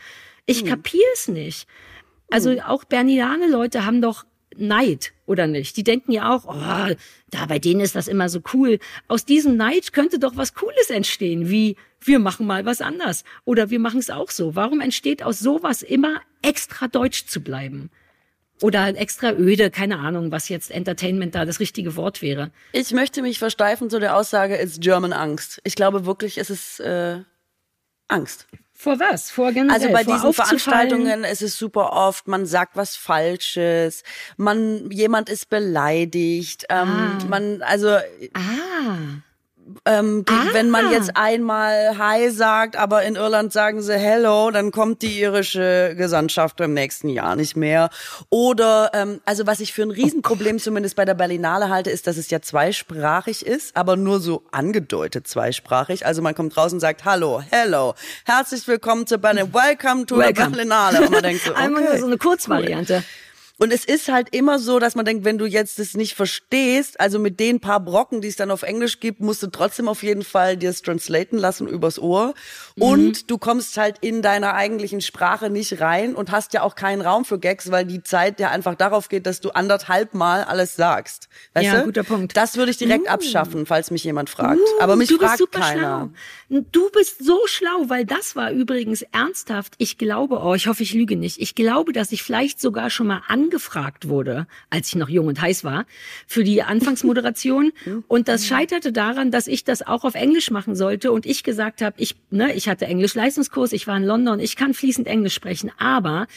[0.46, 0.68] Ich hm.
[0.68, 1.68] kapier's nicht.
[2.32, 2.62] Also hm.
[2.62, 4.26] auch Berniane-Leute haben doch
[4.60, 5.78] Neid, oder nicht?
[5.78, 6.96] Die denken ja auch, oh,
[7.32, 8.80] da bei denen ist das immer so cool.
[9.08, 13.70] Aus diesem Neid könnte doch was Cooles entstehen, wie wir machen mal was anders oder
[13.70, 14.56] wir machen es auch so.
[14.56, 17.90] Warum entsteht aus sowas immer extra deutsch zu bleiben?
[18.62, 22.52] Oder extra öde, keine Ahnung, was jetzt Entertainment da das richtige Wort wäre.
[22.74, 25.62] Ich möchte mich versteifen zu der Aussage, it's German Angst.
[25.64, 27.20] Ich glaube wirklich, es ist äh,
[28.10, 28.48] Angst.
[28.82, 29.30] Vor was?
[29.30, 34.04] Vor generell, Also bei diesen Veranstaltungen ist es super oft, man sagt was Falsches,
[34.38, 37.26] man jemand ist beleidigt, ähm, ah.
[37.28, 39.20] man also ah.
[39.86, 40.48] Ähm, die, ah.
[40.54, 45.20] Wenn man jetzt einmal Hi sagt, aber in Irland sagen sie Hello, dann kommt die
[45.20, 47.90] irische Gesandtschaft im nächsten Jahr nicht mehr.
[48.30, 52.08] Oder, ähm, also was ich für ein Riesenproblem oh zumindest bei der Berlinale halte, ist,
[52.08, 56.06] dass es ja zweisprachig ist, aber nur so angedeutet zweisprachig.
[56.06, 57.96] Also man kommt raus und sagt Hallo, Hello,
[58.26, 60.46] herzlich willkommen zur Berlinale, Welcome to Welcome.
[60.46, 61.02] the Berlinale.
[61.02, 62.96] Und man denkt so, okay, Einmal nur so eine Kurzvariante.
[62.96, 63.29] Cool.
[63.60, 66.98] Und es ist halt immer so, dass man denkt, wenn du jetzt das nicht verstehst,
[66.98, 70.02] also mit den paar Brocken, die es dann auf Englisch gibt, musst du trotzdem auf
[70.02, 72.34] jeden Fall dir es translaten lassen übers Ohr.
[72.78, 72.84] Mhm.
[72.84, 77.02] Und du kommst halt in deiner eigentlichen Sprache nicht rein und hast ja auch keinen
[77.02, 80.78] Raum für Gags, weil die Zeit ja einfach darauf geht, dass du anderthalb Mal alles
[80.78, 81.28] sagst.
[81.54, 81.86] Weißt ja, du?
[81.86, 82.38] guter Punkt.
[82.38, 83.12] Das würde ich direkt uh.
[83.12, 84.62] abschaffen, falls mich jemand fragt.
[84.62, 86.10] Uh, Aber mich fragt keiner.
[86.50, 86.62] Schlau.
[86.72, 89.74] Du bist so schlau, weil das war übrigens ernsthaft.
[89.80, 91.42] Ich glaube, oh, ich hoffe, ich lüge nicht.
[91.42, 95.26] Ich glaube, dass ich vielleicht sogar schon mal an angefragt wurde, als ich noch jung
[95.28, 95.86] und heiß war,
[96.28, 97.72] für die Anfangsmoderation.
[98.08, 101.82] und das scheiterte daran, dass ich das auch auf Englisch machen sollte und ich gesagt
[101.82, 105.72] habe, ich, ne, ich hatte Englisch-Leistungskurs, ich war in London, ich kann fließend Englisch sprechen,
[105.80, 106.28] aber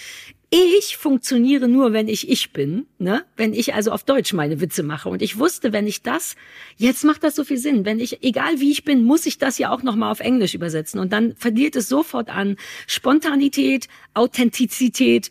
[0.49, 3.25] ich funktioniere nur, wenn ich ich bin, ne?
[3.39, 5.09] Wenn ich also auf Deutsch meine Witze mache.
[5.09, 6.37] Und ich wusste, wenn ich das,
[6.77, 7.87] jetzt macht das so viel Sinn.
[7.87, 11.01] Wenn ich, egal wie ich bin, muss ich das ja auch nochmal auf Englisch übersetzen.
[11.01, 12.57] Und dann verliert es sofort an
[12.87, 15.31] Spontanität, Authentizität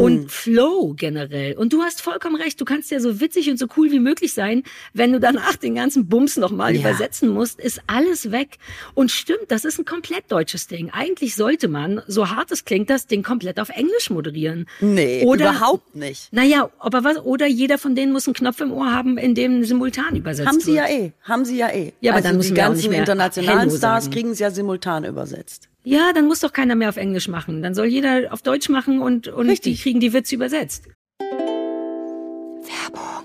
[0.00, 0.28] und mhm.
[0.28, 1.56] Flow generell.
[1.56, 4.32] Und du hast vollkommen recht, du kannst ja so witzig und so cool wie möglich
[4.32, 6.80] sein, wenn du danach den ganzen Bums nochmal ja.
[6.80, 8.58] übersetzen musst, ist alles weg.
[8.94, 10.90] Und stimmt, das ist ein komplett deutsches Ding.
[10.90, 14.66] Eigentlich sollte man, so hart es klingt, das Ding komplett auf Englisch moderieren.
[14.80, 16.32] Nee, oder, überhaupt nicht.
[16.32, 19.64] Naja, aber was, oder jeder von denen muss einen Knopf im Ohr haben, in dem
[19.64, 20.88] simultan übersetzt Haben sie wird.
[20.88, 21.92] ja eh, haben sie ja eh.
[22.00, 24.38] Ja, aber also dann müssen die wir ganzen auch nicht mehr internationalen Stars kriegen es
[24.38, 25.69] ja simultan übersetzt.
[25.82, 27.62] Ja, dann muss doch keiner mehr auf Englisch machen.
[27.62, 29.76] Dann soll jeder auf Deutsch machen und, und Richtig.
[29.76, 30.88] die kriegen die Witze übersetzt.
[31.18, 33.24] Werbung.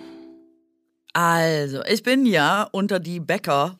[1.13, 3.79] Also, ich bin ja unter die Bäcker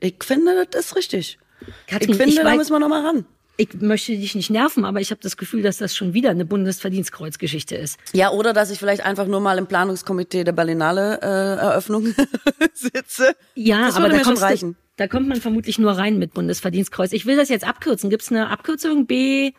[0.00, 1.38] Ich finde, das ist richtig.
[1.86, 3.26] Katrin, ich finde, da weiß- müssen wir noch mal ran.
[3.60, 6.46] Ich möchte dich nicht nerven, aber ich habe das Gefühl, dass das schon wieder eine
[6.46, 7.98] Bundesverdienstkreuzgeschichte ist.
[8.14, 12.06] Ja, oder dass ich vielleicht einfach nur mal im Planungskomitee der Berlinale äh, Eröffnung
[12.72, 13.36] sitze.
[13.54, 14.76] Ja, das aber da, schon reichen.
[14.96, 17.12] da kommt man vermutlich nur rein mit Bundesverdienstkreuz.
[17.12, 18.08] Ich will das jetzt abkürzen.
[18.08, 19.04] Gibt es eine Abkürzung?
[19.04, 19.52] B,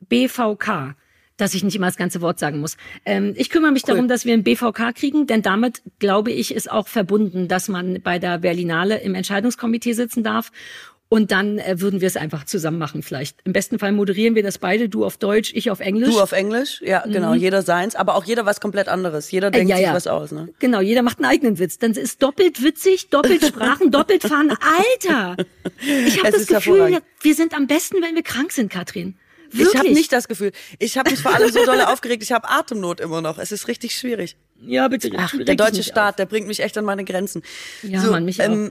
[0.00, 0.94] BVK.
[1.38, 2.76] Dass ich nicht immer das ganze Wort sagen muss.
[3.06, 6.70] Ähm, ich kümmere mich darum, dass wir ein BVK kriegen, denn damit, glaube ich, ist
[6.70, 10.52] auch verbunden, dass man bei der Berlinale im Entscheidungskomitee sitzen darf.
[11.12, 13.36] Und dann äh, würden wir es einfach zusammen machen vielleicht.
[13.42, 16.14] Im besten Fall moderieren wir das beide, du auf Deutsch, ich auf Englisch.
[16.14, 19.28] Du auf Englisch, ja, genau, jeder seins, aber auch jeder was komplett anderes.
[19.32, 19.70] Jeder denkt Mhm.
[19.70, 19.94] Äh, ja, sich ja.
[19.94, 20.48] was aus, ne?
[20.60, 21.78] Genau, jeder macht einen eigenen Witz.
[21.78, 24.50] Dann ist doppelt witzig, doppelt Sprachen, doppelt fahren.
[24.50, 25.36] Alter!
[25.80, 29.16] Ich habe das Gefühl, wir sind am besten, wenn wir krank sind, Katrin.
[29.50, 29.68] Wirklich?
[29.74, 30.52] Ich habe nicht das Gefühl.
[30.78, 32.22] Ich habe mich vor allem so doll aufgeregt.
[32.22, 33.38] Ich habe Atemnot immer noch.
[33.38, 34.36] Es ist richtig schwierig.
[34.64, 35.10] Ja, bitte.
[35.16, 37.42] Ach, der deutsche Staat, der bringt mich echt an meine Grenzen.
[37.82, 38.70] Ja, Mann, mich auch.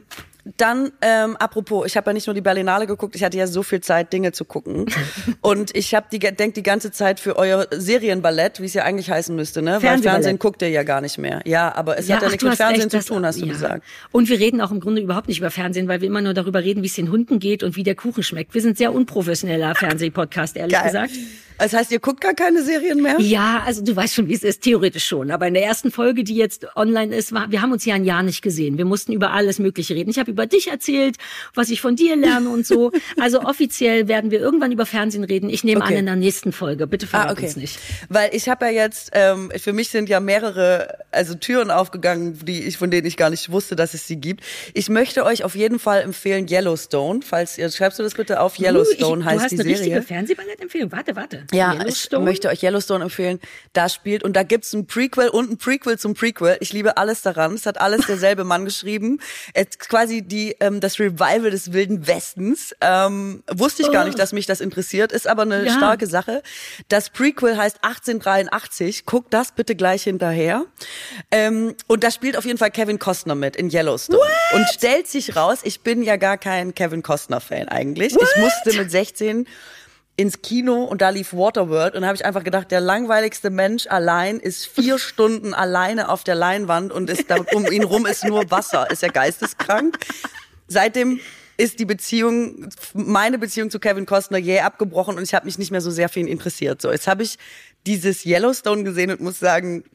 [0.58, 3.64] Dann, ähm, apropos, ich habe ja nicht nur die Berlinale geguckt, ich hatte ja so
[3.64, 4.86] viel Zeit, Dinge zu gucken.
[5.42, 9.10] und ich habe die denk die ganze Zeit für euer Serienballett, wie es ja eigentlich
[9.10, 9.82] heißen müsste, ne?
[9.82, 10.00] Weil.
[10.00, 11.42] Fernsehen guckt ihr ja gar nicht mehr.
[11.46, 13.54] Ja, aber es Ja, hat ja ach, nichts mit Fernsehen zu tun, hast du ja.
[13.54, 13.84] gesagt.
[14.12, 16.64] Und wir reden auch im Grunde überhaupt nicht über Fernsehen, weil wir immer nur darüber
[16.64, 18.54] reden, wie es den Hunden geht und wie der Kuchen schmeckt.
[18.54, 20.86] Wir sind sehr unprofessioneller Fernsehpodcast, ehrlich Geil.
[20.86, 21.12] gesagt.
[21.60, 23.20] Das heißt, ihr guckt gar keine Serien mehr?
[23.20, 25.30] Ja, also du weißt schon, wie es ist, theoretisch schon.
[25.30, 28.06] Aber in der ersten Folge, die jetzt online ist, war, wir haben uns ja ein
[28.06, 28.78] Jahr nicht gesehen.
[28.78, 30.10] Wir mussten über alles Mögliche reden.
[30.10, 31.18] Ich habe über dich erzählt,
[31.54, 32.92] was ich von dir lerne und so.
[33.20, 35.50] Also offiziell werden wir irgendwann über Fernsehen reden.
[35.50, 35.94] Ich nehme Okay.
[35.94, 36.88] an in der nächsten Folge.
[36.88, 37.46] Bitte verrat Ah, okay.
[37.48, 37.78] uns nicht.
[38.08, 42.64] Weil ich habe ja jetzt, ähm, für mich sind ja mehrere, also Türen aufgegangen, die
[42.64, 44.44] ich, von denen ich gar nicht wusste, dass es sie gibt.
[44.74, 48.58] Ich möchte euch auf jeden Fall empfehlen Yellowstone, falls ihr, schreibst du das bitte auf,
[48.60, 50.02] Yellowstone uh, ich, heißt du hast die eine richtige Serie.
[50.04, 50.92] Fernsehballettempfehlung.
[50.94, 51.44] Warte, warte.
[51.52, 53.40] Ja, ich möchte euch Yellowstone empfehlen.
[53.74, 56.58] Da spielt, und da gibt's ein Prequel und ein Prequel zum Prequel.
[56.62, 57.54] Ich liebe alles daran.
[57.56, 59.20] Es hat alles derselbe Mann geschrieben.
[59.54, 62.74] Es quasi quasi die ähm, das Revival des Wilden Westens.
[62.82, 64.08] Ähm, wusste ich gar Oh.
[64.08, 65.74] nicht, dass mich das interessiert, ist aber eine Ja.
[65.74, 66.42] starke Sache.
[66.88, 69.06] Das Prequel heißt 1883.
[69.06, 70.66] Guck das bitte gleich hinterher.
[71.32, 74.20] Ähm, und da spielt auf jeden Fall Kevin Costner mit in Yellowstone.
[74.54, 78.14] Und stellt sich raus, ich bin ja gar kein Kevin Costner-Fan eigentlich.
[78.16, 79.48] Ich musste mit 16
[80.20, 83.88] ins Kino und da lief Waterworld und da habe ich einfach gedacht, der langweiligste Mensch
[83.88, 88.26] allein ist vier Stunden alleine auf der Leinwand und ist da, um ihn rum ist
[88.26, 88.92] nur Wasser.
[88.92, 89.98] Ist er geisteskrank?
[90.68, 91.22] Seitdem
[91.56, 95.72] ist die Beziehung, meine Beziehung zu Kevin Costner jäh abgebrochen und ich habe mich nicht
[95.72, 96.82] mehr so sehr für ihn interessiert.
[96.82, 97.38] So, jetzt habe ich
[97.88, 99.86] dieses Yellowstone gesehen und muss sagen,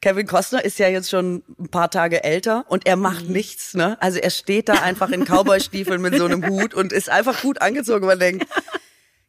[0.00, 3.98] Kevin Costner ist ja jetzt schon ein paar Tage älter und er macht nichts, ne?
[4.00, 7.60] Also er steht da einfach in Cowboystiefeln mit so einem Hut und ist einfach gut
[7.60, 8.06] angezogen.
[8.06, 8.46] Man denkt,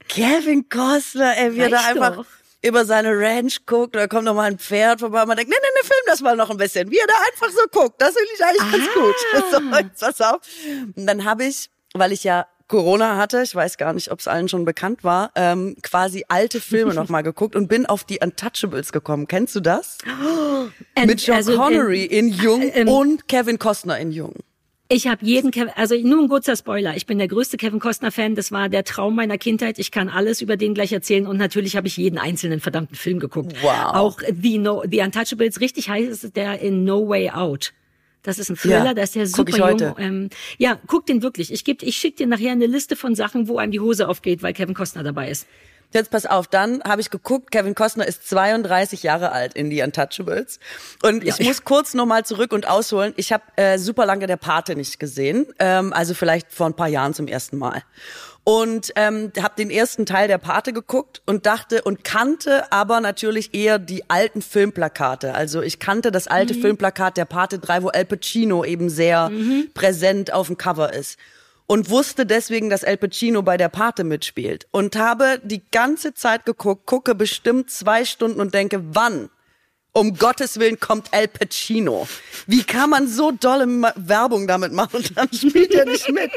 [0.09, 2.25] Kevin Costner, ey, wie er da einfach doch.
[2.61, 5.67] über seine Ranch guckt, da kommt noch mal ein Pferd vorbei, man denkt, nee, nee,
[5.81, 8.29] nee, film das mal noch ein bisschen, wie er da einfach so guckt, das finde
[8.35, 8.99] ich eigentlich ganz Ah.
[8.99, 9.15] gut.
[9.71, 10.39] So, jetzt pass auf.
[10.95, 14.27] Und dann habe ich, weil ich ja Corona hatte, ich weiß gar nicht, ob es
[14.27, 18.19] allen schon bekannt war, ähm, quasi alte Filme noch mal geguckt und bin auf die
[18.21, 19.27] Untouchables gekommen.
[19.27, 19.97] Kennst du das?
[20.95, 24.33] Ähm, Mit Sean also, Connery in Jung ähm, und Kevin Costner in Jung.
[24.89, 26.95] Ich habe jeden Kevin, also nur ein kurzer Spoiler.
[26.95, 28.35] Ich bin der größte Kevin Costner Fan.
[28.35, 29.79] Das war der Traum meiner Kindheit.
[29.79, 33.19] Ich kann alles über den gleich erzählen und natürlich habe ich jeden einzelnen verdammten Film
[33.19, 33.53] geguckt.
[33.61, 33.93] Wow.
[33.93, 35.59] Auch The, no, The Untouchables.
[35.59, 37.73] Richtig heißt es der in No Way Out.
[38.23, 39.95] Das ist ein Thriller, Ja, da ist der super jung.
[39.97, 41.51] Ähm, ja, guck den wirklich.
[41.51, 44.41] Ich geb, ich schick dir nachher eine Liste von Sachen, wo einem die Hose aufgeht,
[44.41, 45.47] weil Kevin Costner dabei ist.
[45.93, 49.81] Jetzt pass auf, dann habe ich geguckt, Kevin Costner ist 32 Jahre alt in die
[49.81, 50.59] Untouchables.
[51.01, 53.13] Und ich muss kurz nochmal zurück und ausholen.
[53.15, 56.89] Ich habe äh, super lange der Pate nicht gesehen, ähm, also vielleicht vor ein paar
[56.89, 57.83] Jahren zum ersten Mal.
[58.43, 63.53] Und ähm, habe den ersten Teil der Pate geguckt und dachte und kannte aber natürlich
[63.53, 65.33] eher die alten Filmplakate.
[65.33, 69.31] Also ich kannte das alte Filmplakat der Pate 3, wo Al Pacino eben sehr
[69.73, 71.17] präsent auf dem Cover ist
[71.67, 76.45] und wusste deswegen, dass Al Pacino bei der Pate mitspielt und habe die ganze Zeit
[76.45, 79.29] geguckt, gucke bestimmt zwei Stunden und denke, wann?
[79.91, 82.07] Um Gottes Willen kommt Al Pacino.
[82.45, 83.65] Wie kann man so dolle
[83.95, 86.31] Werbung damit machen und dann spielt er nicht mit?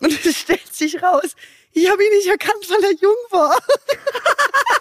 [0.00, 1.36] Und es stellt sich raus,
[1.72, 3.56] ich habe ihn nicht erkannt, weil er jung war.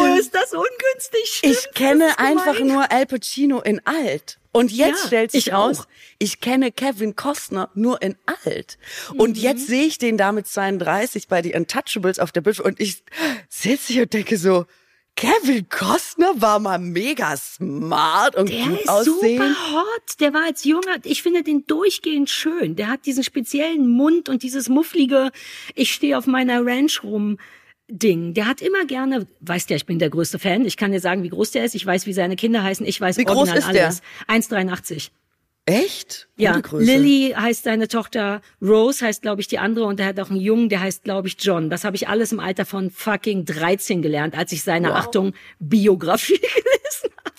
[0.00, 1.26] Oh, ist das ungünstig?
[1.26, 4.38] Stimmt, Ich kenne einfach nur Al Pacino in alt.
[4.52, 5.86] Und jetzt Ja, stellt sich ich raus, auch.
[6.20, 8.78] ich kenne Kevin Costner nur in alt.
[9.12, 9.20] Mhm.
[9.20, 12.80] Und jetzt sehe ich den da mit 32 bei die Untouchables auf der Bildschirm und
[12.80, 13.02] ich
[13.48, 14.66] sitze hier und denke so,
[15.16, 19.38] Kevin Costner war mal mega smart und Der gut ist aussehen.
[19.42, 20.20] super hot.
[20.20, 22.74] Der war als junger, ich finde den durchgehend schön.
[22.76, 25.30] Der hat diesen speziellen Mund und dieses mufflige,
[25.74, 27.38] ich stehe auf meiner Ranch rum.
[27.90, 28.34] Ding.
[28.34, 30.64] Der hat immer gerne, weißt ja, ich bin der größte Fan.
[30.64, 31.74] Ich kann dir sagen, wie groß der ist.
[31.74, 32.86] Ich weiß, wie seine Kinder heißen.
[32.86, 33.86] Ich weiß Wie groß ist der?
[33.86, 34.02] alles.
[34.28, 35.10] 1,83.
[35.66, 36.28] Echt?
[36.36, 36.84] Ja, Gute Größe.
[36.84, 40.40] Lily heißt seine Tochter, Rose heißt, glaube ich, die andere und er hat auch einen
[40.40, 41.70] Jungen, der heißt, glaube ich, John.
[41.70, 46.38] Das habe ich alles im Alter von fucking 13 gelernt, als ich seine, Achtung, Biografie
[46.38, 47.34] gelesen habe.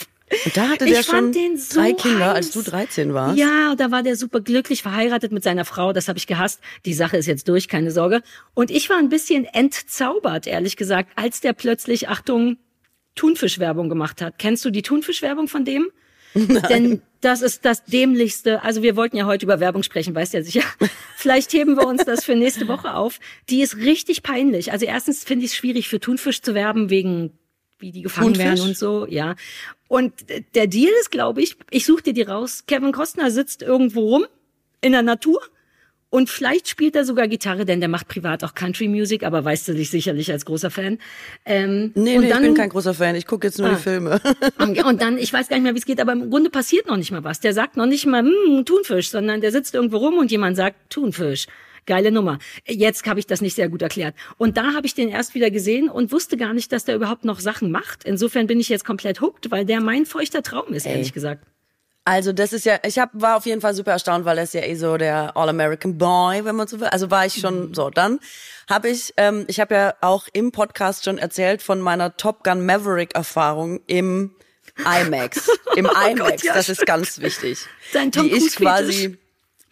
[0.45, 3.37] Und da hatte Ich der schon fand den so drei Kinder, als du 13 warst.
[3.37, 5.93] Ja, da war der super glücklich verheiratet mit seiner Frau.
[5.93, 6.61] Das habe ich gehasst.
[6.85, 8.21] Die Sache ist jetzt durch, keine Sorge.
[8.55, 12.57] Und ich war ein bisschen entzaubert, ehrlich gesagt, als der plötzlich, Achtung,
[13.13, 14.39] Thunfischwerbung gemacht hat.
[14.39, 15.89] Kennst du die Thunfischwerbung von dem?
[16.69, 18.61] Denn das ist das dämlichste.
[18.63, 20.63] Also wir wollten ja heute über Werbung sprechen, weißt ja sicher.
[21.15, 23.19] Vielleicht heben wir uns das für nächste Woche auf.
[23.49, 24.71] Die ist richtig peinlich.
[24.71, 27.31] Also erstens finde ich es schwierig für Thunfisch zu werben wegen
[27.79, 28.43] wie die gefangen Thunfisch?
[28.45, 29.35] werden und so, ja.
[29.87, 30.13] Und
[30.55, 32.63] der Deal ist, glaube ich, ich suche dir die raus.
[32.67, 34.25] Kevin Costner sitzt irgendwo rum
[34.81, 35.39] in der Natur
[36.09, 39.67] und vielleicht spielt er sogar Gitarre, denn der macht privat auch Country Music, aber weißt
[39.67, 40.97] du dich sicherlich als großer Fan.
[41.45, 43.15] Ähm, Nee, nee, dann, ich bin kein großer Fan.
[43.15, 43.73] Ich gucke jetzt nur Ah.
[43.75, 44.21] die Filme.
[44.59, 46.87] und und dann, ich weiß gar nicht mehr, wie es geht, aber im Grunde passiert
[46.87, 47.41] noch nicht mal was.
[47.41, 50.89] Der sagt noch nicht mal, hm, Thunfisch, sondern der sitzt irgendwo rum und jemand sagt,
[50.89, 51.47] Thunfisch.
[51.85, 52.39] Geile Nummer.
[52.67, 54.15] Jetzt habe ich das nicht sehr gut erklärt.
[54.37, 57.25] Und da habe ich den erst wieder gesehen und wusste gar nicht, dass der überhaupt
[57.25, 58.03] noch Sachen macht.
[58.03, 61.45] Insofern bin ich jetzt komplett hooked, weil der mein feuchter Traum ist, ehrlich gesagt.
[62.07, 64.53] Also das ist ja, ich hab, war auf jeden Fall super erstaunt, weil er ist
[64.53, 66.87] ja eh so der All-American Boy, wenn man so will.
[66.87, 67.89] Also war ich schon so.
[67.89, 68.19] Dann
[68.69, 72.63] habe ich, ähm, ich habe ja auch im Podcast schon erzählt von meiner Top Gun
[72.63, 74.35] Maverick Erfahrung im
[74.85, 75.49] IMAX.
[75.75, 77.65] Im IMAX, ja, das ist ganz wichtig.
[77.91, 79.17] Dein Tom Die ich quasi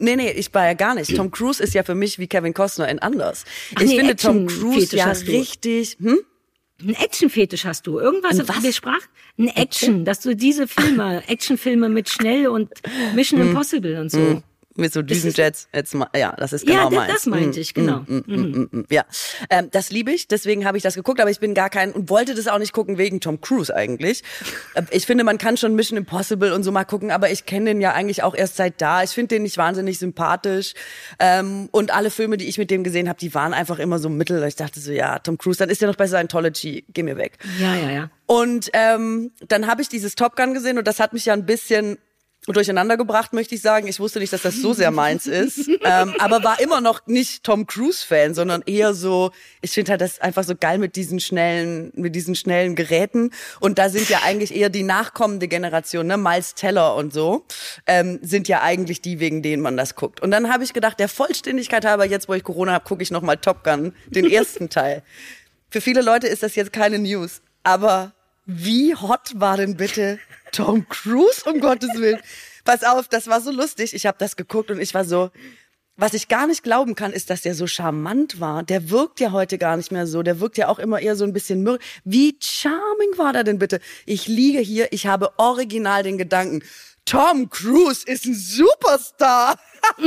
[0.04, 1.16] Nee, nee, ich war ja gar nicht.
[1.16, 3.46] Tom Cruise ist ja für mich wie Kevin Costner in anders.
[3.76, 6.20] Ach ich nee, finde Tom Cruise ja richtig, hm?
[6.82, 8.00] Ein Action-Fetisch hast du.
[8.00, 8.62] Irgendwas, was?
[8.62, 9.08] wir sprachen,
[9.40, 12.70] ein Action, dass du diese Filme, Actionfilme mit schnell und
[13.16, 13.50] Mission Hm.
[13.50, 14.44] Impossible und so.
[14.76, 15.68] Mit so Düsenjets.
[15.74, 17.14] Jetzt mal, ja, das ist genau ja, meins.
[17.14, 18.00] das meinte ich, genau.
[18.08, 19.06] Mm, mm, mm, mm, ja,
[19.52, 20.28] ähm, das liebe ich.
[20.28, 22.74] Deswegen habe ich das geguckt, aber ich bin gar kein und wollte das auch nicht
[22.74, 24.24] gucken wegen Tom Cruise eigentlich.
[24.74, 27.66] Äh, Ich finde, man kann schon Mission Impossible und so mal gucken, aber ich kenne
[27.72, 29.04] den ja eigentlich auch erst seit da.
[29.04, 30.74] Ich finde den nicht wahnsinnig sympathisch
[31.20, 34.10] ähm, und alle Filme, die ich mit dem gesehen habe, die waren einfach immer so
[34.10, 34.44] mittel.
[34.44, 37.38] Ich dachte so, ja, Tom Cruise, dann ist ja noch bei Scientology, geh mir weg.
[37.60, 38.10] Ja, ja, ja.
[38.26, 41.46] Und ähm, dann habe ich dieses Top Gun gesehen und das hat mich ja ein
[41.46, 41.98] bisschen
[42.52, 43.88] durcheinander gebracht, möchte ich sagen.
[43.88, 47.44] Ich wusste nicht, dass das so sehr meins ist, ähm, aber war immer noch nicht
[47.44, 49.32] Tom Cruise Fan, sondern eher so.
[49.62, 53.32] Ich finde halt das einfach so geil mit diesen schnellen, mit diesen schnellen Geräten.
[53.62, 57.46] Und da sind ja eigentlich eher die nachkommende Generation, ne, Miles Teller und so,
[57.88, 60.20] ähm, sind ja eigentlich die, wegen denen man das guckt.
[60.22, 63.12] Und dann habe ich gedacht, der Vollständigkeit halber, jetzt wo ich Corona habe, gucke ich
[63.12, 65.04] noch mal Top Gun, den ersten Teil.
[65.70, 68.14] Für viele Leute ist das jetzt keine News, aber
[68.46, 70.20] wie hot war denn bitte
[70.54, 72.22] Tom Cruise, um Gottes Willen?
[72.64, 73.94] Pass auf, das war so lustig.
[73.94, 75.32] Ich habe das geguckt und ich war so,
[75.98, 78.64] was ich gar nicht glauben kann, ist, dass der so charmant war.
[78.64, 80.24] Der wirkt ja heute gar nicht mehr so.
[80.24, 81.78] Der wirkt ja auch immer eher so ein bisschen mürr.
[82.06, 83.80] Wie charming war der denn bitte?
[84.06, 86.64] Ich liege hier, ich habe original den Gedanken,
[87.06, 89.60] Tom Cruise ist ein Superstar.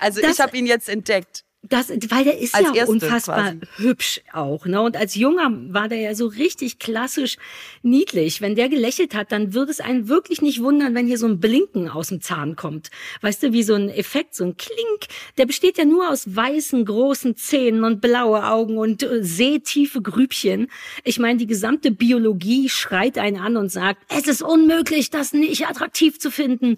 [0.00, 1.44] also Das- ich habe ihn jetzt entdeckt.
[1.68, 3.58] Das, weil der ist Als ja Erste unfassbar quasi.
[3.76, 4.82] hübsch auch, ne?
[4.82, 7.36] Und als Junger war der ja so richtig klassisch
[7.82, 8.40] niedlich.
[8.40, 11.38] Wenn der gelächelt hat, dann würde es einen wirklich nicht wundern, wenn hier so ein
[11.38, 12.90] Blinken aus dem Zahn kommt.
[13.20, 15.06] Weißt du, wie so ein Effekt, so ein Klink.
[15.38, 20.66] Der besteht ja nur aus weißen, großen Zähnen und blaue Augen und äh, seetiefe Grübchen.
[21.04, 25.68] Ich meine, die gesamte Biologie schreit einen an und sagt, es ist unmöglich, das nicht
[25.68, 26.76] attraktiv zu finden.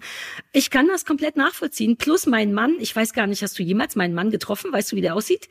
[0.53, 1.97] Ich kann das komplett nachvollziehen.
[1.97, 4.74] Plus mein Mann, ich weiß gar nicht, hast du jemals meinen Mann getroffen?
[4.75, 5.47] Weißt du, wie der aussieht?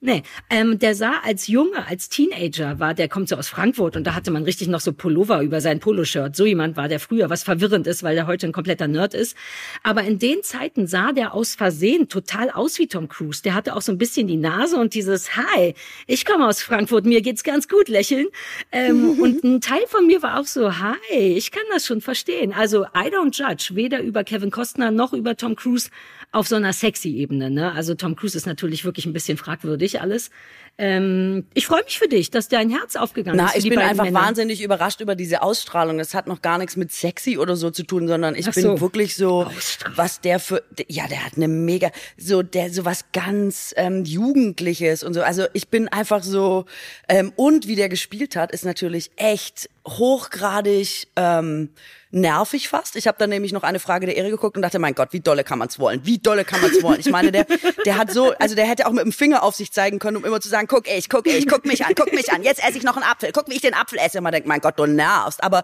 [0.00, 4.04] Nee, ähm, der sah als Junge, als Teenager war, der kommt so aus Frankfurt und
[4.04, 6.36] da hatte man richtig noch so Pullover über sein Poloshirt.
[6.36, 9.36] So jemand war der früher, was verwirrend ist, weil der heute ein kompletter Nerd ist.
[9.82, 13.42] Aber in den Zeiten sah der aus Versehen total aus wie Tom Cruise.
[13.42, 15.74] Der hatte auch so ein bisschen die Nase und dieses Hi,
[16.06, 18.28] ich komme aus Frankfurt, mir geht's ganz gut, lächeln.
[18.70, 22.52] Ähm, und ein Teil von mir war auch so, hi, ich kann das schon verstehen.
[22.52, 25.90] Also I don't judge, weder über Kevin Costner noch über Tom Cruise
[26.30, 27.50] auf so einer sexy Ebene.
[27.50, 27.72] Ne?
[27.72, 30.30] Also Tom Cruise ist natürlich wirklich ein bisschen fragwürdig alles.
[30.76, 33.52] Ähm, ich freue mich für dich, dass dein Herz aufgegangen Na, ist.
[33.52, 34.20] für ich bin einfach Männer.
[34.20, 35.98] wahnsinnig überrascht über diese Ausstrahlung.
[35.98, 38.62] Das hat noch gar nichts mit sexy oder so zu tun, sondern ich Ach bin
[38.62, 38.80] so.
[38.80, 39.50] wirklich so,
[39.96, 45.02] was der für, ja, der hat eine mega, so der so was ganz ähm, Jugendliches
[45.02, 45.22] und so.
[45.22, 46.66] Also ich bin einfach so
[47.08, 51.70] ähm, und wie der gespielt hat, ist natürlich echt hochgradig ähm,
[52.10, 52.96] nervig fast.
[52.96, 55.20] Ich habe dann nämlich noch eine Frage der Ehre geguckt und dachte, mein Gott, wie
[55.20, 56.00] dolle kann man's wollen?
[56.04, 57.00] Wie dolle kann man's wollen?
[57.00, 57.46] Ich meine, der,
[57.84, 60.24] der hat so, also der hätte auch mit dem Finger auf sich zeigen können, um
[60.24, 62.42] immer zu sagen, guck ich, guck ich, guck mich an, guck mich an.
[62.42, 63.30] Jetzt esse ich noch einen Apfel.
[63.32, 64.18] Guck, wie ich den Apfel esse.
[64.18, 65.42] Und man denkt, mein Gott, du nervst.
[65.42, 65.62] Aber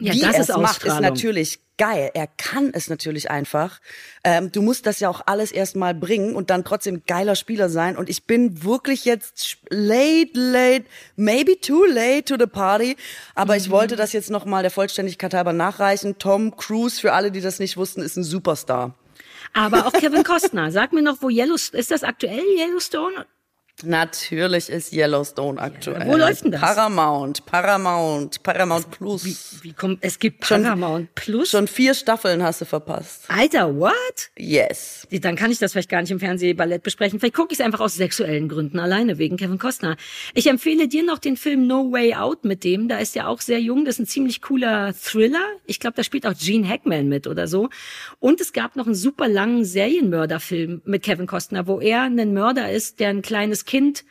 [0.00, 2.10] Ja, wie das er es macht, ist natürlich geil.
[2.12, 3.80] Er kann es natürlich einfach.
[4.22, 7.96] Ähm, du musst das ja auch alles erstmal bringen und dann trotzdem geiler Spieler sein.
[7.96, 10.84] Und ich bin wirklich jetzt late, late,
[11.16, 12.96] maybe too late to the party.
[13.34, 16.18] Aber ich wollte das jetzt nochmal der Vollständigkeit halber nachreichen.
[16.18, 18.94] Tom Cruise, für alle, die das nicht wussten, ist ein Superstar.
[19.54, 20.70] Aber auch Kevin Costner.
[20.70, 23.26] Sag mir noch, wo Yellowstone, ist das aktuell Yellowstone?
[23.84, 26.06] Natürlich ist Yellowstone aktuell.
[26.06, 26.60] wo läuft denn das?
[26.60, 29.24] Paramount, Paramount, Paramount Plus.
[29.24, 31.50] Wie, wie kommt, es gibt Paramount Plus?
[31.50, 33.24] Schon vier Staffeln hast du verpasst.
[33.28, 33.94] Alter, what?
[34.38, 35.06] Yes.
[35.10, 37.20] Dann kann ich das vielleicht gar nicht im Fernsehballett besprechen.
[37.20, 39.96] Vielleicht gucke ich es einfach aus sexuellen Gründen alleine, wegen Kevin Costner.
[40.34, 42.88] Ich empfehle dir noch den Film No Way Out mit dem.
[42.88, 43.84] Da ist er auch sehr jung.
[43.84, 45.44] Das ist ein ziemlich cooler Thriller.
[45.66, 47.68] Ich glaube, da spielt auch Gene Hackman mit oder so.
[48.18, 52.70] Und es gab noch einen super langen Serienmörderfilm mit Kevin Costner, wo er ein Mörder
[52.70, 54.04] ist, der ein kleines Kind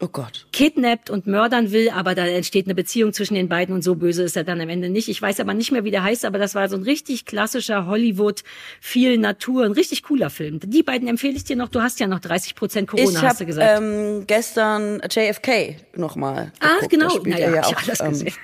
[0.00, 0.46] Oh Gott.
[0.52, 4.24] kidnappt und mördern will, aber da entsteht eine Beziehung zwischen den beiden und so böse
[4.24, 5.08] ist er dann am Ende nicht.
[5.08, 7.86] Ich weiß aber nicht mehr, wie der heißt, aber das war so ein richtig klassischer
[7.86, 8.42] Hollywood,
[8.80, 10.58] viel Natur, ein richtig cooler Film.
[10.60, 11.68] Die beiden empfehle ich dir noch.
[11.68, 13.80] Du hast ja noch 30 Prozent Corona, Ich hast du habe gesagt.
[13.80, 16.52] ähm, gestern JFK nochmal.
[16.60, 17.18] ah, genau.
[17.18, 18.34] Naja, ja hab ich auch, alles ähm, gesehen.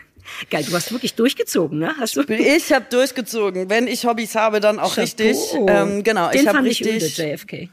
[0.50, 1.94] Geil, du hast wirklich durchgezogen, ne?
[1.98, 2.20] Hast du?
[2.22, 3.68] Ich habe durchgezogen.
[3.70, 5.36] Wenn ich Hobbys habe, dann auch richtig.
[5.50, 5.66] Chapeau.
[5.68, 7.18] Ähm, genau, Den ich habe ich richtig.
[7.18, 7.68] öde, JFK.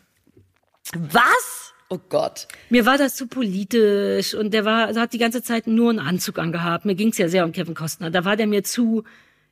[1.12, 1.64] Was?
[1.90, 2.48] Oh Gott.
[2.70, 6.40] Mir war das zu politisch und der war, hat die ganze Zeit nur einen Anzug
[6.40, 6.86] angehabt.
[6.86, 8.10] Mir ging's ja sehr um Kevin Costner.
[8.10, 9.03] Da war der mir zu,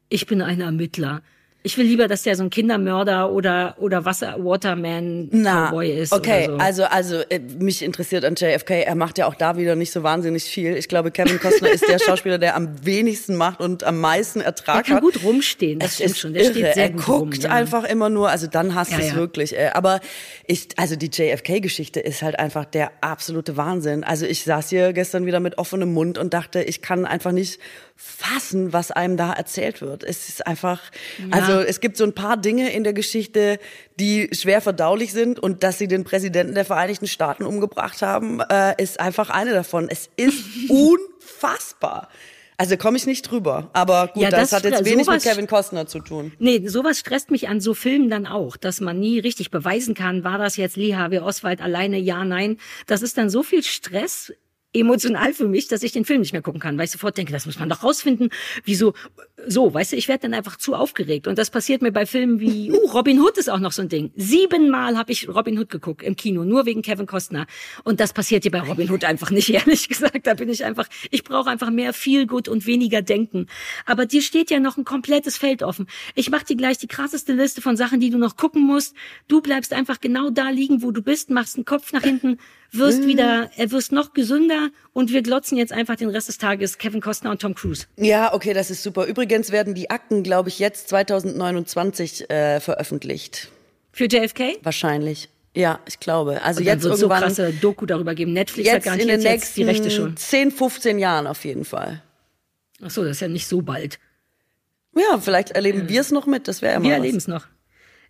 [0.10, 1.22] ich bin ein Ermittler.
[1.66, 6.12] Ich will lieber, dass der so ein Kindermörder oder oder Wasser Waterman Na, Cowboy ist.
[6.12, 6.56] okay, so.
[6.58, 8.84] also also äh, mich interessiert an JFK.
[8.86, 10.76] Er macht ja auch da wieder nicht so wahnsinnig viel.
[10.76, 14.76] Ich glaube, Kevin Costner ist der Schauspieler, der am wenigsten macht und am meisten Ertrag
[14.76, 15.02] der kann hat.
[15.04, 15.80] gut rumstehen.
[15.80, 16.34] Das Es stimmt schon.
[16.34, 16.52] Der irre.
[16.52, 17.44] steht sehr er gut guckt rum.
[17.44, 17.50] Ja.
[17.52, 19.16] einfach immer nur, also dann hast Ja, du es ja.
[19.16, 19.58] wirklich.
[19.58, 20.02] Äh, aber
[20.48, 24.04] ich, also die JFK-Geschichte ist halt einfach der absolute Wahnsinn.
[24.04, 27.60] Also ich saß hier gestern wieder mit offenem Mund und dachte, ich kann einfach nicht
[27.96, 30.04] fassen, was einem da erzählt wird.
[30.04, 30.82] Es ist einfach,
[31.32, 33.60] also Also es gibt so ein paar Dinge in der Geschichte,
[34.00, 38.82] die schwer verdaulich sind und dass sie den Präsidenten der Vereinigten Staaten umgebracht haben, äh,
[38.82, 39.88] ist einfach eine davon.
[39.88, 42.10] Es ist unfassbar.
[42.58, 43.70] Also komme ich nicht drüber.
[43.74, 46.32] Aber gut, Ja, das, das hat jetzt wenig mit Kevin Costner zu tun.
[46.40, 50.24] Nee, sowas stresst mich an so Filmen dann auch, dass man nie richtig beweisen kann,
[50.24, 52.58] war das jetzt Lee Harvey Oswald alleine, ja, nein.
[52.88, 54.34] Das ist dann so viel Stress
[54.74, 57.32] emotional für mich, dass ich den Film nicht mehr gucken kann, weil ich sofort denke,
[57.32, 58.30] das muss man doch rausfinden.
[58.66, 58.94] Wieso?
[59.46, 61.28] So, weißt du, ich werde dann einfach zu aufgeregt.
[61.28, 63.90] Und das passiert mir bei Filmen wie, uh, Robin Hood ist auch noch so ein
[63.90, 64.12] Ding.
[64.16, 67.46] Siebenmal habe ich Robin Hood geguckt im Kino, nur wegen Kevin Costner.
[67.84, 70.26] Und das passiert hier bei Robin Hood einfach nicht, ehrlich gesagt.
[70.26, 73.48] Da bin ich einfach, ich brauche einfach mehr viel gut und weniger Denken.
[73.86, 75.88] Aber dir steht ja noch ein komplettes Feld offen.
[76.16, 78.96] Ich mache dir gleich die krasseste Liste von Sachen, die du noch gucken musst.
[79.28, 82.38] Du bleibst einfach genau da liegen, wo du bist, machst einen Kopf nach hinten,
[82.74, 86.78] wirst wieder, äh, wirst noch gesünder und wir glotzen jetzt einfach den Rest des Tages
[86.78, 87.86] Kevin Costner und Tom Cruise.
[87.98, 89.06] Ja, okay, das ist super.
[89.06, 93.50] Übrigens werden die Akten, glaube ich, jetzt 2029 äh, veröffentlicht.
[93.92, 94.58] Für JFK?
[94.64, 95.30] Wahrscheinlich.
[95.56, 96.42] Ja, ich glaube.
[96.42, 98.34] Also Und jetzt wird so krasse Doku darüber geben.
[98.34, 100.18] Netflix jetzt hat in garantiert den jetzt die Rechte nächsten schon.
[100.18, 102.02] 10, 15 Jahren auf jeden Fall.
[102.82, 104.00] Ach so, das ist ja nicht so bald.
[104.96, 106.48] Ja, vielleicht erleben wir es noch mit.
[106.48, 107.48] Das wäre ja mal Wir erleben es noch.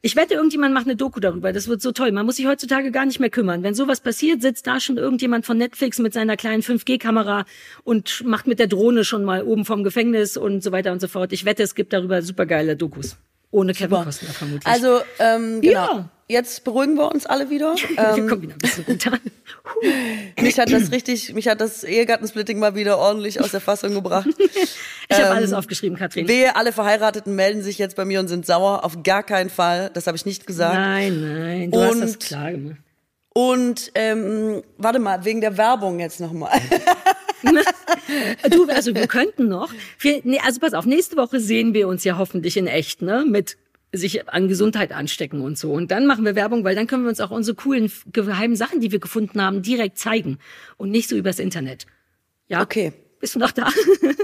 [0.05, 1.53] Ich wette, irgendjemand macht eine Doku darüber.
[1.53, 2.11] Das wird so toll.
[2.11, 3.63] Man muss sich heutzutage gar nicht mehr kümmern.
[3.63, 7.45] Wenn sowas passiert, sitzt da schon irgendjemand von Netflix mit seiner kleinen 5G-Kamera
[7.85, 11.07] und macht mit der Drohne schon mal oben vom Gefängnis und so weiter und so
[11.07, 11.31] fort.
[11.31, 13.15] Ich wette, es gibt darüber supergeile Dokus.
[13.49, 14.67] Ohne Kevin Costner vermutlich.
[14.67, 15.95] Also, ähm, genau.
[15.95, 16.09] Ja.
[16.27, 17.75] Jetzt beruhigen wir uns alle wieder.
[17.95, 19.19] wir Ähm, kommen wieder ein bisschen runter.
[20.41, 24.27] mich hat das richtig, mich hat das Ehegattensplitting mal wieder ordentlich aus der Fassung gebracht.
[25.09, 26.27] Ich habe alles aufgeschrieben, Katrin.
[26.27, 28.83] Wehe, alle Verheirateten melden sich jetzt bei mir und sind sauer.
[28.83, 29.91] Auf gar keinen Fall.
[29.93, 30.73] Das habe ich nicht gesagt.
[30.73, 32.77] Nein, nein, du hast das Und- klar gemacht.
[33.35, 36.59] Und ähm, warte mal, wegen der Werbung jetzt nochmal.
[38.49, 39.71] Du, also wir könnten noch.
[39.99, 43.25] Wir, nee, also pass auf, nächste Woche sehen wir uns ja hoffentlich in echt, ne?
[43.27, 43.57] Mit
[43.93, 45.71] sich an Gesundheit anstecken und so.
[45.71, 48.81] Und dann machen wir Werbung, weil dann können wir uns auch unsere coolen, geheimen Sachen,
[48.81, 50.39] die wir gefunden haben, direkt zeigen.
[50.77, 51.85] Und nicht so übers Internet.
[52.47, 52.61] Ja?
[52.61, 52.93] Okay.
[53.23, 53.69] Bist du noch da?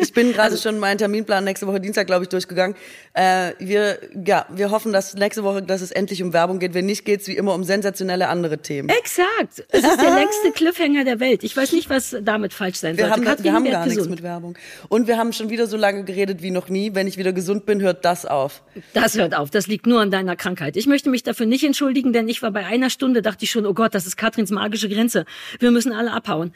[0.02, 2.76] Ich bin gerade Also schon meinen Terminplan nächste Woche Dienstag, glaube ich, durchgegangen.
[3.14, 6.74] Äh, wir, ja, wir hoffen, dass nächste Woche, dass es endlich um Werbung geht.
[6.74, 8.90] Wenn nicht, geht's wie immer um sensationelle andere Themen.
[8.90, 9.64] Exakt.
[9.70, 11.46] Es ist der längste Cliffhanger der Welt.
[11.46, 13.16] Ich weiß nicht, was damit falsch sein Wir sollte.
[13.16, 14.16] haben, Katrin, wir haben gar nichts gesund.
[14.16, 14.58] mit Werbung.
[14.90, 16.94] Und wir haben schon wieder so lange geredet wie noch nie.
[16.94, 18.64] Wenn ich wieder gesund bin, hört das auf.
[18.94, 19.50] Das hört auf.
[19.50, 20.76] Das liegt nur an deiner Krankheit.
[20.76, 23.66] Ich möchte mich dafür nicht entschuldigen, denn ich war bei einer Stunde, dachte ich schon,
[23.66, 25.24] oh Gott, das ist Katrins magische Grenze.
[25.60, 26.52] Wir müssen alle abhauen.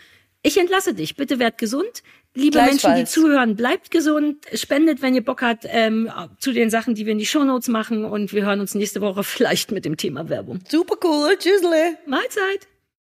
[0.46, 1.16] Ich entlasse dich.
[1.16, 2.04] Bitte werd gesund.
[2.36, 4.46] Liebe Menschen, die zuhören, bleibt gesund.
[4.54, 8.06] Spendet, wenn ihr Bock habt, ähm, zu den Sachen, die wir in die Shownotes machen.
[8.06, 10.60] Und wir hören uns nächste Woche vielleicht mit dem Thema Werbung.
[10.68, 11.36] Super cool.
[11.38, 11.98] Tschüssle.
[12.08, 12.68] Mahlzeit.